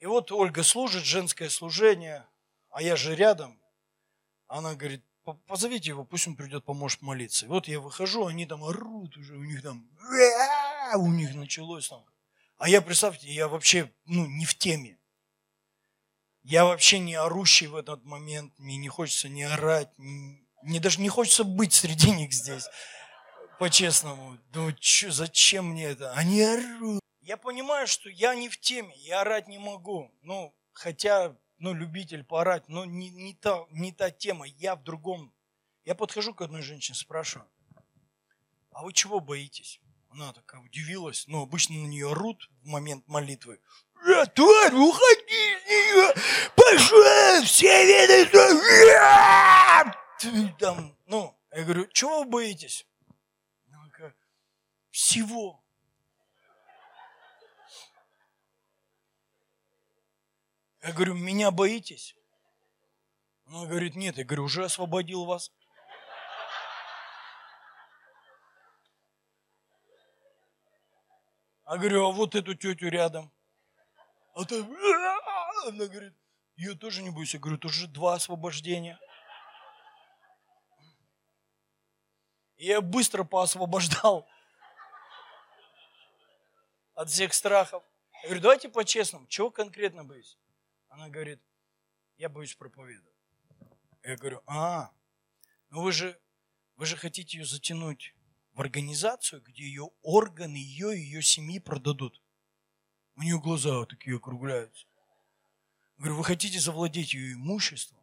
И 0.00 0.04
вот 0.04 0.30
Ольга 0.32 0.64
служит, 0.64 1.04
женское 1.04 1.48
служение, 1.48 2.28
а 2.68 2.82
я 2.82 2.94
же 2.94 3.16
рядом. 3.16 3.58
Она 4.48 4.74
говорит, 4.74 5.04
позовите 5.46 5.90
его, 5.90 6.04
пусть 6.04 6.28
он 6.28 6.36
придет, 6.36 6.64
поможет 6.64 7.02
молиться. 7.02 7.46
И 7.46 7.48
вот 7.48 7.68
я 7.68 7.80
выхожу, 7.80 8.26
они 8.26 8.46
там 8.46 8.64
орут 8.64 9.16
уже, 9.16 9.34
у 9.34 9.44
них 9.44 9.62
там 9.62 9.88
у 10.94 11.08
них 11.08 11.34
началось 11.34 11.88
там. 11.88 12.04
А 12.58 12.68
я, 12.68 12.80
представьте, 12.80 13.28
я 13.28 13.48
вообще 13.48 13.92
ну, 14.06 14.26
не 14.26 14.44
в 14.44 14.56
теме. 14.56 14.98
Я 16.42 16.64
вообще 16.64 17.00
не 17.00 17.14
орущий 17.14 17.66
в 17.66 17.74
этот 17.74 18.04
момент, 18.04 18.56
мне 18.56 18.76
не 18.76 18.88
хочется 18.88 19.28
не 19.28 19.42
орать, 19.42 19.90
мне 19.98 20.78
даже 20.80 21.00
не 21.00 21.08
хочется 21.08 21.42
быть 21.42 21.74
среди 21.74 22.12
них 22.12 22.32
здесь, 22.32 22.68
по-честному. 23.58 24.38
Ну, 24.54 24.72
чё, 24.72 25.10
зачем 25.10 25.70
мне 25.70 25.86
это? 25.86 26.12
Они 26.12 26.40
орут. 26.42 27.00
Я 27.20 27.36
понимаю, 27.36 27.88
что 27.88 28.08
я 28.08 28.36
не 28.36 28.48
в 28.48 28.60
теме, 28.60 28.94
я 28.98 29.22
орать 29.22 29.48
не 29.48 29.58
могу. 29.58 30.14
Ну, 30.22 30.54
хотя, 30.72 31.36
ну, 31.58 31.74
любитель 31.74 32.24
поорать, 32.24 32.68
но 32.68 32.84
не, 32.84 33.10
не, 33.10 33.34
та, 33.34 33.66
не 33.70 33.92
та 33.92 34.10
тема, 34.10 34.46
я 34.46 34.74
в 34.76 34.82
другом. 34.82 35.32
Я 35.84 35.94
подхожу 35.94 36.34
к 36.34 36.42
одной 36.42 36.62
женщине, 36.62 36.96
спрашиваю, 36.96 37.48
а 38.72 38.82
вы 38.82 38.92
чего 38.92 39.20
боитесь? 39.20 39.80
Она 40.10 40.32
такая 40.32 40.60
удивилась, 40.60 41.26
но 41.26 41.42
обычно 41.42 41.76
на 41.76 41.86
нее 41.86 42.12
рут 42.12 42.50
в 42.62 42.66
момент 42.66 43.06
молитвы. 43.06 43.60
«Э, 44.06 44.26
тварь, 44.26 44.74
уходи 44.74 45.54
из 45.54 45.66
нее! 45.66 46.14
Пошел! 46.54 47.42
Все 47.44 47.86
видят, 47.86 48.28
что... 48.28 48.40
Там, 50.58 50.96
ну, 51.06 51.38
я 51.52 51.64
говорю, 51.64 51.86
чего 51.92 52.20
вы 52.20 52.26
боитесь? 52.26 52.86
Она 53.68 53.84
такая, 53.88 54.14
всего. 54.90 55.62
Я 60.86 60.92
говорю, 60.92 61.14
меня 61.14 61.50
боитесь? 61.50 62.14
Она 63.46 63.66
говорит, 63.66 63.96
нет. 63.96 64.18
Я 64.18 64.24
говорю, 64.24 64.44
уже 64.44 64.64
освободил 64.64 65.24
вас. 65.24 65.50
А 71.64 71.76
говорю, 71.76 72.06
а 72.06 72.12
вот 72.12 72.36
эту 72.36 72.54
тетю 72.54 72.88
рядом. 72.88 73.32
А 74.34 74.44
та, 74.44 74.54
она 75.66 75.86
говорит, 75.86 76.14
ее 76.54 76.76
тоже 76.76 77.02
не 77.02 77.10
бойся. 77.10 77.38
Я 77.38 77.40
говорю, 77.40 77.58
тоже 77.58 77.88
два 77.88 78.14
освобождения. 78.14 78.96
Я 82.58 82.80
быстро 82.80 83.24
поосвобождал 83.24 84.28
от 86.94 87.10
всех 87.10 87.34
страхов. 87.34 87.82
Я 88.22 88.28
говорю, 88.28 88.42
давайте 88.42 88.68
по-честному, 88.68 89.26
чего 89.26 89.50
конкретно 89.50 90.04
боюсь? 90.04 90.38
Она 90.96 91.10
говорит, 91.10 91.42
я 92.16 92.30
боюсь 92.30 92.54
проповедовать. 92.54 93.12
Я 94.02 94.16
говорю, 94.16 94.40
а, 94.46 94.94
ну 95.68 95.82
вы 95.82 95.92
же, 95.92 96.18
вы 96.76 96.86
же 96.86 96.96
хотите 96.96 97.36
ее 97.36 97.44
затянуть 97.44 98.14
в 98.54 98.62
организацию, 98.62 99.42
где 99.42 99.64
ее 99.64 99.90
органы, 100.00 100.56
ее 100.56 100.96
и 100.96 101.02
ее 101.02 101.20
семьи 101.20 101.58
продадут. 101.58 102.22
У 103.14 103.20
нее 103.20 103.38
глаза 103.38 103.76
вот 103.76 103.90
такие 103.90 104.16
округляются. 104.16 104.86
Говорю, 105.98 106.16
вы 106.16 106.24
хотите 106.24 106.58
завладеть 106.58 107.12
ее 107.12 107.34
имуществом? 107.34 108.02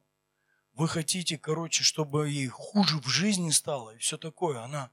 Вы 0.73 0.87
хотите, 0.87 1.39
короче, 1.39 1.83
чтобы 1.83 2.29
ей 2.29 2.47
хуже 2.47 2.99
в 2.99 3.07
жизни 3.07 3.49
стало 3.49 3.95
и 3.95 3.97
все 3.97 4.19
такое. 4.19 4.61
Она, 4.61 4.91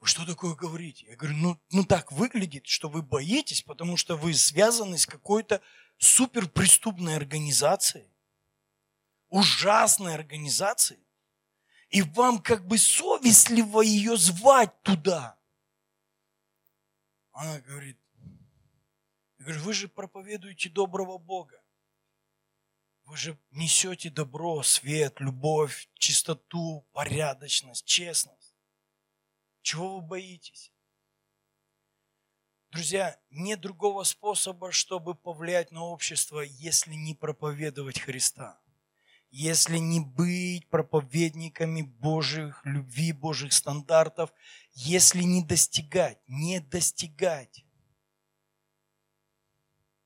вы 0.00 0.06
что 0.06 0.24
такое 0.24 0.54
говорите? 0.54 1.06
Я 1.06 1.16
говорю, 1.16 1.36
ну, 1.36 1.60
ну 1.70 1.84
так 1.84 2.10
выглядит, 2.10 2.66
что 2.66 2.88
вы 2.88 3.02
боитесь, 3.02 3.62
потому 3.62 3.98
что 3.98 4.16
вы 4.16 4.32
связаны 4.32 4.96
с 4.96 5.06
какой-то 5.06 5.60
суперпреступной 5.98 7.16
организацией, 7.16 8.08
ужасной 9.28 10.14
организацией, 10.14 11.06
и 11.90 12.00
вам 12.00 12.38
как 12.38 12.66
бы 12.66 12.78
совестливо 12.78 13.82
ее 13.82 14.16
звать 14.16 14.82
туда. 14.82 15.38
Она 17.32 17.60
говорит, 17.60 17.98
я 19.38 19.44
говорю, 19.44 19.60
вы 19.60 19.74
же 19.74 19.88
проповедуете 19.88 20.70
доброго 20.70 21.18
Бога. 21.18 21.62
Вы 23.04 23.16
же 23.18 23.38
несете 23.50 24.08
добро, 24.08 24.62
свет, 24.62 25.20
любовь, 25.20 25.90
чистоту, 25.94 26.86
порядочность, 26.92 27.84
честность. 27.84 28.39
Чего 29.62 29.98
вы 29.98 30.06
боитесь? 30.06 30.72
Друзья, 32.70 33.18
нет 33.30 33.60
другого 33.60 34.04
способа, 34.04 34.70
чтобы 34.70 35.14
повлиять 35.14 35.72
на 35.72 35.82
общество, 35.82 36.40
если 36.40 36.94
не 36.94 37.14
проповедовать 37.14 38.00
Христа. 38.00 38.60
Если 39.30 39.78
не 39.78 40.00
быть 40.00 40.68
проповедниками 40.68 41.82
Божьих, 41.82 42.60
любви, 42.64 43.12
Божьих 43.12 43.52
стандартов, 43.52 44.32
если 44.72 45.22
не 45.22 45.44
достигать, 45.44 46.18
не 46.26 46.60
достигать. 46.60 47.64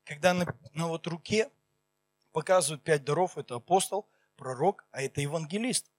Когда 0.03 0.33
на, 0.33 0.45
на 0.73 0.87
вот 0.87 1.07
руке 1.07 1.49
показывают 2.35 2.83
пять 2.83 3.05
даров. 3.05 3.37
Это 3.37 3.55
апостол, 3.55 4.09
пророк, 4.35 4.85
а 4.91 5.01
это 5.01 5.21
евангелист. 5.21 5.89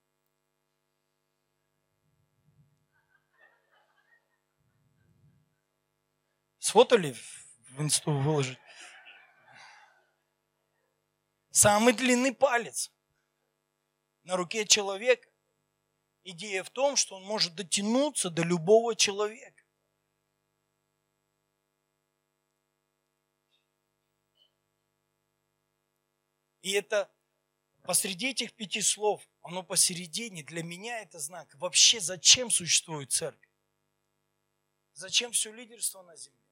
Сфотали 6.77 7.13
в 7.71 7.81
инсту 7.81 8.13
выложить? 8.13 8.59
Самый 11.51 11.95
длинный 11.95 12.35
палец 12.35 12.93
на 14.25 14.37
руке 14.37 14.67
человека. 14.67 15.27
Идея 16.23 16.63
в 16.63 16.69
том, 16.69 16.97
что 16.97 17.17
он 17.17 17.25
может 17.25 17.55
дотянуться 17.55 18.29
до 18.29 18.43
любого 18.43 18.95
человека. 18.95 19.65
И 26.61 26.73
это 26.73 27.11
посреди 27.85 28.33
этих 28.33 28.53
пяти 28.53 28.83
слов, 28.83 29.27
оно 29.41 29.63
посередине, 29.63 30.43
для 30.43 30.63
меня 30.63 31.01
это 31.01 31.21
знак. 31.21 31.55
Вообще 31.55 32.01
зачем 32.01 32.51
существует 32.51 33.13
церковь? 33.13 33.49
Зачем 34.93 35.33
все 35.33 35.51
лидерство 35.55 36.03
на 36.03 36.15
земле? 36.17 36.46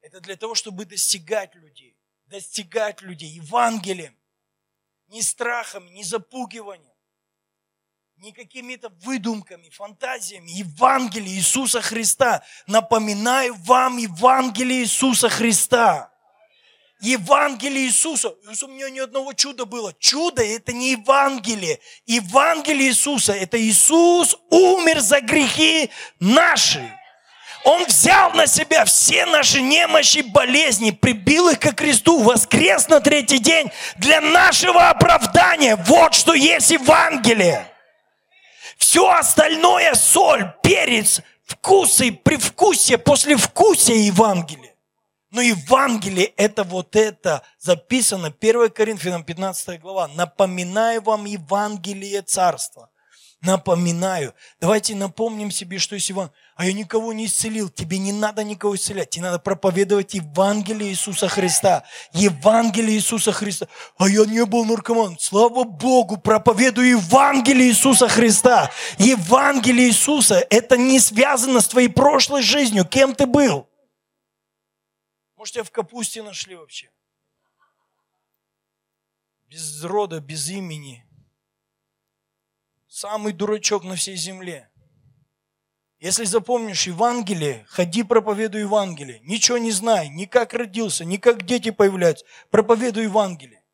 Это 0.00 0.20
для 0.20 0.36
того, 0.36 0.54
чтобы 0.54 0.84
достигать 0.84 1.54
людей. 1.54 1.96
Достигать 2.26 3.02
людей 3.02 3.28
Евангелием. 3.28 4.16
Не 5.08 5.22
страхами, 5.22 5.90
не 5.90 6.04
запугиванием. 6.04 6.94
Не 8.16 8.32
какими-то 8.32 8.90
выдумками, 9.00 9.70
фантазиями. 9.70 10.50
Евангелие 10.50 11.34
Иисуса 11.36 11.80
Христа. 11.80 12.44
Напоминаю 12.66 13.54
вам 13.54 13.96
Евангелие 13.96 14.82
Иисуса 14.82 15.28
Христа. 15.28 16.12
Евангелие 17.00 17.86
Иисуса. 17.86 18.28
У 18.28 18.66
меня 18.68 18.90
ни 18.90 18.98
одного 18.98 19.32
чуда 19.32 19.64
было. 19.64 19.94
Чудо– 19.98 20.42
это 20.44 20.72
не 20.72 20.92
Евангелие. 20.92 21.80
Евангелие 22.06 22.90
Иисуса– 22.90 23.32
это 23.34 23.58
Иисус 23.60 24.36
умер 24.50 25.00
за 25.00 25.20
грехи 25.20 25.90
наши. 26.18 26.94
Он 27.64 27.84
взял 27.84 28.32
на 28.32 28.46
себя 28.46 28.84
все 28.84 29.26
наши 29.26 29.60
немощи, 29.60 30.20
болезни, 30.20 30.90
прибил 30.92 31.50
их 31.50 31.58
ко 31.58 31.72
кресту, 31.72 32.22
воскрес 32.22 32.88
на 32.88 33.00
третий 33.00 33.38
день 33.38 33.70
для 33.96 34.20
нашего 34.20 34.88
оправдания. 34.88 35.76
Вот 35.76 36.14
что 36.14 36.32
есть 36.32 36.70
Евангелие. 36.70 37.66
Все 38.78 39.10
остальное– 39.10 39.94
соль, 39.94 40.52
перец, 40.62 41.20
вкусы, 41.44 42.12
привкусие, 42.12 42.96
послевкусие 42.96 44.06
Евангелия. 44.06 44.74
Но 45.30 45.42
Евангелие– 45.42 46.26
это 46.36 46.64
вот 46.64 46.96
это, 46.96 47.42
записано 47.58 48.34
1 48.40 48.70
Коринфянам 48.70 49.22
15 49.22 49.80
глава. 49.80 50.08
Напоминаю 50.08 51.02
вам 51.02 51.24
Евангелие 51.26 52.22
Царства. 52.22 52.89
Напоминаю. 53.42 54.34
Давайте 54.60 54.94
напомним 54.94 55.50
себе, 55.50 55.78
что 55.78 55.94
есть 55.94 56.10
Евангелие. 56.10 56.36
А 56.56 56.66
я 56.66 56.74
никого 56.74 57.14
не 57.14 57.24
исцелил. 57.24 57.70
Тебе 57.70 57.96
не 57.96 58.12
надо 58.12 58.44
никого 58.44 58.76
исцелять. 58.76 59.08
Тебе 59.08 59.24
надо 59.24 59.38
проповедовать 59.38 60.12
Евангелие 60.12 60.90
Иисуса 60.90 61.26
Христа. 61.26 61.84
Евангелие 62.12 62.96
Иисуса 62.98 63.32
Христа. 63.32 63.66
А 63.96 64.10
я 64.10 64.26
не 64.26 64.44
был 64.44 64.66
наркоман. 64.66 65.18
Слава 65.18 65.64
Богу, 65.64 66.18
проповедую 66.18 66.90
Евангелие 66.90 67.68
Иисуса 67.68 68.08
Христа. 68.08 68.70
Евангелие 68.98 69.88
Иисуса– 69.88 70.46
это 70.50 70.76
не 70.76 71.00
связано 71.00 71.62
с 71.62 71.68
твоей 71.68 71.88
прошлой 71.88 72.42
жизнью. 72.42 72.84
Кем 72.84 73.14
ты 73.14 73.24
был? 73.24 73.66
Может, 75.36 75.54
тебя 75.54 75.64
в 75.64 75.70
капусте 75.70 76.22
нашли 76.22 76.56
вообще? 76.56 76.90
Без 79.48 79.82
рода, 79.82 80.20
без 80.20 80.50
имени. 80.50 81.06
Самый 82.90 83.32
дурачок 83.32 83.84
на 83.84 83.96
всей 83.96 84.16
земле. 84.16 84.70
Если 85.98 86.24
запомнишь 86.24 86.86
Евангелие, 86.86 87.64
ходи 87.68 88.02
проповедуй 88.02 88.60
Евангелие. 88.60 89.20
Ничего 89.20 89.56
не 89.56 89.70
знай, 89.70 90.10
ни 90.10 90.26
как 90.26 90.52
родился, 90.52 91.06
ни 91.06 91.16
как 91.16 91.46
дети 91.46 91.70
появляются. 91.70 92.26
Проповедуй 92.50 93.04
Евангелие. 93.04 93.64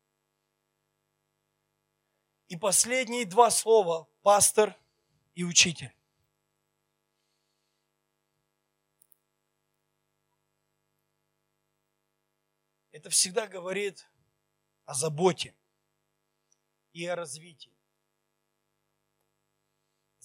И 2.47 2.55
последние 2.55 3.25
два 3.25 3.51
слова– 3.51 4.07
пастор 4.21 4.73
и 5.35 5.43
учитель. 5.43 5.91
это 12.97 13.11
всегда 13.11 13.47
говорит 13.47 14.09
о 14.85 14.95
заботе 14.95 15.55
и 16.93 17.05
о 17.05 17.15
развитии. 17.15 17.76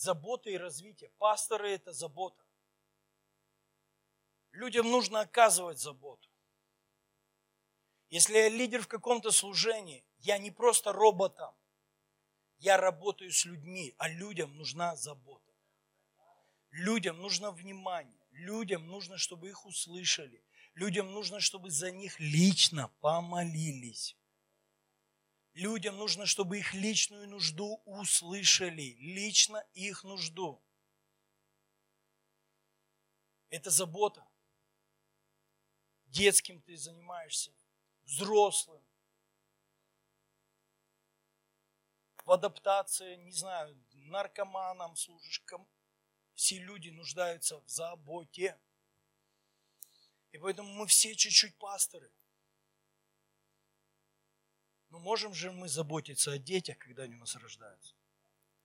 Забота 0.02 0.50
и 0.50 0.56
развитие. 0.56 1.10
Пасторы– 1.10 1.70
это 1.74 1.92
забота. 1.92 2.44
Людям 4.50 4.90
нужно 4.90 5.20
оказывать 5.20 5.78
заботу. 5.78 6.28
Если 8.10 8.34
я 8.36 8.48
лидер 8.48 8.82
в 8.82 8.88
каком-то 8.88 9.30
служении, 9.30 10.04
я 10.18 10.38
не 10.38 10.50
просто 10.50 10.92
роботом. 10.92 11.54
Я 12.58 12.78
работаю 12.78 13.30
с 13.30 13.44
людьми, 13.44 13.94
а 13.96 14.08
людям 14.08 14.56
нужна 14.56 14.96
забота. 14.96 15.52
Людям 16.72 17.18
нужно 17.18 17.52
внимание. 17.52 18.26
Людям 18.32 18.88
нужно, 18.88 19.18
чтобы 19.18 19.50
их 19.50 19.64
услышали. 19.64 20.42
Людям 20.74 21.12
нужно, 21.12 21.38
чтобы 21.38 21.70
за 21.70 21.92
них 21.92 22.18
лично 22.18 22.88
помолились. 23.00 24.16
Людям 25.54 25.96
нужно, 25.96 26.24
чтобы 26.24 26.58
их 26.58 26.72
личную 26.72 27.28
нужду 27.28 27.82
услышали, 27.84 28.96
лично 29.00 29.58
их 29.74 30.02
нужду. 30.02 30.62
Это 33.50 33.70
забота. 33.70 34.26
Детским 36.06 36.62
ты 36.62 36.76
занимаешься, 36.76 37.52
взрослым. 38.04 38.82
В 42.24 42.32
адаптации, 42.32 43.16
не 43.16 43.32
знаю, 43.32 43.78
наркоманам 43.92 44.96
служишь. 44.96 45.42
Все 46.34 46.58
люди 46.60 46.88
нуждаются 46.88 47.60
в 47.60 47.68
заботе. 47.68 48.58
И 50.30 50.38
поэтому 50.38 50.72
мы 50.72 50.86
все 50.86 51.14
чуть-чуть 51.14 51.58
пасторы. 51.58 52.10
Но 54.92 54.98
можем 54.98 55.32
же 55.32 55.50
мы 55.50 55.70
заботиться 55.70 56.32
о 56.32 56.38
детях, 56.38 56.76
когда 56.76 57.04
они 57.04 57.14
у 57.14 57.20
нас 57.20 57.34
рождаются? 57.36 57.94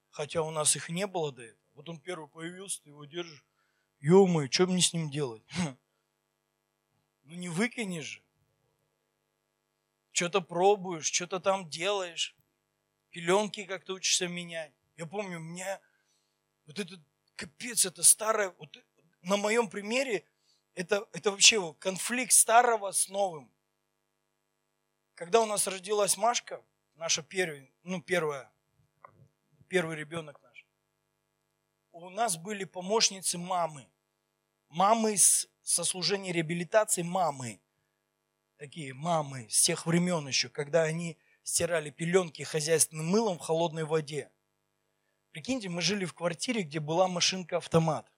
Хотя 0.10 0.42
у 0.42 0.52
нас 0.52 0.76
их 0.76 0.90
не 0.90 1.08
было 1.08 1.32
до 1.32 1.44
этого. 1.44 1.64
Вот 1.74 1.88
он 1.88 2.02
первый 2.02 2.28
появился, 2.28 2.84
ты 2.84 2.90
его 2.90 3.06
держишь. 3.06 3.46
Ё-моё, 4.02 4.52
что 4.52 4.68
мне 4.68 4.82
с 4.82 4.94
ним 4.94 5.10
делать? 5.10 5.44
Ну 7.24 7.36
не 7.36 7.50
выкинешь 7.50 8.06
же. 8.06 8.24
Что-то 10.14 10.40
пробуешь, 10.40 11.12
что-то 11.12 11.42
там 11.42 11.70
делаешь. 11.70 12.38
Пеленки 13.10 13.66
как-то 13.66 13.96
учишься 13.96 14.30
менять. 14.30 14.72
Я 14.96 15.08
помню, 15.08 15.38
у 15.38 15.42
меня 15.42 15.82
вот 16.66 16.80
этот 16.80 17.02
капец, 17.36 17.86
это 17.86 18.04
старое, 18.04 18.54
вот 18.58 18.78
на 19.24 19.36
моем 19.36 19.70
примере, 19.70 20.26
это, 20.74 21.06
это 21.12 21.32
вообще 21.32 21.74
конфликт 21.74 22.32
старого 22.32 22.94
с 22.94 23.10
новым. 23.10 23.52
Когда 25.18 25.42
у 25.42 25.48
нас 25.48 25.66
родилась 25.66 26.16
Машка, 26.16 26.64
наша 26.94 27.24
первая, 27.24 27.68
ну 27.82 28.00
первая, 28.00 28.52
первый 29.68 29.98
ребенок 29.98 30.40
наш, 30.44 30.68
у 31.92 32.12
нас 32.12 32.38
были 32.38 32.66
помощницы 32.66 33.40
мамы. 33.40 33.90
Мамы 34.70 35.18
с, 35.18 35.50
со 35.64 35.84
служения 35.84 36.32
реабилитации 36.32 37.02
мамы. 37.02 37.60
Такие 38.58 38.94
мамы 38.94 39.50
с 39.50 39.60
тех 39.64 39.88
времен 39.88 40.28
еще, 40.28 40.50
когда 40.50 40.84
они 40.84 41.18
стирали 41.42 41.90
пеленки 41.90 42.44
хозяйственным 42.44 43.08
мылом 43.08 43.40
в 43.40 43.42
холодной 43.42 43.86
воде. 43.86 44.30
Прикиньте, 45.32 45.68
мы 45.68 45.82
жили 45.82 46.06
в 46.06 46.14
квартире, 46.14 46.62
где 46.62 46.80
была 46.80 47.08
машинка-автомат. 47.08 48.12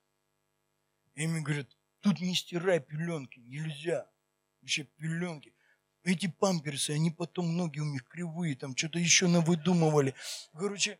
И 1.15 1.25
мне 1.27 1.39
говорят, 1.39 1.69
тут 2.01 2.19
не 2.19 2.35
стирай 2.35 2.81
пеленки, 2.81 3.39
нельзя. 3.39 4.11
Вообще 4.59 4.83
пеленки. 4.83 5.53
Эти 6.03 6.27
памперсы, 6.27 6.91
они 6.91 7.11
потом 7.11 7.57
ноги 7.57 7.79
у 7.79 7.85
них 7.85 8.05
кривые, 8.07 8.55
там 8.55 8.75
что-то 8.75 8.99
еще 8.99 9.27
навыдумывали. 9.27 10.15
Короче, 10.53 10.97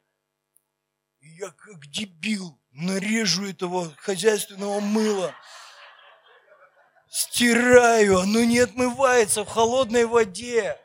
я 1.22 1.52
как 1.52 1.88
дебил 1.88 2.60
нарежу 2.72 3.47
этого 3.47 3.93
хозяйственного 3.97 4.80
мыла. 4.82 5.34
Стираю, 7.10 8.20
оно 8.20 8.43
не 8.43 8.60
отмывается 8.60 9.43
в 9.43 9.47
холодной 9.50 10.06
воде. 10.06 10.78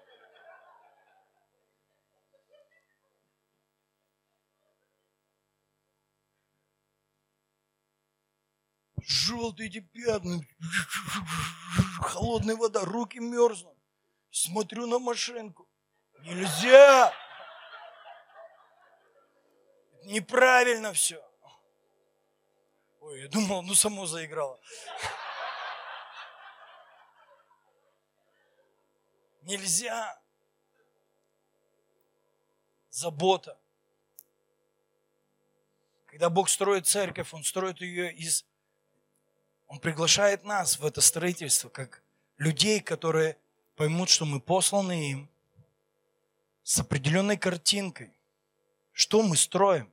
желтые 9.06 9.68
эти 9.68 9.80
пятна, 9.80 10.40
холодная 12.00 12.56
вода, 12.56 12.84
руки 12.84 13.18
мерзнут. 13.18 13.73
Смотрю 14.34 14.88
на 14.88 14.98
машинку. 14.98 15.68
Нельзя! 16.22 17.14
Неправильно 20.06 20.92
все. 20.92 21.24
Ой, 22.98 23.22
я 23.22 23.28
думал, 23.28 23.62
ну 23.62 23.74
само 23.74 24.06
заиграло. 24.06 24.60
Нельзя. 29.42 30.20
Забота. 32.90 33.56
Когда 36.06 36.28
Бог 36.28 36.48
строит 36.48 36.88
церковь, 36.88 37.32
Он 37.32 37.44
строит 37.44 37.80
ее 37.80 38.12
из 38.12 38.44
он 39.68 39.78
приглашает 39.78 40.42
нас 40.44 40.78
в 40.78 40.84
это 40.84 41.00
строительство, 41.00 41.68
как 41.68 42.02
людей, 42.36 42.80
которые 42.80 43.38
поймут, 43.76 44.08
что 44.08 44.24
мы 44.24 44.40
посланы 44.40 45.10
им 45.10 45.28
с 46.62 46.78
определенной 46.80 47.36
картинкой. 47.36 48.12
Что 48.92 49.22
мы 49.22 49.36
строим? 49.36 49.90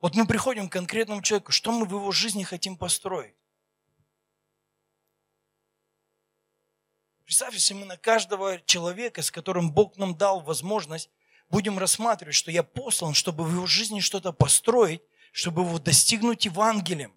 Вот 0.00 0.14
мы 0.14 0.26
приходим 0.26 0.68
к 0.68 0.72
конкретному 0.72 1.22
человеку, 1.22 1.52
что 1.52 1.72
мы 1.72 1.86
в 1.86 1.92
его 1.92 2.12
жизни 2.12 2.42
хотим 2.42 2.76
построить? 2.76 3.34
Представь, 7.24 7.54
если 7.54 7.74
мы 7.74 7.84
на 7.84 7.96
каждого 7.96 8.60
человека, 8.60 9.22
с 9.22 9.30
которым 9.30 9.70
Бог 9.70 9.96
нам 9.96 10.16
дал 10.16 10.40
возможность, 10.40 11.10
будем 11.50 11.78
рассматривать, 11.78 12.34
что 12.34 12.50
я 12.50 12.62
послан, 12.62 13.14
чтобы 13.14 13.44
в 13.44 13.52
его 13.52 13.66
жизни 13.66 14.00
что-то 14.00 14.32
построить, 14.32 15.02
чтобы 15.32 15.62
его 15.62 15.78
достигнуть 15.78 16.46
Евангелием. 16.46 17.14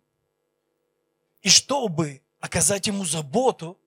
И 1.42 1.50
чтобы 1.50 2.22
оказать 2.40 2.88
ему 2.88 3.06
заботу 3.06 3.80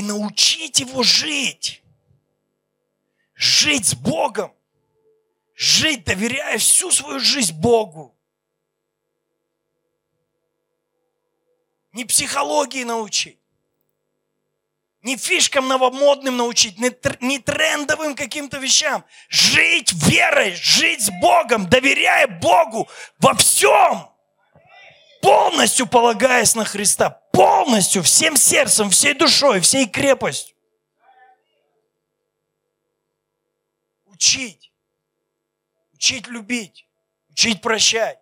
и 0.00 0.02
научить 0.02 0.80
его 0.80 1.02
жить. 1.02 1.82
Жить 3.34 3.86
с 3.86 3.94
Богом. 3.94 4.52
Жить, 5.54 6.04
доверяя 6.04 6.56
всю 6.56 6.90
свою 6.90 7.20
жизнь 7.20 7.54
Богу. 7.54 8.16
Не 11.92 12.06
психологии 12.06 12.84
научить. 12.84 13.38
Не 15.02 15.16
фишкам 15.16 15.68
новомодным 15.68 16.36
научить, 16.36 16.78
не 16.78 17.38
трендовым 17.38 18.14
каким-то 18.14 18.58
вещам. 18.58 19.04
Жить 19.28 19.92
верой, 19.92 20.54
жить 20.54 21.02
с 21.02 21.10
Богом, 21.20 21.68
доверяя 21.68 22.26
Богу 22.26 22.88
во 23.18 23.34
всем 23.34 24.09
полностью 25.20 25.86
полагаясь 25.86 26.54
на 26.54 26.64
Христа, 26.64 27.10
полностью, 27.32 28.02
всем 28.02 28.36
сердцем, 28.36 28.90
всей 28.90 29.14
душой, 29.14 29.60
всей 29.60 29.86
крепостью. 29.86 30.56
Учить. 34.06 34.72
Учить 35.92 36.26
любить. 36.28 36.86
Учить 37.30 37.62
прощать. 37.62 38.18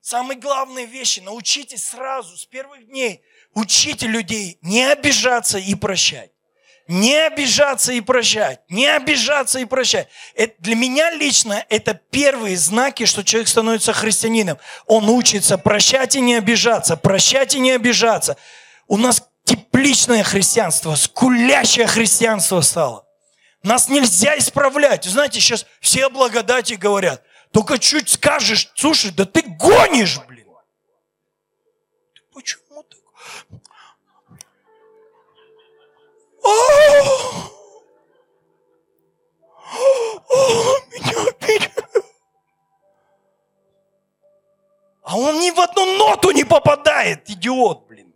Самые 0.00 0.38
главные 0.38 0.86
вещи 0.86 1.20
научитесь 1.20 1.84
сразу, 1.84 2.36
с 2.36 2.46
первых 2.46 2.86
дней. 2.86 3.22
Учите 3.54 4.06
людей 4.06 4.58
не 4.62 4.84
обижаться 4.84 5.58
и 5.58 5.74
прощать. 5.74 6.32
Не 6.88 7.26
обижаться 7.26 7.92
и 7.92 8.00
прощать. 8.00 8.60
Не 8.70 8.86
обижаться 8.86 9.58
и 9.58 9.66
прощать. 9.66 10.08
Это, 10.34 10.54
для 10.58 10.74
меня 10.74 11.10
лично 11.10 11.62
это 11.68 11.92
первые 11.92 12.56
знаки, 12.56 13.04
что 13.04 13.22
человек 13.22 13.48
становится 13.48 13.92
христианином. 13.92 14.56
Он 14.86 15.10
учится 15.10 15.58
прощать 15.58 16.16
и 16.16 16.20
не 16.20 16.36
обижаться. 16.36 16.96
Прощать 16.96 17.54
и 17.54 17.60
не 17.60 17.72
обижаться. 17.72 18.38
У 18.86 18.96
нас 18.96 19.22
тепличное 19.44 20.22
христианство, 20.22 20.94
скулящее 20.94 21.86
христианство 21.86 22.62
стало. 22.62 23.06
Нас 23.62 23.90
нельзя 23.90 24.38
исправлять. 24.38 25.04
Знаете, 25.04 25.40
сейчас 25.40 25.66
все 25.80 26.08
благодати 26.08 26.72
говорят. 26.72 27.22
Только 27.52 27.78
чуть 27.78 28.08
скажешь, 28.08 28.70
слушай, 28.74 29.10
да 29.10 29.26
ты 29.26 29.42
гонишь, 29.42 30.20
блин. 30.26 30.46
Почему 32.32 32.62
меня 40.90 41.20
обидели. 41.28 41.72
А 45.02 45.16
он 45.16 45.40
ни 45.40 45.50
в 45.50 45.58
одну 45.58 45.96
ноту 45.96 46.32
не 46.32 46.44
попадает, 46.44 47.30
идиот, 47.30 47.86
блин. 47.86 48.12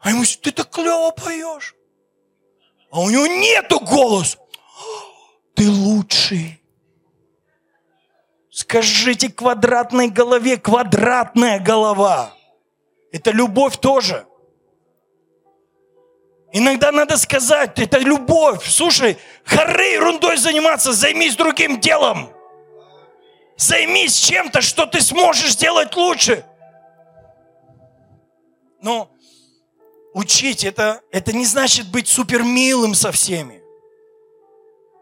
А 0.00 0.10
ему, 0.10 0.22
ты 0.24 0.52
так 0.52 0.70
клево 0.70 1.10
поешь. 1.10 1.74
А 2.90 3.00
у 3.00 3.10
него 3.10 3.26
нету 3.26 3.80
голос. 3.80 4.38
Ты 5.54 5.68
лучший. 5.68 6.62
Скажите 8.50 9.30
квадратной 9.30 10.08
голове, 10.08 10.56
квадратная 10.56 11.58
голова. 11.58 12.32
Это 13.12 13.30
любовь 13.30 13.78
тоже. 13.78 14.26
Иногда 16.52 16.92
надо 16.92 17.18
сказать, 17.18 17.78
это 17.78 17.98
любовь. 17.98 18.66
Слушай, 18.66 19.18
хоры 19.44 19.84
ерундой 19.84 20.38
заниматься, 20.38 20.92
займись 20.92 21.36
другим 21.36 21.78
делом. 21.78 22.32
Займись 23.56 24.16
чем-то, 24.16 24.62
что 24.62 24.86
ты 24.86 25.00
сможешь 25.00 25.52
сделать 25.52 25.94
лучше. 25.94 26.44
Но 28.80 29.10
учить 30.14 30.64
это, 30.64 31.02
это 31.10 31.32
не 31.32 31.44
значит 31.44 31.88
быть 31.88 32.08
супер 32.08 32.42
милым 32.42 32.94
со 32.94 33.12
всеми. 33.12 33.60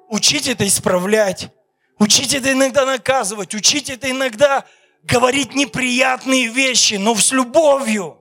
Учить 0.09 0.49
это 0.49 0.67
исправлять. 0.67 1.51
Учить 1.99 2.35
это 2.35 2.53
иногда 2.53 2.85
наказывать. 2.87 3.55
Учить 3.55 3.91
это 3.91 4.11
иногда 4.11 4.65
говорить 5.03 5.55
неприятные 5.55 6.49
вещи, 6.49 6.95
но 6.95 7.15
с 7.15 7.31
любовью. 7.31 8.19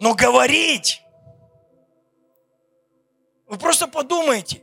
Но 0.00 0.14
говорить. 0.14 1.02
Вы 3.46 3.58
просто 3.58 3.86
подумайте. 3.86 4.62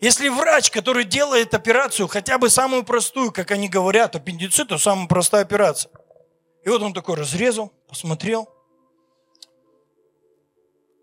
Если 0.00 0.28
врач, 0.28 0.70
который 0.70 1.04
делает 1.04 1.54
операцию, 1.54 2.06
хотя 2.06 2.38
бы 2.38 2.50
самую 2.50 2.84
простую, 2.84 3.32
как 3.32 3.50
они 3.50 3.68
говорят, 3.68 4.14
аппендицит, 4.14 4.68
то 4.68 4.78
самая 4.78 5.08
простая 5.08 5.42
операция. 5.42 5.90
И 6.64 6.68
вот 6.68 6.82
он 6.82 6.92
такой 6.92 7.16
разрезал, 7.16 7.72
посмотрел. 7.88 8.48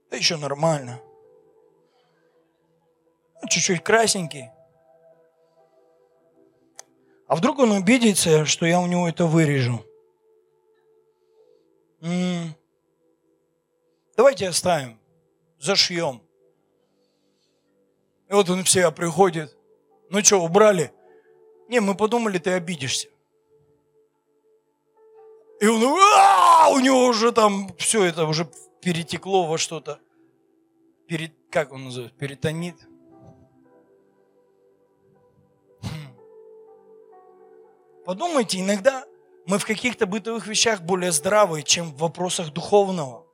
Да 0.10 0.18
еще 0.18 0.38
нормально. 0.38 1.02
Ну, 3.42 3.50
чуть-чуть 3.50 3.84
красненький. 3.84 4.50
А 7.28 7.36
вдруг 7.36 7.60
он 7.60 7.72
убедится, 7.72 8.46
что 8.46 8.66
я 8.66 8.80
у 8.80 8.86
него 8.86 9.10
это 9.10 9.26
вырежу? 9.26 9.84
М-м. 12.02 12.56
Давайте 14.16 14.48
оставим, 14.48 15.00
зашьем. 15.60 16.25
И 18.30 18.34
вот 18.34 18.50
он 18.50 18.64
в 18.64 18.70
себя 18.70 18.92
приходит. 18.92 19.56
Ну 20.10 20.24
что, 20.24 20.42
убрали? 20.42 20.92
Не, 21.68 21.80
мы 21.80 21.96
подумали, 21.96 22.38
ты 22.38 22.52
обидишься. 22.52 23.08
И 25.60 25.68
он, 25.68 25.82
«А, 25.84 26.70
у 26.72 26.80
него 26.80 27.06
уже 27.06 27.32
там 27.32 27.74
все 27.78 28.04
это 28.04 28.26
уже 28.26 28.50
перетекло 28.82 29.48
во 29.48 29.58
что-то. 29.58 30.00
Перед, 31.08 31.34
как 31.50 31.72
он 31.72 31.86
называется? 31.86 32.18
Перитонит. 32.18 32.76
Хм. 35.82 36.16
Подумайте, 38.06 38.60
иногда 38.60 39.06
мы 39.46 39.60
в 39.60 39.66
каких-то 39.66 40.06
бытовых 40.06 40.48
вещах 40.48 40.82
более 40.82 41.12
здравые, 41.12 41.64
чем 41.64 41.92
в 41.92 41.98
вопросах 41.98 42.52
духовного. 42.52 43.26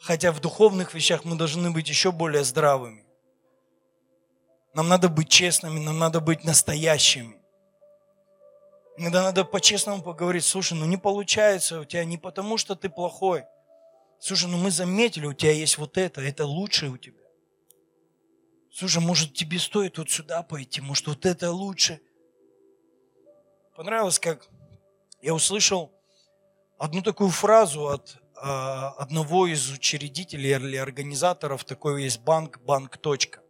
Хотя 0.00 0.32
в 0.32 0.40
духовных 0.40 0.94
вещах 0.94 1.24
мы 1.24 1.36
должны 1.36 1.70
быть 1.70 1.88
еще 1.88 2.10
более 2.10 2.44
здравыми. 2.44 3.01
Нам 4.74 4.88
надо 4.88 5.08
быть 5.08 5.28
честными, 5.28 5.78
нам 5.78 5.98
надо 5.98 6.20
быть 6.20 6.44
настоящими. 6.44 7.36
Иногда 8.96 9.22
надо 9.22 9.44
по-честному 9.44 10.02
поговорить, 10.02 10.44
слушай, 10.44 10.74
ну 10.74 10.86
не 10.86 10.96
получается 10.96 11.80
у 11.80 11.84
тебя 11.84 12.04
не 12.04 12.18
потому, 12.18 12.56
что 12.56 12.74
ты 12.74 12.88
плохой. 12.88 13.44
Слушай, 14.18 14.50
ну 14.50 14.56
мы 14.56 14.70
заметили, 14.70 15.26
у 15.26 15.32
тебя 15.32 15.52
есть 15.52 15.78
вот 15.78 15.98
это, 15.98 16.20
это 16.20 16.46
лучшее 16.46 16.90
у 16.90 16.96
тебя. 16.96 17.20
Слушай, 18.70 19.02
может 19.02 19.34
тебе 19.34 19.58
стоит 19.58 19.98
вот 19.98 20.10
сюда 20.10 20.42
пойти, 20.42 20.80
может 20.80 21.06
вот 21.06 21.26
это 21.26 21.50
лучше. 21.50 22.00
Понравилось, 23.76 24.18
как 24.18 24.48
я 25.20 25.34
услышал 25.34 25.92
одну 26.78 27.02
такую 27.02 27.30
фразу 27.30 27.88
от 27.88 28.16
э, 28.36 28.40
одного 28.40 29.46
из 29.46 29.70
учредителей 29.70 30.54
или 30.54 30.76
организаторов, 30.76 31.64
такой 31.64 32.04
есть 32.04 32.20
банк, 32.20 32.60
банк. 32.60 32.96
Точка 32.98 33.41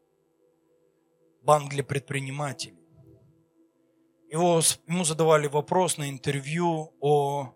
банк 1.43 1.71
для 1.71 1.83
предпринимателей. 1.83 2.79
Его, 4.31 4.63
ему 4.87 5.05
задавали 5.05 5.47
вопрос 5.47 5.99
на 5.99 6.09
интервью 6.09 6.95
о 7.01 7.55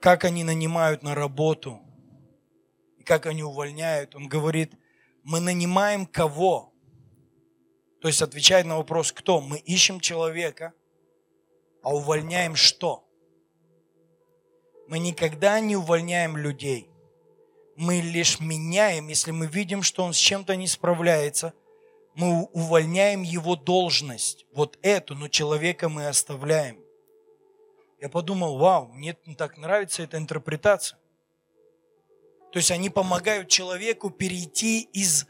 как 0.00 0.24
они 0.24 0.44
нанимают 0.44 1.02
на 1.02 1.14
работу 1.14 1.80
и 2.98 3.02
как 3.02 3.26
они 3.26 3.42
увольняют. 3.42 4.14
Он 4.14 4.28
говорит, 4.28 4.74
мы 5.22 5.40
нанимаем 5.40 6.06
кого? 6.06 6.72
То 8.00 8.08
есть 8.08 8.22
отвечает 8.22 8.66
на 8.66 8.76
вопрос, 8.76 9.12
кто? 9.12 9.40
Мы 9.40 9.58
ищем 9.58 10.00
человека, 10.00 10.74
а 11.82 11.94
увольняем 11.94 12.54
что? 12.54 13.08
Мы 14.88 14.98
никогда 14.98 15.60
не 15.60 15.76
увольняем 15.76 16.36
людей. 16.36 16.90
Мы 17.76 18.00
лишь 18.00 18.38
меняем, 18.38 19.08
если 19.08 19.30
мы 19.30 19.46
видим, 19.46 19.82
что 19.82 20.04
он 20.04 20.12
с 20.12 20.18
чем-то 20.18 20.54
не 20.56 20.66
справляется– 20.66 21.54
мы 22.14 22.44
увольняем 22.52 23.22
его 23.22 23.56
должность, 23.56 24.46
вот 24.52 24.78
эту, 24.82 25.14
но 25.14 25.28
человека 25.28 25.88
мы 25.88 26.06
оставляем. 26.06 26.78
Я 28.00 28.08
подумал, 28.08 28.58
вау, 28.58 28.88
мне 28.88 29.14
так 29.36 29.56
нравится 29.56 30.02
эта 30.02 30.16
интерпретация. 30.18 30.98
То 32.52 32.58
есть 32.58 32.70
они 32.70 32.90
помогают 32.90 33.48
человеку 33.48 34.10
перейти 34.10 34.80
из, 34.92 35.26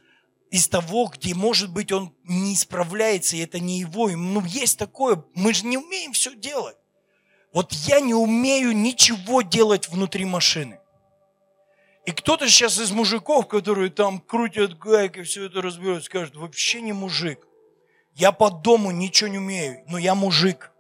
из 0.51 0.69
того, 0.69 1.07
где, 1.07 1.35
может 1.35 1.73
быть, 1.73 1.93
он 1.93 2.15
не 2.25 2.57
справляется, 2.57 3.37
и 3.37 3.41
это 3.41 3.61
не 3.61 3.79
его. 3.79 4.09
Ну, 4.11 4.45
есть 4.45 4.79
такое, 4.79 5.23
мы 5.35 5.55
же 5.55 5.67
не 5.67 5.79
умеем 5.79 6.13
все 6.13 6.35
делать. 6.35 6.77
Вот 7.53 7.73
я 7.73 8.01
не 8.01 8.15
умею 8.15 8.73
ничего 8.73 9.43
делать 9.43 9.89
внутри 9.89 10.25
машины. 10.25 10.81
И 12.05 12.11
кто-то 12.11 12.49
сейчас 12.49 12.79
из 12.79 12.91
мужиков, 12.91 13.47
которые 13.47 13.91
там 13.91 14.21
крутят 14.21 14.77
гайки, 14.77 15.23
все 15.23 15.47
это 15.47 15.63
разбирают, 15.63 16.05
скажет, 16.05 16.35
вообще 16.35 16.81
не 16.81 16.93
мужик. 16.93 17.47
Я 18.15 18.33
по 18.33 18.51
дому 18.51 18.91
ничего 18.91 19.29
не 19.31 19.39
умею, 19.39 19.85
но 19.89 19.99
я 19.99 20.15
мужик. 20.15 20.73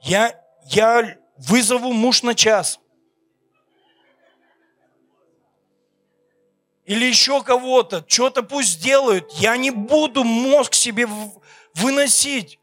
Я, 0.00 0.40
я 0.64 1.18
вызову 1.36 1.92
муж 1.92 2.22
на 2.22 2.34
час. 2.34 2.80
Или 6.86 7.04
еще 7.04 7.42
кого-то, 7.42 8.04
что-то 8.06 8.42
пусть 8.42 8.80
делают. 8.82 9.32
Я 9.32 9.56
не 9.56 9.72
буду 9.72 10.22
мозг 10.22 10.74
себе 10.74 11.08
выносить. 11.74 12.60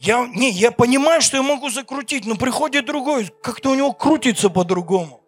Я, 0.00 0.26
не, 0.26 0.50
я 0.50 0.72
понимаю, 0.72 1.20
что 1.20 1.36
я 1.36 1.42
могу 1.42 1.68
закрутить, 1.68 2.24
но 2.24 2.34
приходит 2.34 2.86
другой, 2.86 3.26
как-то 3.42 3.68
у 3.68 3.74
него 3.74 3.92
крутится 3.92 4.48
по-другому. 4.48 5.22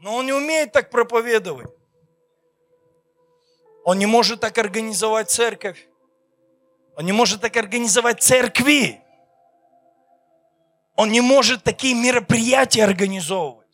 Но 0.00 0.16
он 0.16 0.26
не 0.26 0.32
умеет 0.32 0.72
так 0.72 0.90
проповедовать. 0.90 1.70
Он 3.84 4.00
не 4.00 4.06
может 4.06 4.40
так 4.40 4.58
организовать 4.58 5.30
церковь. 5.30 5.86
Он 6.96 7.06
не 7.06 7.12
может 7.12 7.40
так 7.40 7.56
организовать 7.56 8.24
церкви. 8.24 9.00
Он 10.96 11.08
не 11.12 11.20
может 11.20 11.62
такие 11.62 11.94
мероприятия 11.94 12.82
организовывать. 12.82 13.65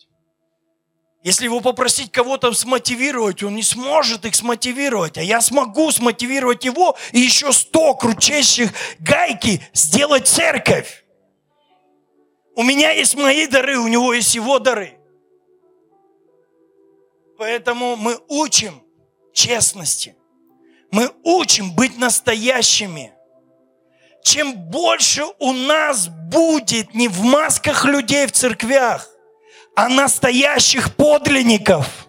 Если 1.22 1.44
его 1.44 1.60
попросить 1.60 2.10
кого-то 2.10 2.52
смотивировать, 2.52 3.44
он 3.44 3.54
не 3.54 3.62
сможет 3.62 4.24
их 4.24 4.34
смотивировать, 4.34 5.16
а 5.18 5.22
я 5.22 5.40
смогу 5.40 5.92
смотивировать 5.92 6.64
его 6.64 6.96
и 7.12 7.20
еще 7.20 7.52
сто 7.52 7.94
крутящих 7.94 8.72
гайки 8.98 9.62
сделать 9.72 10.26
церковь. 10.26 11.04
У 12.56 12.64
меня 12.64 12.90
есть 12.90 13.14
мои 13.14 13.46
дары, 13.46 13.78
у 13.78 13.86
него 13.86 14.12
есть 14.12 14.34
его 14.34 14.58
дары. 14.58 14.98
Поэтому 17.38 17.94
мы 17.94 18.18
учим 18.28 18.82
честности. 19.32 20.16
Мы 20.90 21.10
учим 21.22 21.72
быть 21.74 21.96
настоящими. 21.98 23.12
Чем 24.24 24.54
больше 24.54 25.24
у 25.38 25.52
нас 25.52 26.08
будет 26.08 26.94
не 26.94 27.08
в 27.08 27.22
масках 27.22 27.84
людей 27.84 28.26
в 28.26 28.32
церквях, 28.32 29.11
а 29.74 29.88
настоящих 29.88 30.94
подлинников. 30.94 32.08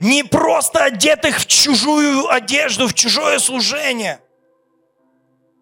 Не 0.00 0.22
просто 0.22 0.84
одетых 0.84 1.38
в 1.40 1.46
чужую 1.46 2.28
одежду, 2.30 2.86
в 2.86 2.94
чужое 2.94 3.38
служение. 3.38 4.20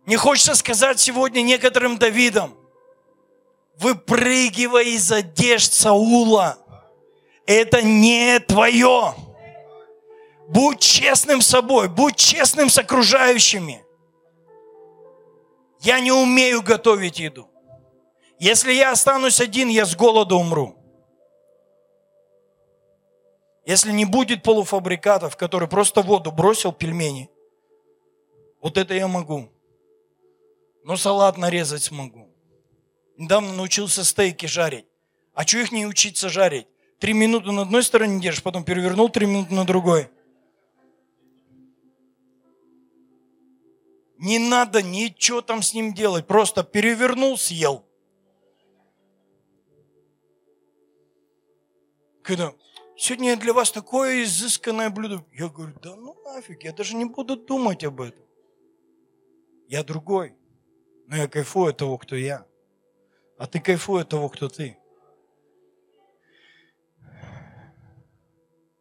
Не 0.05 0.17
хочется 0.17 0.55
сказать 0.55 1.01
сегодня 1.01 1.41
некоторым 1.41 1.99
Давидам, 1.99 2.55
выпрыгивай 3.79 4.91
из 4.91 5.11
одежд 5.11 5.73
Саула. 5.73 6.59
Это 7.47 7.83
не 7.83 8.39
твое. 8.41 9.15
Будь 10.49 10.81
честным 10.81 11.41
с 11.41 11.47
собой, 11.47 11.89
будь 11.89 12.17
честным 12.17 12.69
с 12.69 12.79
окружающими. 12.79 13.85
Я 15.81 16.01
не 16.01 16.13
умею 16.13 16.63
готовить 16.63 17.19
еду. 17.19 17.49
Если 18.39 18.73
я 18.73 18.93
останусь 18.93 19.41
один, 19.41 19.69
я 19.69 19.87
с 19.87 19.97
голода 19.97 20.35
умру. 20.35 20.77
Если 23.65 23.91
не 23.93 24.05
будет 24.05 24.43
полуфабрикатов, 24.43 25.37
который 25.37 25.69
просто 25.69 26.03
воду 26.03 26.31
бросил, 26.31 26.73
пельмени, 26.73 27.31
вот 28.61 28.77
это 28.77 28.95
я 28.95 29.09
могу. 29.09 29.51
Но 30.85 30.97
салат 30.97 31.37
нарезать 31.37 31.83
смогу. 31.83 32.29
Недавно 33.17 33.55
научился 33.55 34.05
стейки 34.05 34.47
жарить. 34.47 34.87
А 35.35 35.47
что 35.47 35.59
их 35.59 35.73
не 35.73 35.87
учиться 35.87 36.29
жарить? 36.29 36.69
Три 36.99 37.13
минуты 37.13 37.51
на 37.53 37.63
одной 37.63 37.83
стороне 37.83 38.21
держишь, 38.21 38.43
потом 38.43 38.65
перевернул 38.65 39.09
три 39.09 39.27
минуты 39.27 39.55
на 39.55 39.65
другой. 39.65 40.09
Не 44.19 44.39
надо 44.39 44.83
ничего 44.83 45.43
там 45.43 45.63
с 45.63 45.75
ним 45.75 45.93
делать. 45.93 46.27
Просто 46.27 46.63
перевернул, 46.63 47.37
съел. 47.37 47.86
Когда 52.27 52.53
сегодня 52.97 53.37
для 53.37 53.53
вас 53.53 53.71
такое 53.71 54.25
изысканное 54.25 54.91
блюдо. 54.91 55.25
Я 55.33 55.49
говорю, 55.49 55.79
да 55.81 55.95
ну 55.95 56.21
нафиг, 56.25 56.65
я 56.65 56.73
даже 56.73 56.97
не 56.97 57.05
буду 57.05 57.37
думать 57.37 57.85
об 57.85 58.01
этом. 58.01 58.25
Я 59.69 59.85
другой. 59.85 60.37
Но 61.07 61.17
я 61.17 61.29
кайфую 61.29 61.71
от 61.71 61.77
того, 61.77 61.99
кто 61.99 62.17
я. 62.17 62.45
А 63.39 63.47
ты 63.47 63.61
кайфуй 63.61 64.03
от 64.03 64.09
того, 64.09 64.29
кто 64.29 64.49
ты. 64.49 64.77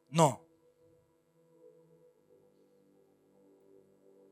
Но 0.09 0.41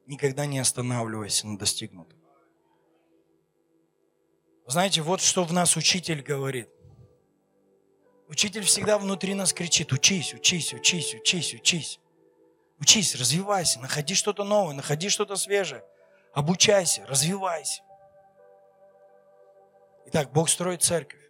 никогда 0.07 0.47
не 0.47 0.57
останавливайся 0.57 1.45
на 1.45 1.59
достигнутом. 1.59 2.19
Знаете, 4.65 5.03
вот 5.03 5.21
что 5.21 5.43
в 5.43 5.53
нас 5.53 5.77
учитель 5.77 6.23
говорит. 6.23 6.72
Учитель 8.27 8.63
всегда 8.63 8.97
внутри 8.97 9.33
нас 9.33 9.53
кричит, 9.53 9.91
учись, 9.91 10.33
учись, 10.33 10.73
учись, 10.73 11.13
учись, 11.13 11.53
учись. 11.53 11.99
Учись, 12.79 13.15
развивайся, 13.15 13.79
находи 13.79 14.15
что-то 14.15 14.43
новое, 14.43 14.73
находи 14.73 15.09
что-то 15.09 15.35
свежее. 15.35 15.83
Обучайся, 16.33 17.05
развивайся. 17.05 17.81
Итак, 20.07 20.31
Бог 20.31 20.49
строит 20.49 20.81
церковь. 20.81 21.21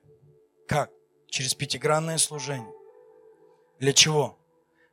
Как? 0.68 0.90
Через 1.28 1.54
пятигранное 1.54 2.18
служение. 2.18 2.74
Для 3.80 3.94
чего? 3.94 4.38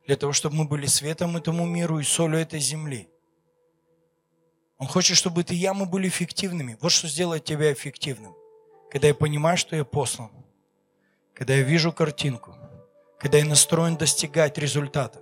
для 0.05 0.15
того, 0.15 0.33
чтобы 0.33 0.55
мы 0.55 0.65
были 0.65 0.87
светом 0.87 1.37
этому 1.37 1.65
миру 1.65 1.99
и 1.99 2.03
солью 2.03 2.39
этой 2.39 2.59
земли. 2.59 3.09
Он 4.77 4.87
хочет, 4.87 5.15
чтобы 5.15 5.43
ты 5.43 5.53
и 5.53 5.57
я, 5.57 5.73
мы 5.73 5.85
были 5.85 6.07
эффективными. 6.07 6.77
Вот 6.81 6.91
что 6.91 7.07
сделает 7.07 7.45
тебя 7.45 7.71
эффективным. 7.71 8.35
Когда 8.89 9.07
я 9.07 9.13
понимаю, 9.13 9.57
что 9.57 9.75
я 9.75 9.85
послан. 9.85 10.31
Когда 11.33 11.55
я 11.55 11.63
вижу 11.63 11.91
картинку. 11.91 12.55
Когда 13.19 13.37
я 13.37 13.45
настроен 13.45 13.97
достигать 13.97 14.57
результата. 14.57 15.21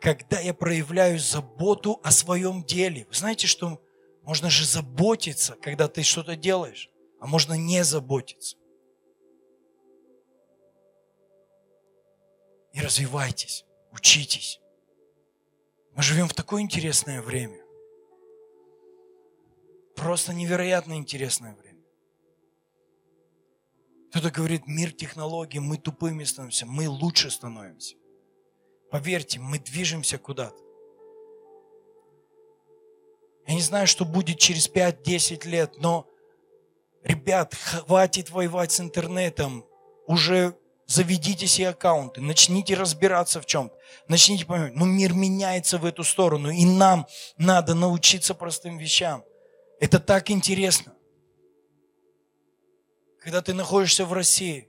Когда 0.00 0.40
я 0.40 0.54
проявляю 0.54 1.18
заботу 1.18 2.00
о 2.02 2.10
своем 2.10 2.64
деле. 2.64 3.06
Вы 3.08 3.14
знаете, 3.14 3.46
что 3.46 3.80
можно 4.22 4.50
же 4.50 4.64
заботиться, 4.64 5.56
когда 5.56 5.88
ты 5.88 6.02
что-то 6.02 6.36
делаешь, 6.36 6.90
а 7.20 7.26
можно 7.26 7.54
не 7.54 7.82
заботиться. 7.84 8.56
И 12.72 12.80
развивайтесь, 12.80 13.64
учитесь. 13.92 14.60
Мы 15.94 16.02
живем 16.02 16.28
в 16.28 16.34
такое 16.34 16.62
интересное 16.62 17.20
время. 17.20 17.60
Просто 19.96 20.32
невероятно 20.32 20.94
интересное 20.94 21.54
время. 21.54 21.69
Кто-то 24.10 24.30
говорит, 24.32 24.66
мир 24.66 24.90
технологий, 24.90 25.60
мы 25.60 25.76
тупыми 25.76 26.24
становимся, 26.24 26.66
мы 26.66 26.88
лучше 26.88 27.30
становимся. 27.30 27.94
Поверьте, 28.90 29.38
мы 29.38 29.60
движемся 29.60 30.18
куда-то. 30.18 30.60
Я 33.46 33.54
не 33.54 33.62
знаю, 33.62 33.86
что 33.86 34.04
будет 34.04 34.38
через 34.38 34.68
5-10 34.68 35.46
лет, 35.46 35.74
но, 35.78 36.08
ребят, 37.04 37.54
хватит 37.54 38.30
воевать 38.30 38.72
с 38.72 38.80
интернетом. 38.80 39.64
Уже 40.08 40.56
заведите 40.86 41.46
себе 41.46 41.68
аккаунты, 41.68 42.20
начните 42.20 42.74
разбираться 42.74 43.40
в 43.40 43.46
чем-то, 43.46 43.76
начните 44.08 44.44
понимать, 44.44 44.74
ну 44.74 44.86
мир 44.86 45.12
меняется 45.12 45.78
в 45.78 45.84
эту 45.84 46.02
сторону, 46.02 46.50
и 46.50 46.64
нам 46.64 47.06
надо 47.38 47.74
научиться 47.74 48.34
простым 48.34 48.76
вещам. 48.76 49.22
Это 49.78 50.00
так 50.00 50.32
интересно. 50.32 50.94
Когда 53.20 53.42
ты 53.42 53.54
находишься 53.54 54.04
в 54.04 54.12
России, 54.12 54.68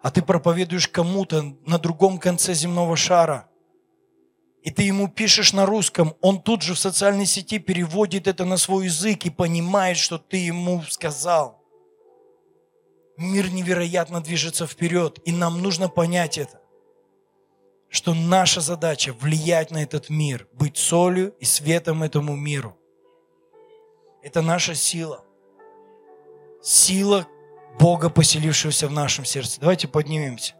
а 0.00 0.10
ты 0.10 0.22
проповедуешь 0.22 0.88
кому-то 0.88 1.56
на 1.66 1.78
другом 1.78 2.18
конце 2.18 2.52
земного 2.52 2.96
шара, 2.96 3.48
и 4.62 4.70
ты 4.70 4.82
ему 4.82 5.08
пишешь 5.08 5.52
на 5.52 5.66
русском, 5.66 6.14
он 6.20 6.42
тут 6.42 6.62
же 6.62 6.74
в 6.74 6.78
социальной 6.78 7.26
сети 7.26 7.58
переводит 7.58 8.26
это 8.26 8.44
на 8.44 8.56
свой 8.56 8.86
язык 8.86 9.24
и 9.26 9.30
понимает, 9.30 9.96
что 9.96 10.18
ты 10.18 10.38
ему 10.38 10.82
сказал. 10.88 11.62
Мир 13.16 13.50
невероятно 13.50 14.20
движется 14.20 14.66
вперед, 14.66 15.20
и 15.24 15.32
нам 15.32 15.62
нужно 15.62 15.88
понять 15.88 16.38
это, 16.38 16.60
что 17.88 18.14
наша 18.14 18.60
задача 18.60 19.12
влиять 19.12 19.70
на 19.70 19.82
этот 19.82 20.10
мир, 20.10 20.48
быть 20.52 20.76
солью 20.76 21.34
и 21.38 21.44
светом 21.44 22.02
этому 22.02 22.34
миру– 22.34 22.76
это 24.24 24.40
наша 24.40 24.74
сила. 24.74 25.22
Сила 26.62 27.28
Бога, 27.78 28.08
поселившегося 28.10 28.88
в 28.88 28.92
нашем 28.92 29.24
сердце. 29.24 29.60
Давайте 29.60 29.88
поднимемся. 29.88 30.52